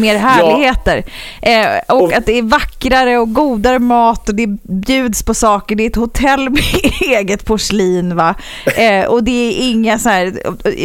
mer 0.00 0.16
härligheter. 0.16 1.04
Ja. 1.42 1.48
Eh, 1.48 1.80
och, 1.88 2.02
och, 2.02 2.12
att 2.12 2.26
det 2.26 2.38
är 2.38 2.42
vackrare 2.42 3.18
och 3.18 3.32
godare 3.32 3.78
mat 3.78 4.28
och 4.28 4.34
det 4.34 4.46
bjuds 4.62 5.22
på 5.22 5.34
saker. 5.34 5.76
Det 5.76 5.82
är 5.82 5.90
ett 5.90 5.96
hotell 5.96 6.50
med 6.50 6.62
eget 7.00 7.44
porslin. 7.44 8.16
Va? 8.16 8.34
Eh, 8.76 9.04
och 9.04 9.24
det 9.24 9.30
är 9.30 9.70
inga 9.70 9.98
så 9.98 10.08
här, 10.08 10.32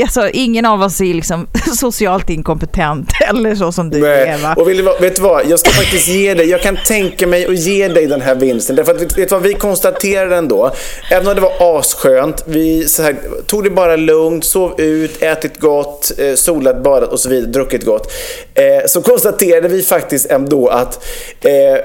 alltså, 0.01 0.29
ingen 0.29 0.65
av 0.65 0.81
oss 0.81 1.01
är 1.01 1.13
liksom 1.13 1.47
socialt 1.77 2.29
inkompetent 2.29 3.09
eller 3.29 3.55
så 3.55 3.71
som 3.71 3.89
du 3.89 4.01
Nej. 4.01 4.27
är. 4.27 4.37
Va? 4.37 4.53
Och 4.57 4.69
vill, 4.69 4.89
vet 5.01 5.15
du 5.15 5.21
vad, 5.21 5.45
jag 5.49 5.59
ska 5.59 5.69
faktiskt 5.69 6.07
ge 6.07 6.33
dig, 6.33 6.49
jag 6.49 6.61
kan 6.61 6.77
tänka 6.87 7.27
mig 7.27 7.45
att 7.45 7.59
ge 7.59 7.87
dig 7.87 8.07
den 8.07 8.21
här 8.21 8.35
vinsten. 8.35 8.75
Därför 8.75 8.95
att 8.95 9.01
vet 9.01 9.29
du 9.29 9.35
vad 9.35 9.41
vi 9.41 9.53
konstaterade 9.53 10.35
ändå? 10.35 10.71
Även 11.11 11.27
om 11.27 11.35
det 11.35 11.41
var 11.41 11.77
asskönt, 11.79 12.43
vi 12.47 12.87
här, 12.99 13.15
tog 13.45 13.63
det 13.63 13.69
bara 13.69 13.95
lugnt, 13.95 14.45
sov 14.45 14.81
ut, 14.81 15.21
ätit 15.21 15.59
gott, 15.59 16.11
eh, 16.17 16.35
solat, 16.35 16.83
badat 16.83 17.09
och 17.09 17.19
så 17.19 17.29
vidare, 17.29 17.51
druckit 17.51 17.85
gott. 17.85 18.11
Eh, 18.53 18.87
så 18.87 19.01
konstaterade 19.05 19.67
vi 19.67 19.83
faktiskt 19.83 20.25
ändå 20.31 20.67
att 20.67 21.05
eh, 21.41 21.79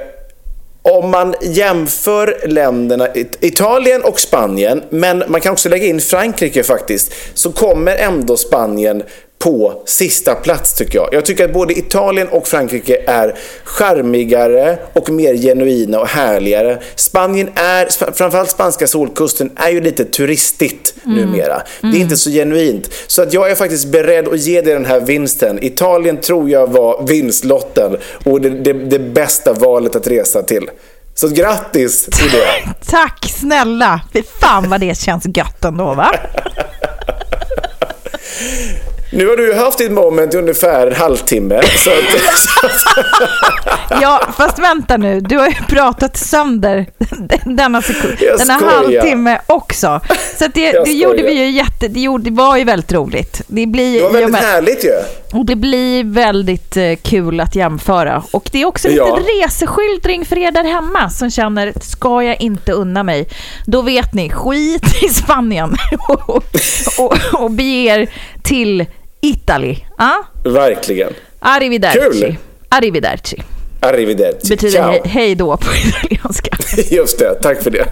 om 0.83 1.11
man 1.11 1.35
jämför 1.43 2.41
länderna, 2.47 3.09
Italien 3.41 4.03
och 4.03 4.21
Spanien, 4.21 4.83
men 4.91 5.25
man 5.29 5.41
kan 5.41 5.53
också 5.53 5.69
lägga 5.69 5.87
in 5.87 6.01
Frankrike 6.01 6.63
faktiskt, 6.63 7.13
så 7.35 7.53
kommer 7.53 7.97
ändå 7.97 8.37
Spanien 8.37 9.03
på 9.45 9.83
sista 9.87 10.35
plats 10.35 10.75
tycker 10.75 10.99
jag. 10.99 11.09
Jag 11.13 11.25
tycker 11.25 11.45
att 11.45 11.53
både 11.53 11.79
Italien 11.79 12.29
och 12.29 12.49
Frankrike 12.49 13.03
är 13.07 13.39
charmigare 13.65 14.79
och 14.93 15.11
mer 15.11 15.35
genuina 15.35 16.01
och 16.01 16.09
härligare. 16.09 16.79
Spanien 16.95 17.51
är, 17.55 18.13
framförallt 18.13 18.51
spanska 18.51 18.87
solkusten, 18.87 19.51
är 19.57 19.71
ju 19.71 19.81
lite 19.81 20.05
turistigt 20.05 20.95
mm. 21.05 21.17
numera. 21.17 21.55
Mm. 21.55 21.65
Det 21.81 21.87
är 21.87 21.89
mm. 21.89 22.03
inte 22.03 22.17
så 22.17 22.31
genuint. 22.31 22.91
Så 23.07 23.23
att 23.23 23.33
jag 23.33 23.51
är 23.51 23.55
faktiskt 23.55 23.87
beredd 23.87 24.29
att 24.29 24.41
ge 24.41 24.61
dig 24.61 24.75
den 24.75 24.87
här 24.87 25.01
vinsten. 25.01 25.65
Italien 25.65 26.21
tror 26.21 26.51
jag 26.51 26.67
var 26.67 27.07
vinstlotten 27.07 27.97
och 28.25 28.41
det, 28.41 28.51
det, 28.51 28.73
det 28.73 28.99
bästa 28.99 29.53
valet 29.53 29.97
att 29.97 30.07
resa 30.07 30.43
till. 30.43 30.71
Så 31.15 31.29
grattis 31.29 32.05
till 32.05 32.31
det. 32.31 32.75
Tack 32.91 33.35
snälla. 33.41 34.01
Fy 34.13 34.23
fan 34.41 34.71
vad 34.71 34.81
det 34.81 34.99
känns 34.99 35.25
gött 35.37 35.65
ändå 35.65 35.95
va? 35.95 36.11
Nu 39.13 39.29
har 39.29 39.37
du 39.37 39.55
haft 39.55 39.79
ditt 39.79 39.91
moment 39.91 40.35
i 40.35 40.37
ungefär 40.37 40.87
en 40.87 40.97
halvtimme. 40.97 41.61
Så 41.63 41.91
ja, 44.03 44.21
fast 44.37 44.59
vänta 44.59 44.97
nu. 44.97 45.21
Du 45.21 45.39
har 45.39 45.49
ju 45.49 45.55
pratat 45.69 46.17
sönder 46.17 46.87
denna, 47.45 47.83
denna 48.39 48.55
halvtimme 48.55 49.41
också. 49.47 50.01
Så 50.39 50.47
det, 50.55 50.73
det 50.73 50.93
gjorde 50.93 51.23
vi 51.23 51.33
ju 51.33 51.51
jätte... 51.51 51.89
Det, 51.89 52.01
gjorde, 52.01 52.25
det 52.25 52.37
var 52.37 52.57
ju 52.57 52.65
väldigt 52.65 52.93
roligt. 52.93 53.43
Det, 53.47 53.67
blir, 53.67 53.99
det 53.99 54.05
var 54.05 54.13
väldigt 54.13 54.31
med, 54.31 54.41
härligt 54.41 54.85
ju. 54.85 54.95
Och 55.33 55.47
det 55.47 55.57
blir 55.57 56.05
väldigt 56.05 56.77
uh, 56.77 56.97
kul 57.03 57.41
att 57.41 57.57
jämföra. 57.57 58.23
Och 58.31 58.49
det 58.53 58.63
är 58.63 58.67
också 58.67 58.89
lite 58.89 59.01
ja. 59.01 59.19
reseskildring 59.43 60.25
för 60.25 60.39
er 60.39 60.51
där 60.51 60.65
hemma 60.65 61.11
som 61.11 61.31
känner, 61.31 61.73
ska 61.81 62.23
jag 62.23 62.41
inte 62.41 62.73
unna 62.73 63.03
mig? 63.03 63.29
Då 63.67 63.83
vet 63.83 64.15
ni, 64.15 64.31
skit 64.31 65.03
i 65.03 65.09
Spanien 65.09 65.77
och, 66.09 66.45
och, 66.99 67.17
och, 67.33 67.51
bege 67.51 68.07
till 68.43 68.87
Italy. 69.21 69.77
Ah? 69.97 70.25
Verkligen. 70.45 71.13
Arrivederci. 71.39 72.21
Kul. 72.21 72.37
Arrivederci. 72.69 73.43
Arrivederci. 73.81 74.49
Betyder 74.49 74.79
Ciao. 74.79 74.93
He 74.93 75.01
hej 75.05 75.35
då 75.35 75.57
på 75.57 75.67
italienska. 75.89 76.57
Just 76.97 77.19
det, 77.19 77.35
tack 77.35 77.63
för 77.63 77.71
det. 77.71 77.87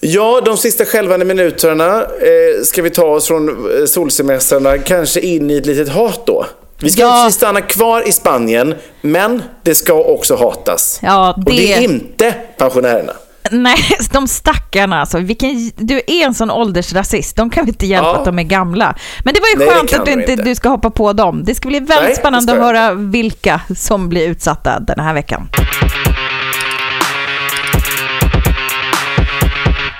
Ja, 0.00 0.40
de 0.44 0.56
sista 0.56 0.84
skälvande 0.84 1.24
minuterna 1.24 2.02
eh, 2.02 2.64
ska 2.64 2.82
vi 2.82 2.90
ta 2.90 3.04
oss 3.04 3.26
från 3.26 3.48
eh, 3.48 3.84
solsemestrarna 3.84 4.78
kanske 4.78 5.20
in 5.20 5.50
i 5.50 5.56
ett 5.56 5.66
litet 5.66 5.88
hat 5.88 6.26
då. 6.26 6.46
Vi 6.80 6.90
ska 6.90 7.02
ja. 7.02 7.30
stanna 7.32 7.60
kvar 7.60 8.08
i 8.08 8.12
Spanien, 8.12 8.74
men 9.00 9.42
det 9.62 9.74
ska 9.74 9.92
också 9.94 10.36
hatas. 10.36 11.00
Ja, 11.02 11.34
det... 11.36 11.50
Och 11.50 11.56
det 11.56 11.72
är 11.72 11.80
inte 11.80 12.34
pensionärerna. 12.58 13.12
Nej, 13.52 13.76
de 14.12 14.28
stackarna 14.28 15.00
alltså. 15.00 15.18
Vilken, 15.18 15.70
du 15.76 15.96
är 15.96 16.24
en 16.26 16.34
sån 16.34 16.50
åldersrasist. 16.50 17.36
De 17.36 17.50
kan 17.50 17.64
vi 17.64 17.70
inte 17.70 17.86
hjälpa 17.86 18.08
ja. 18.08 18.18
att 18.18 18.24
de 18.24 18.38
är 18.38 18.42
gamla. 18.42 18.94
Men 19.24 19.34
det 19.34 19.40
var 19.40 19.48
ju 19.48 19.56
Nej, 19.56 19.76
skönt 19.76 19.92
att 19.92 20.06
du 20.06 20.12
inte 20.12 20.36
du 20.36 20.54
ska 20.54 20.68
hoppa 20.68 20.90
på 20.90 21.12
dem. 21.12 21.44
Det 21.44 21.54
ska 21.54 21.68
bli 21.68 21.78
väldigt 21.78 22.02
Nej, 22.02 22.16
spännande 22.16 22.52
att 22.52 22.58
höra 22.58 22.94
vilka 22.94 23.60
som 23.76 24.08
blir 24.08 24.28
utsatta 24.28 24.80
den 24.80 25.00
här 25.00 25.14
veckan. 25.14 25.48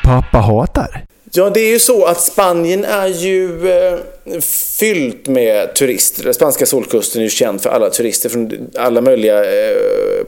Pappa 0.03 0.38
hatar. 0.38 1.05
Ja, 1.35 1.51
det 1.51 1.61
är 1.61 1.70
ju 1.70 1.78
så 1.78 2.05
att 2.05 2.20
Spanien 2.20 2.85
är 2.85 3.07
ju 3.07 3.70
eh, 3.70 3.99
fyllt 4.78 5.26
med 5.26 5.74
turister. 5.74 6.24
Den 6.24 6.35
spanska 6.35 6.66
solkusten 6.66 7.20
är 7.20 7.24
ju 7.24 7.30
känd 7.30 7.62
för 7.62 7.70
alla 7.70 7.91
turister 7.91 8.28
från 8.28 8.70
alla 8.78 9.01
möjliga 9.01 9.45
eh, 9.45 9.76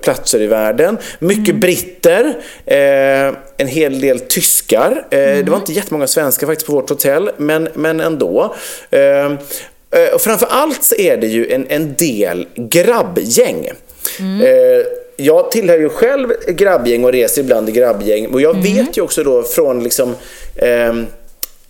platser 0.02 0.42
i 0.42 0.46
världen. 0.46 0.98
Mycket 1.18 1.48
mm. 1.48 1.61
britter, 1.61 2.24
eh, 2.66 3.36
en 3.57 3.68
hel 3.68 4.00
del 4.00 4.20
tyskar. 4.20 5.07
Mm. 5.11 5.44
Det 5.44 5.50
var 5.50 5.59
inte 5.59 5.72
jättemånga 5.72 6.07
svenskar 6.07 6.46
faktiskt 6.46 6.66
på 6.66 6.72
vårt 6.72 6.90
hotell, 6.90 7.30
men, 7.36 7.68
men 7.74 8.00
ändå. 8.00 8.55
Och 10.14 10.20
framför 10.20 10.46
allt 10.46 10.84
så 10.84 10.94
är 10.94 11.16
det 11.16 11.26
ju 11.26 11.52
en, 11.52 11.66
en 11.68 11.94
del 11.94 12.46
grabbgäng. 12.57 13.70
Mm 14.20 14.42
jag 15.16 15.50
tillhör 15.50 15.78
ju 15.78 15.88
själv 15.88 16.28
grabbgäng 16.48 17.04
och 17.04 17.12
reser 17.12 17.42
ibland 17.42 17.68
i 17.68 17.72
grabbgäng. 17.72 18.26
Och 18.26 18.40
jag 18.40 18.56
mm. 18.56 18.62
vet 18.62 18.96
ju 18.96 19.02
också 19.02 19.24
då 19.24 19.42
från 19.42 19.82
liksom, 19.82 20.14
ehm, 20.56 21.06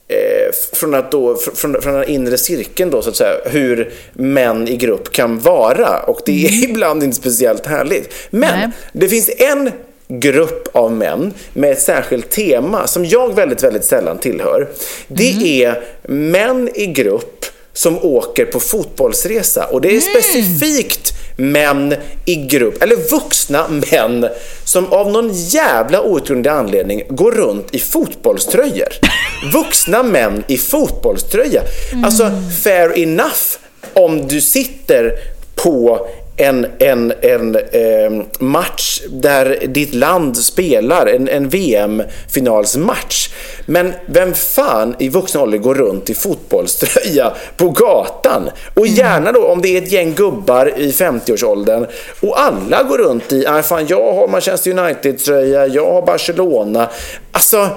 eh, 0.09 0.53
från, 0.73 0.95
att 0.95 1.11
då, 1.11 1.37
från, 1.37 1.83
från 1.83 1.95
den 1.95 2.09
inre 2.09 2.39
cirkeln 2.39 2.91
då, 2.91 3.03
så 3.03 3.11
att 3.11 3.17
säga, 3.17 3.35
hur 3.45 3.93
män 4.13 4.69
i 4.69 4.77
grupp 4.77 5.13
kan 5.13 5.39
vara. 5.39 6.03
Och 6.07 6.21
det 6.27 6.47
är 6.47 6.65
ibland 6.71 7.03
inte 7.03 7.17
speciellt 7.17 7.67
härligt. 7.67 8.15
Men 8.31 8.59
Nej. 8.59 8.71
det 8.93 9.09
finns 9.09 9.31
en 9.39 9.71
grupp 10.09 10.69
av 10.73 10.93
män 10.93 11.35
med 11.53 11.73
ett 11.73 11.81
särskilt 11.81 12.31
tema 12.31 12.87
som 12.87 13.05
jag 13.05 13.35
väldigt, 13.35 13.63
väldigt 13.63 13.85
sällan 13.85 14.19
tillhör. 14.19 14.69
Det 15.09 15.63
är 15.65 15.85
män 16.03 16.71
i 16.75 16.87
grupp 16.87 17.45
som 17.73 18.05
åker 18.05 18.45
på 18.45 18.61
fotbollsresa. 18.61 19.65
Och 19.65 19.81
det 19.81 19.97
är 19.97 20.01
specifikt 20.01 21.14
män 21.37 21.95
i 22.25 22.35
grupp, 22.35 22.83
eller 22.83 23.11
vuxna 23.11 23.69
män 23.69 24.29
som 24.65 24.93
av 24.93 25.11
någon 25.11 25.33
jävla 25.33 26.03
outgrundlig 26.03 26.51
anledning 26.51 27.03
går 27.09 27.33
runt 27.33 27.75
i 27.75 27.79
fotbollströjor. 27.79 28.89
Vuxna 29.53 30.03
män 30.03 30.45
i 30.49 30.59
fotbollströja. 30.59 31.63
Alltså, 32.05 32.31
fair 32.63 32.99
enough 32.99 33.59
om 33.93 34.29
du 34.29 34.41
sitter 34.41 35.13
på 35.55 36.07
en, 36.37 36.67
en, 36.79 37.13
en 37.21 37.57
eh, 37.57 38.25
match 38.39 39.01
där 39.09 39.67
ditt 39.67 39.95
land 39.95 40.37
spelar, 40.37 41.07
en, 41.07 41.29
en 41.29 41.49
VM-finalsmatch. 41.49 43.29
Men 43.67 43.93
vem 44.07 44.35
fan 44.35 44.97
i 44.99 45.09
vuxen 45.09 45.41
ålder 45.41 45.59
går 45.59 45.75
runt 45.75 46.11
i 46.11 46.15
fotbollströja 46.15 47.33
på 47.57 47.69
gatan? 47.69 48.51
Och 48.75 48.87
gärna 48.87 49.33
då 49.33 49.47
om 49.47 49.63
det 49.63 49.69
är 49.69 49.83
ett 49.83 49.93
gäng 49.93 50.15
gubbar 50.15 50.79
i 50.79 50.91
50-årsåldern 50.91 51.87
och 52.21 52.41
alla 52.41 52.83
går 52.83 52.99
runt 52.99 53.33
i, 53.33 53.47
ah, 53.47 53.63
fan 53.63 53.87
jag 53.87 54.15
har 54.15 54.29
Manchester 54.29 54.79
United-tröja, 54.79 55.67
jag 55.67 55.93
har 55.93 56.03
Barcelona. 56.03 56.89
Alltså, 57.33 57.69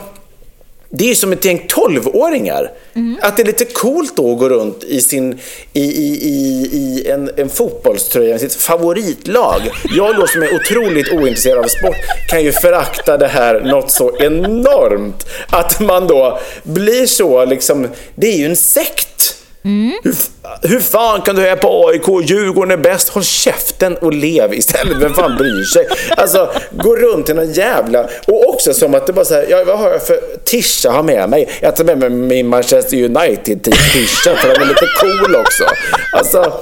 det 0.90 1.10
är 1.10 1.16
som 1.16 1.32
ett 1.32 1.46
gäng 1.46 1.68
12-åringar. 1.70 2.72
Att 3.22 3.38
det 3.38 3.44
är 3.44 3.48
lite 3.48 3.66
coolt 3.66 4.16
då 4.16 4.34
att 4.34 4.40
gå 4.40 4.50
runt 4.50 4.84
i, 4.84 5.02
sin, 5.02 5.40
i, 5.74 5.84
i, 5.84 6.08
i, 6.22 6.70
i 6.74 7.10
en, 7.10 7.30
en 7.38 7.50
fotbollströja 7.50 8.32
med 8.32 8.42
sitt 8.42 8.56
favoritlag. 8.56 9.62
Jag 9.98 10.16
då 10.16 10.28
som 10.28 10.44
är 10.44 10.56
otroligt 10.56 11.12
ointresserad 11.12 11.58
av 11.58 11.68
sport 11.68 11.96
kan 12.30 12.44
ju 12.44 12.52
förakta 12.52 13.18
det 13.18 13.28
här 13.28 13.62
något 13.62 13.92
så 13.92 14.18
enormt. 14.20 15.28
Att 15.50 15.80
man 15.80 16.08
då 16.08 16.40
blir 16.64 17.06
så 17.06 17.46
liksom, 17.46 17.88
det 18.16 18.28
är 18.28 18.38
ju 18.38 18.46
en 18.46 18.56
sekt. 18.56 19.37
Hur, 19.64 20.16
hur 20.62 20.80
fan 20.80 21.22
kan 21.22 21.36
du 21.36 21.42
heja 21.42 21.56
på 21.56 21.88
AIK? 21.88 22.30
Djurgården 22.30 22.72
är 22.72 22.78
bäst. 22.78 23.10
Håll 23.10 23.24
käften 23.24 23.98
och 23.98 24.14
lev 24.14 24.54
istället. 24.54 24.98
Vem 24.98 25.14
fan 25.14 25.38
bryr 25.38 25.64
sig? 25.64 25.88
Alltså, 26.18 26.52
gå 26.72 26.96
runt 26.96 27.30
i 27.30 27.34
någon 27.34 27.54
jävla... 27.54 28.08
Och 28.28 28.50
också 28.50 28.74
som 28.74 28.96
att 28.96 29.08
det 29.08 29.14
bara 29.14 29.26
så 29.26 29.34
här, 29.34 29.46
ja, 29.50 29.64
vad 29.68 29.80
har 29.80 29.92
jag 29.92 30.04
för 30.04 30.20
tisha 30.46 30.92
har 30.92 31.04
med 31.04 31.30
mig? 31.30 31.50
Jag 31.62 31.76
tar 31.76 31.84
med 31.84 31.98
mig 31.98 32.10
min 32.10 32.48
Manchester 32.48 32.98
United-tisha 32.98 34.36
för 34.36 34.48
den 34.48 34.62
är 34.62 34.66
lite 34.66 34.88
cool 35.02 35.36
också. 35.36 35.64
Alltså, 36.14 36.54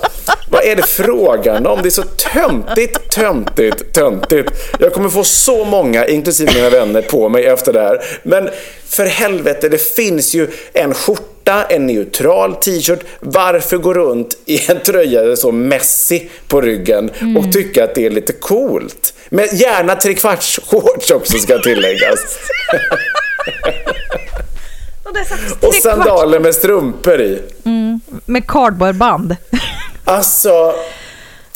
vad 0.50 0.64
är 0.64 0.76
det 0.76 0.84
frågan 0.88 1.66
om? 1.68 1.82
Det 1.82 1.88
är 1.88 1.92
så 1.92 2.04
töntigt, 2.04 3.12
töntigt, 3.12 3.94
töntigt. 3.94 4.52
Jag 4.80 4.94
kommer 4.94 5.10
få 5.10 5.24
så 5.24 5.66
många, 5.66 6.06
inklusive 6.06 6.54
mina 6.54 6.70
vänner, 6.70 7.02
på 7.02 7.30
mig 7.30 7.46
efter 7.46 7.74
det 7.74 7.82
här. 7.82 8.02
Men 8.24 8.50
för 8.88 9.06
helvete, 9.06 9.70
det 9.70 9.78
finns 9.78 10.34
ju 10.34 10.48
en 10.74 10.94
skjorta, 10.94 11.24
en 11.70 11.88
neutral 11.88 12.56
t-shirt. 12.56 13.00
Varför 13.20 13.78
gå 13.78 13.94
runt 13.94 14.38
i 14.46 14.72
en 14.72 14.80
tröja 14.80 15.22
där 15.22 15.36
så 15.36 15.52
Messi 15.52 16.30
på 16.48 16.62
ryggen 16.62 17.12
och 17.38 17.52
tycka 17.52 17.84
att 17.84 17.96
det 17.96 18.06
är 18.06 18.10
lite 18.10 18.34
coolt? 18.34 19.14
Men 19.30 19.48
gärna 19.56 19.96
trekvarts 19.96 20.60
shorts 20.68 21.12
också 21.12 21.38
ska 21.38 21.58
tilläggas. 21.58 22.20
Och, 25.62 25.68
Och 25.68 25.74
sandaler 25.74 26.40
med 26.40 26.56
strumpor 26.56 27.22
i. 27.22 27.36
kvart 27.36 28.20
Med 28.26 28.48
cardboardband. 28.48 29.36
Alltså, 30.08 30.76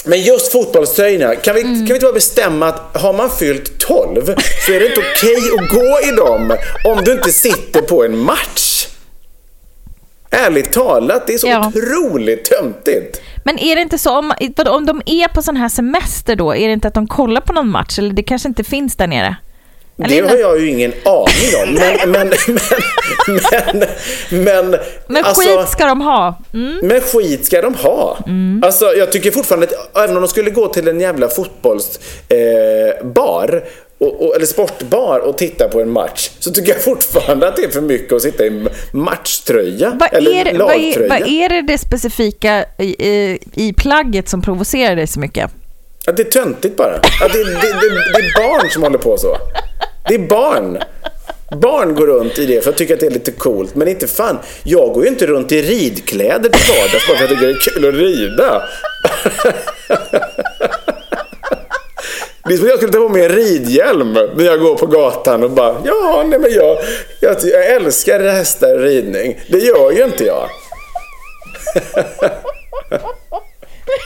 men 0.06 0.22
just 0.22 0.52
fotbollströjorna, 0.52 1.36
kan 1.36 1.56
vi, 1.56 1.62
kan 1.62 1.86
vi 1.86 1.94
inte 1.94 2.06
bara 2.06 2.14
bestämma 2.14 2.68
att 2.68 3.02
har 3.02 3.14
man 3.14 3.30
fyllt 3.30 3.80
12 3.80 4.36
så 4.66 4.72
är 4.72 4.80
det 4.80 4.86
inte 4.86 5.00
okej 5.00 5.38
att 5.60 5.70
gå 5.70 6.00
i 6.08 6.16
dem 6.16 6.58
om 6.86 7.04
du 7.04 7.12
inte 7.12 7.32
sitter 7.32 7.82
på 7.82 8.06
en 8.06 8.18
match. 8.18 8.69
Ärligt 10.32 10.72
talat, 10.72 11.28
det 11.28 11.34
är 11.34 11.38
så 11.38 11.48
Ja. 11.48 11.68
otroligt 11.68 12.46
töntigt. 12.46 13.22
Men 13.44 13.60
är 13.60 13.76
det 13.76 13.82
inte 13.82 13.98
så, 13.98 14.18
om, 14.20 14.34
om 14.68 14.86
de 14.86 15.02
är 15.06 15.28
på 15.28 15.42
sån 15.42 15.58
här 15.58 15.70
semester 15.70 16.36
då, 16.36 16.56
är 16.56 16.68
det 16.68 16.74
inte 16.74 16.88
att 16.88 16.94
de 16.94 17.08
kollar 17.08 17.42
på 17.42 17.54
någon 17.54 17.70
match? 17.70 18.00
Eller 18.00 18.14
det 18.14 18.24
kanske 18.24 18.48
inte 18.48 18.64
finns 18.64 18.96
där 18.96 19.08
nere? 19.08 19.36
Eller 20.04 20.22
Det 20.22 20.28
har 20.30 20.38
jag 20.38 20.60
ju 20.60 20.70
ingen 20.70 20.94
aning 21.06 21.64
om. 21.64 21.74
Men, 22.12 22.12
men, 22.12 22.32
men, 23.28 23.84
men, 24.44 24.76
men, 25.08 25.26
alltså, 25.26 25.58
skit 25.58 25.70
ska 25.70 25.86
de 25.86 26.02
ha. 26.02 26.40
Mm. 26.54 26.80
Men 26.88 27.02
skit 27.02 27.46
ska 27.46 27.62
de 27.62 27.76
ha. 27.76 28.18
Alltså, 28.64 28.86
jag 28.86 29.12
tycker 29.12 29.32
fortfarande 29.32 29.68
att 29.68 29.98
även 29.98 30.16
om 30.16 30.22
de 30.22 30.28
skulle 30.28 30.50
gå 30.50 30.68
till 30.68 30.88
en 30.88 31.00
jävla 31.00 31.28
fotbollsbar 31.28 33.56
eh, 33.56 33.62
och, 34.00 34.28
och, 34.28 34.36
eller 34.36 34.46
sportbar 34.46 35.20
och 35.20 35.38
titta 35.38 35.68
på 35.68 35.82
en 35.82 35.90
match 35.90 36.30
så 36.40 36.52
tycker 36.52 36.72
jag 36.72 36.84
fortfarande 36.84 37.48
att 37.48 37.56
det 37.56 37.64
är 37.64 37.70
för 37.70 37.82
mycket 37.82 38.14
att 38.14 38.22
sitta 38.22 38.46
i 38.46 38.68
matchtröja 38.92 39.98
Vad 40.00 40.14
eller 40.14 40.32
är, 40.32 40.60
vad, 40.60 40.72
är, 40.72 40.78
lagtröja. 40.78 41.10
vad 41.10 41.28
är 41.28 41.50
det, 41.50 41.62
det 41.62 41.78
specifika 41.78 42.66
i, 42.78 43.08
i, 43.08 43.40
i 43.54 43.74
plagget 43.74 44.30
som 44.30 44.42
provocerar 44.42 44.96
dig 44.96 45.08
så 45.08 45.20
mycket? 45.20 45.52
Att 46.08 46.18
det 46.18 46.24
är 46.24 46.32
töntigt 46.44 46.78
bara. 46.78 46.96
Att 46.96 47.34
det, 47.34 47.44
det, 47.44 47.52
det, 47.52 47.90
det 47.90 48.20
är 48.20 48.48
barn 48.48 48.70
som 48.70 48.84
håller 48.84 48.98
på 48.98 49.18
så. 49.18 49.38
Det 50.08 50.16
är 50.16 50.28
barn. 50.28 50.78
Barn 51.62 51.96
går 51.96 52.08
runt 52.08 52.40
i 52.40 52.46
det 52.46 52.64
för 52.64 52.70
att 52.70 52.78
tycka 52.78 52.94
att 52.94 53.00
det 53.00 53.06
är 53.06 53.12
lite 53.12 53.32
coolt. 53.32 53.76
Men 53.76 53.88
inte 53.88 54.08
fan, 54.08 54.40
jag 54.64 54.94
går 54.94 55.04
ju 55.04 55.10
inte 55.10 55.28
runt 55.28 55.52
i 55.52 55.62
ridkläder 55.62 56.50
till 56.50 56.74
vardags 56.76 57.08
bara 57.08 57.18
för 57.18 57.24
att 57.26 57.32
jag 57.32 57.40
tycker 57.40 57.48
det 57.48 57.54
är 57.54 57.60
kul 57.60 57.88
att 57.88 57.96
rida. 57.96 58.64
Det 62.50 62.56
är 62.56 62.58
som 62.58 62.66
att 62.66 62.70
jag 62.70 62.80
skulle 62.80 62.94
ta 62.94 63.00
på 63.00 63.10
mig 63.10 63.26
en 63.26 63.30
ridhjälm 63.30 64.14
när 64.14 64.46
jag 64.46 64.60
går 64.60 64.76
på 64.76 64.86
gatan 64.86 65.44
och 65.44 65.52
bara 65.52 65.76
ja, 65.86 66.24
nej 66.28 66.40
men 66.40 66.52
jag, 66.54 66.78
jag, 67.20 67.36
jag 67.44 67.66
älskar 67.66 68.20
hästar 68.20 68.76
och 68.76 68.82
ridning. 68.82 69.40
Det 69.48 69.58
gör 69.58 69.92
ju 69.92 70.04
inte 70.04 70.24
jag. 70.24 70.50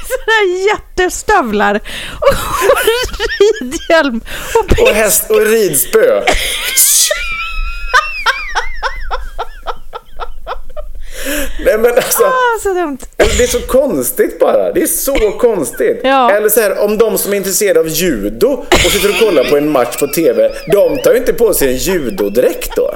Sådana 0.08 0.64
jättestövlar 0.68 1.80
och 2.20 2.36
ridhjälm 3.62 4.22
och 4.56 4.82
Och 4.82 4.96
häst 4.96 5.32
och 5.32 5.46
ridspö. 5.46 6.22
Nej 11.66 11.78
men 11.78 11.94
alltså. 11.96 12.24
Ah, 12.24 12.60
så 12.64 12.74
dumt. 12.74 12.98
Det 13.18 13.44
är 13.44 13.48
så 13.48 13.60
konstigt 13.60 14.40
bara. 14.40 14.72
Det 14.74 14.82
är 14.82 14.88
så 14.88 15.16
konstigt. 15.40 16.00
Ja. 16.04 16.32
Eller 16.32 16.50
så 16.50 16.62
här, 16.62 16.80
om 16.84 16.98
de 16.98 17.18
som 17.18 17.34
är 17.34 17.38
intresserade 17.38 17.80
av 17.80 17.88
judo 17.88 18.48
och 18.86 18.92
sitter 18.92 19.10
och 19.10 19.20
kollar 19.20 19.44
på 19.44 19.58
en 19.58 19.70
match 19.72 19.98
på 20.00 20.08
TV, 20.08 20.52
de 20.72 20.98
tar 20.98 21.12
ju 21.12 21.18
inte 21.18 21.34
på 21.34 21.54
sig 21.54 21.68
en 21.68 21.78
judodräkt 21.78 22.76
då. 22.76 22.96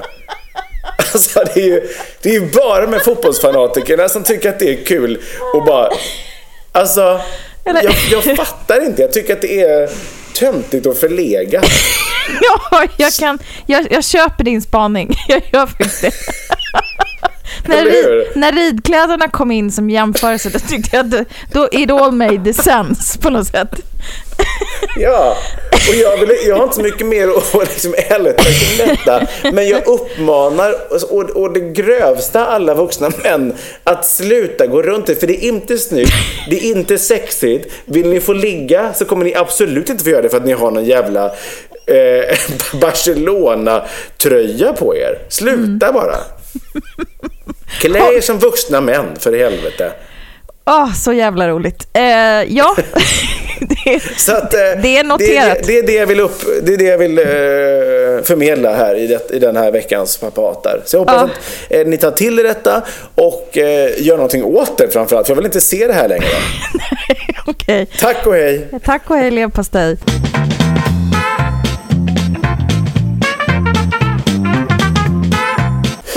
Alltså 1.13 1.43
det 1.53 1.59
är 1.61 1.65
ju, 1.65 1.87
det 2.21 2.29
är 2.29 2.33
ju 2.33 2.51
bara 2.51 2.87
med 2.87 3.01
fotbollsfanatikerna 3.03 4.09
som 4.09 4.23
tycker 4.23 4.49
att 4.49 4.59
det 4.59 4.69
är 4.69 4.85
kul 4.85 5.19
och 5.53 5.63
bara... 5.65 5.89
Alltså, 6.71 7.21
Eller- 7.65 7.83
jag, 7.83 7.93
jag 8.25 8.37
fattar 8.37 8.85
inte. 8.85 9.01
Jag 9.01 9.11
tycker 9.11 9.33
att 9.33 9.41
det 9.41 9.61
är 9.61 9.89
töntigt 10.35 10.85
och 10.85 10.97
förlegat. 10.97 11.65
Ja, 12.41 12.83
jag, 12.97 13.13
kan, 13.13 13.39
jag, 13.65 13.87
jag 13.91 14.03
köper 14.03 14.43
din 14.43 14.61
spaning. 14.61 15.15
Jag 15.27 15.41
gör 15.53 15.65
faktiskt 15.67 16.01
det. 16.01 16.11
när, 17.75 17.85
rid, 17.85 18.27
när 18.35 18.51
ridkläderna 18.51 19.27
kom 19.29 19.51
in 19.51 19.71
som 19.71 19.89
jämförelse, 19.89 20.49
då 20.49 20.59
tyckte 20.59 20.95
jag 20.97 21.05
att 21.05 21.11
det- 21.11 21.25
då 21.53 21.67
it 21.71 21.91
all 21.91 22.11
made 22.11 22.53
sense 22.53 23.19
på 23.19 23.29
något 23.29 23.47
sätt. 23.47 23.69
Ja, 24.99 25.37
och 25.89 25.95
jag, 25.95 26.17
vill, 26.17 26.29
jag 26.47 26.55
har 26.55 26.63
inte 26.63 26.75
så 26.75 26.81
mycket 26.81 27.07
mer 27.07 27.27
att 27.27 27.53
liksom 27.69 27.93
älta 28.09 28.43
kring 28.43 28.87
detta. 28.87 29.27
Men 29.53 29.67
jag 29.67 29.87
uppmanar 29.87 30.75
och, 31.11 31.29
och 31.29 31.53
det 31.53 31.59
grövsta 31.59 32.45
alla 32.45 32.73
vuxna 32.73 33.11
män 33.23 33.53
att 33.83 34.05
sluta 34.05 34.67
gå 34.67 34.81
runt 34.81 35.05
det. 35.05 35.15
För 35.15 35.27
det 35.27 35.45
är 35.45 35.47
inte 35.47 35.77
snyggt, 35.77 36.11
det 36.49 36.55
är 36.57 36.71
inte 36.71 36.97
sexigt. 36.97 37.73
Vill 37.85 38.09
ni 38.09 38.19
få 38.19 38.33
ligga 38.33 38.93
så 38.93 39.05
kommer 39.05 39.25
ni 39.25 39.35
absolut 39.35 39.89
inte 39.89 40.03
få 40.03 40.09
göra 40.09 40.21
det 40.21 40.29
för 40.29 40.37
att 40.37 40.45
ni 40.45 40.53
har 40.53 40.71
någon 40.71 40.85
jävla 40.85 41.25
eh, 41.85 42.37
Barcelona-tröja 42.81 44.73
på 44.73 44.95
er. 44.95 45.19
Sluta 45.29 45.91
bara. 45.91 46.15
Klä 47.79 47.99
er 48.17 48.21
som 48.21 48.39
vuxna 48.39 48.81
män, 48.81 49.05
för 49.19 49.35
i 49.35 49.39
helvete. 49.43 49.91
Åh, 50.65 50.93
så 50.93 51.13
jävla 51.13 51.47
roligt. 51.49 51.87
Eh, 51.93 52.03
ja, 52.57 52.75
det, 53.59 54.01
Så 54.17 54.31
att, 54.35 54.53
eh, 54.53 54.59
det 54.81 54.97
är 54.97 55.03
noterat. 55.03 55.57
Det, 55.63 55.67
det, 55.67 55.73
det, 55.73 55.77
är 55.79 55.83
det 55.83 55.93
jag 55.93 56.07
vill, 56.07 56.19
upp, 56.19 56.41
det 56.63 56.73
är 56.73 56.77
det 56.77 56.83
jag 56.83 56.97
vill 56.97 57.17
eh, 57.19 57.25
förmedla 58.23 58.75
här 58.75 58.95
i, 58.95 59.07
det, 59.07 59.31
i 59.31 59.39
den 59.39 59.55
här 59.55 59.71
veckans 59.71 60.17
papatar. 60.17 60.81
Så 60.85 60.95
jag 60.95 60.99
hoppas 61.01 61.15
Ja. 61.15 61.23
att 61.23 61.81
eh, 61.81 61.85
ni 61.87 61.97
tar 61.97 62.11
till 62.11 62.39
er 62.39 62.43
detta 62.43 62.81
och 63.15 63.57
eh, 63.57 63.91
gör 63.97 64.15
någonting 64.15 64.43
åt 64.43 64.77
det 64.77 64.87
framförallt. 64.93 65.27
För 65.27 65.31
jag 65.31 65.35
vill 65.35 65.45
inte 65.45 65.61
se 65.61 65.87
det 65.87 65.93
här 65.93 66.07
längre. 66.07 66.27
Okej. 67.45 67.87
Tack 67.99 68.27
och 68.27 68.33
hej! 68.33 68.67
Tack 68.85 69.09
och 69.09 69.15
hej 69.17 69.31
leverpastej. 69.31 69.97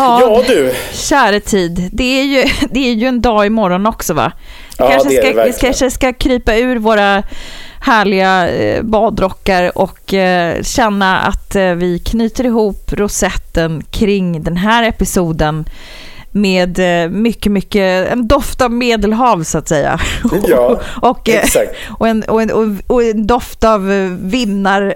Ja, 0.00 0.42
du. 0.46 0.74
Käre 0.92 1.40
tid, 1.40 1.88
det 1.92 2.20
är, 2.20 2.24
ju, 2.24 2.44
det 2.70 2.88
är 2.88 2.94
ju 2.94 3.06
en 3.06 3.20
dag 3.20 3.46
imorgon 3.46 3.86
också 3.86 4.14
va? 4.14 4.32
Vi, 4.78 4.84
Ja, 4.84 4.90
kanske, 4.90 5.10
ska, 5.10 5.44
vi 5.44 5.52
kanske 5.52 5.90
ska 5.90 6.12
krypa 6.12 6.56
ur 6.56 6.76
våra 6.76 7.22
härliga 7.80 8.48
eh, 8.48 8.82
badrockar 8.82 9.78
och 9.78 10.14
eh, 10.14 10.62
känna 10.62 11.20
att 11.20 11.56
eh, 11.56 11.72
vi 11.72 11.98
knyter 11.98 12.44
ihop 12.44 12.92
rosetten 12.92 13.84
kring 13.90 14.42
den 14.42 14.56
här 14.56 14.82
episoden 14.82 15.64
med 16.32 16.78
mycket, 17.10 17.52
mycket, 17.52 18.12
en 18.12 18.28
doft 18.28 18.62
av 18.62 18.70
medelhav 18.70 19.42
så 19.42 19.58
att 19.58 19.68
säga. 19.68 20.00
Ja, 20.48 20.80
och, 21.02 21.28
exakt. 21.28 21.72
och, 21.98 22.08
en, 22.08 22.22
och, 22.22 22.42
en, 22.42 22.80
och, 22.86 23.02
en 23.02 23.26
doft 23.26 23.64
av 23.64 23.86
vinnar, 24.20 24.94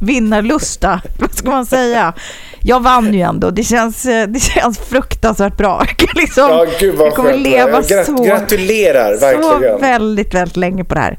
vinnarlusta, 0.00 1.00
vad 1.18 1.34
ska 1.34 1.50
man 1.50 1.66
säga? 1.66 2.14
Jag 2.68 2.80
vann 2.82 3.14
ju 3.14 3.20
ändå, 3.20 3.50
det 3.50 3.62
känns, 3.62 4.06
eh, 4.06 4.26
det 4.28 4.40
känns 4.40 4.78
fruktansvärt 4.78 5.56
bra. 5.56 5.82
liksom, 6.14 6.44
Ja, 6.50 6.66
gud 6.80 6.94
vad 6.94 7.06
jag 7.06 7.14
kommer 7.14 7.30
skönt. 7.30 7.42
leva 7.42 7.70
Jag 7.70 7.84
grat- 7.84 8.06
så, 8.06 8.22
gratulerar, 8.24 9.14
så 9.14 9.20
verkligen. 9.20 9.80
väldigt, 9.80 10.34
väldigt 10.34 10.56
länge 10.56 10.84
på 10.84 10.94
det 10.94 11.00
här. 11.00 11.18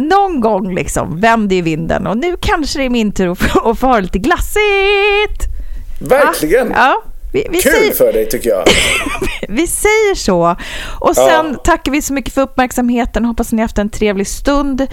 Någon 0.00 0.40
gång 0.40 0.74
liksom 0.74 1.20
vänder 1.20 1.56
ju 1.56 1.62
vinden 1.62 2.06
och 2.06 2.16
nu 2.16 2.36
kanske 2.40 2.78
det 2.78 2.84
är 2.84 2.90
min 2.90 3.12
tur 3.12 3.32
att 3.32 3.78
få, 3.78 3.86
ha 3.86 3.98
lite 4.00 4.18
glassigt. 4.18 5.42
Verkligen. 6.00 6.72
Ja, 6.76 7.02
vi, 7.36 7.46
vi 7.50 7.58
Kul 7.58 7.72
säger, 7.72 7.92
för 7.92 8.12
dig 8.12 8.28
tycker 8.28 8.50
jag. 8.50 8.64
vi 9.48 9.66
säger 9.66 10.14
så. 10.14 10.56
Och 11.00 11.16
sen 11.16 11.58
tackar 11.64 11.92
vi 11.92 12.02
så 12.02 12.12
mycket 12.12 12.34
för 12.34 12.42
uppmärksamheten. 12.42 13.24
Hoppas 13.24 13.52
ni 13.52 13.62
haft 13.62 13.78
en 13.78 13.90
trevlig 13.90 14.26
stund. 14.26 14.86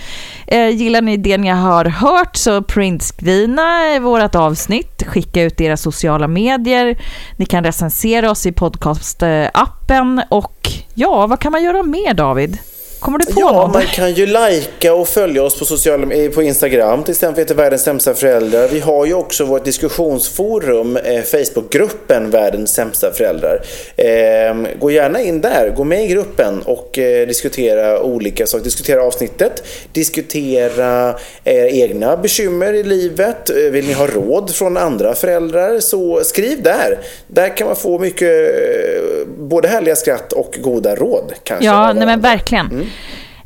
Eh, 0.48 0.70
gillar 0.70 1.02
ni 1.02 1.18
det 1.18 1.38
ni 1.38 1.50
har 1.50 1.86
hört 1.86 2.36
så 2.36 2.62
printscreena 2.62 4.00
vårt 4.00 4.36
avsnitt. 4.36 5.04
Skicka 5.08 5.42
ut 5.42 5.62
era 5.62 5.78
sociala 5.78 6.28
medier. 6.28 6.98
Ni 7.38 7.46
kan 7.46 7.64
recensera 7.64 8.32
oss 8.32 8.46
i 8.46 8.52
podcastappen. 8.52 10.22
Och 10.30 10.70
ja, 10.94 11.28
vad 11.28 11.40
kan 11.40 11.52
man 11.52 11.64
göra 11.64 11.84
mer 11.84 12.14
David? 12.14 12.58
Kommer 13.04 13.20
du 13.20 13.26
på 13.26 13.40
Ja, 13.40 13.52
något? 13.52 13.74
man 13.74 13.84
kan 13.86 14.14
ju 14.14 14.26
likea 14.26 14.94
och 14.94 15.08
följa 15.08 15.44
oss 15.44 15.60
på, 15.60 15.66
sociala, 15.66 16.14
eh, 16.14 16.32
på 16.32 16.44
Instagram. 16.44 17.04
Till 17.04 17.12
exempel 17.12 17.42
heter 17.42 17.56
Världens 17.56 17.82
sämsta 17.84 18.14
föräldrar. 18.14 18.68
Vi 18.68 18.80
har 18.80 19.06
ju 19.06 19.14
också 19.14 19.46
vårt 19.46 19.66
diskussionsforum, 19.66 20.98
eh, 20.98 21.22
Facebookgruppen 21.22 22.30
Världens 22.30 22.74
sämsta 22.74 23.12
föräldrar. 23.14 23.62
Eh, 23.98 24.78
gå 24.80 24.92
gärna 24.92 25.22
in 25.22 25.42
där, 25.42 25.70
gå 25.76 25.84
med 25.84 26.04
i 26.06 26.08
gruppen 26.08 26.62
och 26.62 26.98
eh, 27.00 27.28
diskutera 27.28 28.02
olika 28.02 28.48
saker. 28.48 28.64
Diskutera 28.64 29.04
avsnittet, 29.04 29.64
diskutera 29.92 31.16
era 31.44 31.70
egna 31.70 32.18
bekymmer 32.18 32.74
i 32.74 32.84
livet. 32.84 33.50
Eh, 33.50 33.56
Vill 33.56 33.88
ni 33.88 33.94
ha 33.94 34.08
råd 34.08 34.50
från 34.56 34.78
andra 34.78 35.14
föräldrar 35.16 35.80
så 35.80 36.22
skriv 36.24 36.64
där. 36.64 37.00
Där 37.28 37.58
kan 37.58 37.68
man 37.68 37.76
få 37.76 38.00
mycket, 38.00 38.50
eh, 38.50 39.28
både 39.38 39.68
härliga 39.68 39.96
skratt 39.96 40.34
och 40.34 40.58
goda 40.62 40.96
råd. 40.96 41.34
Kanske, 41.44 41.66
Ja, 41.66 41.94
nej 41.94 42.06
men 42.06 42.22
verkligen. 42.22 42.86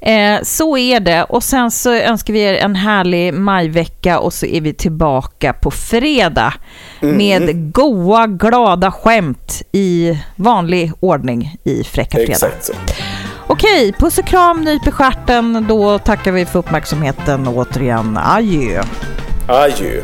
Eh, 0.01 0.39
så 0.43 0.77
är 0.77 0.99
det. 0.99 1.23
Och 1.23 1.43
sen 1.43 1.71
så 1.71 1.93
önskar 1.93 2.33
vi 2.33 2.39
er 2.39 2.53
en 2.53 2.75
härlig 2.75 3.33
majvecka 3.33 4.19
och 4.19 4.33
så 4.33 4.45
är 4.45 4.61
vi 4.61 4.73
tillbaka 4.73 5.53
på 5.53 5.71
fredag 5.71 6.53
med 6.99 7.73
goa, 7.73 8.27
glada 8.27 8.91
skämt 8.91 9.61
i 9.71 10.19
vanlig 10.35 10.91
ordning 10.99 11.55
i 11.63 11.83
Fräcka 11.83 12.17
Fredag. 12.17 12.31
Exakt 12.31 12.65
så. 12.65 12.73
Okej, 13.47 13.93
puss 13.93 14.17
och 14.17 14.25
kram, 14.25 14.61
nyp 14.61 14.87
i 14.87 14.91
stjärten. 14.91 15.65
Då 15.67 15.99
tackar 15.99 16.31
vi 16.31 16.45
för 16.45 16.59
uppmärksamheten 16.59 17.47
och 17.47 17.57
återigen 17.57 18.17
adjö. 18.17 18.83
Adjö. 19.47 20.03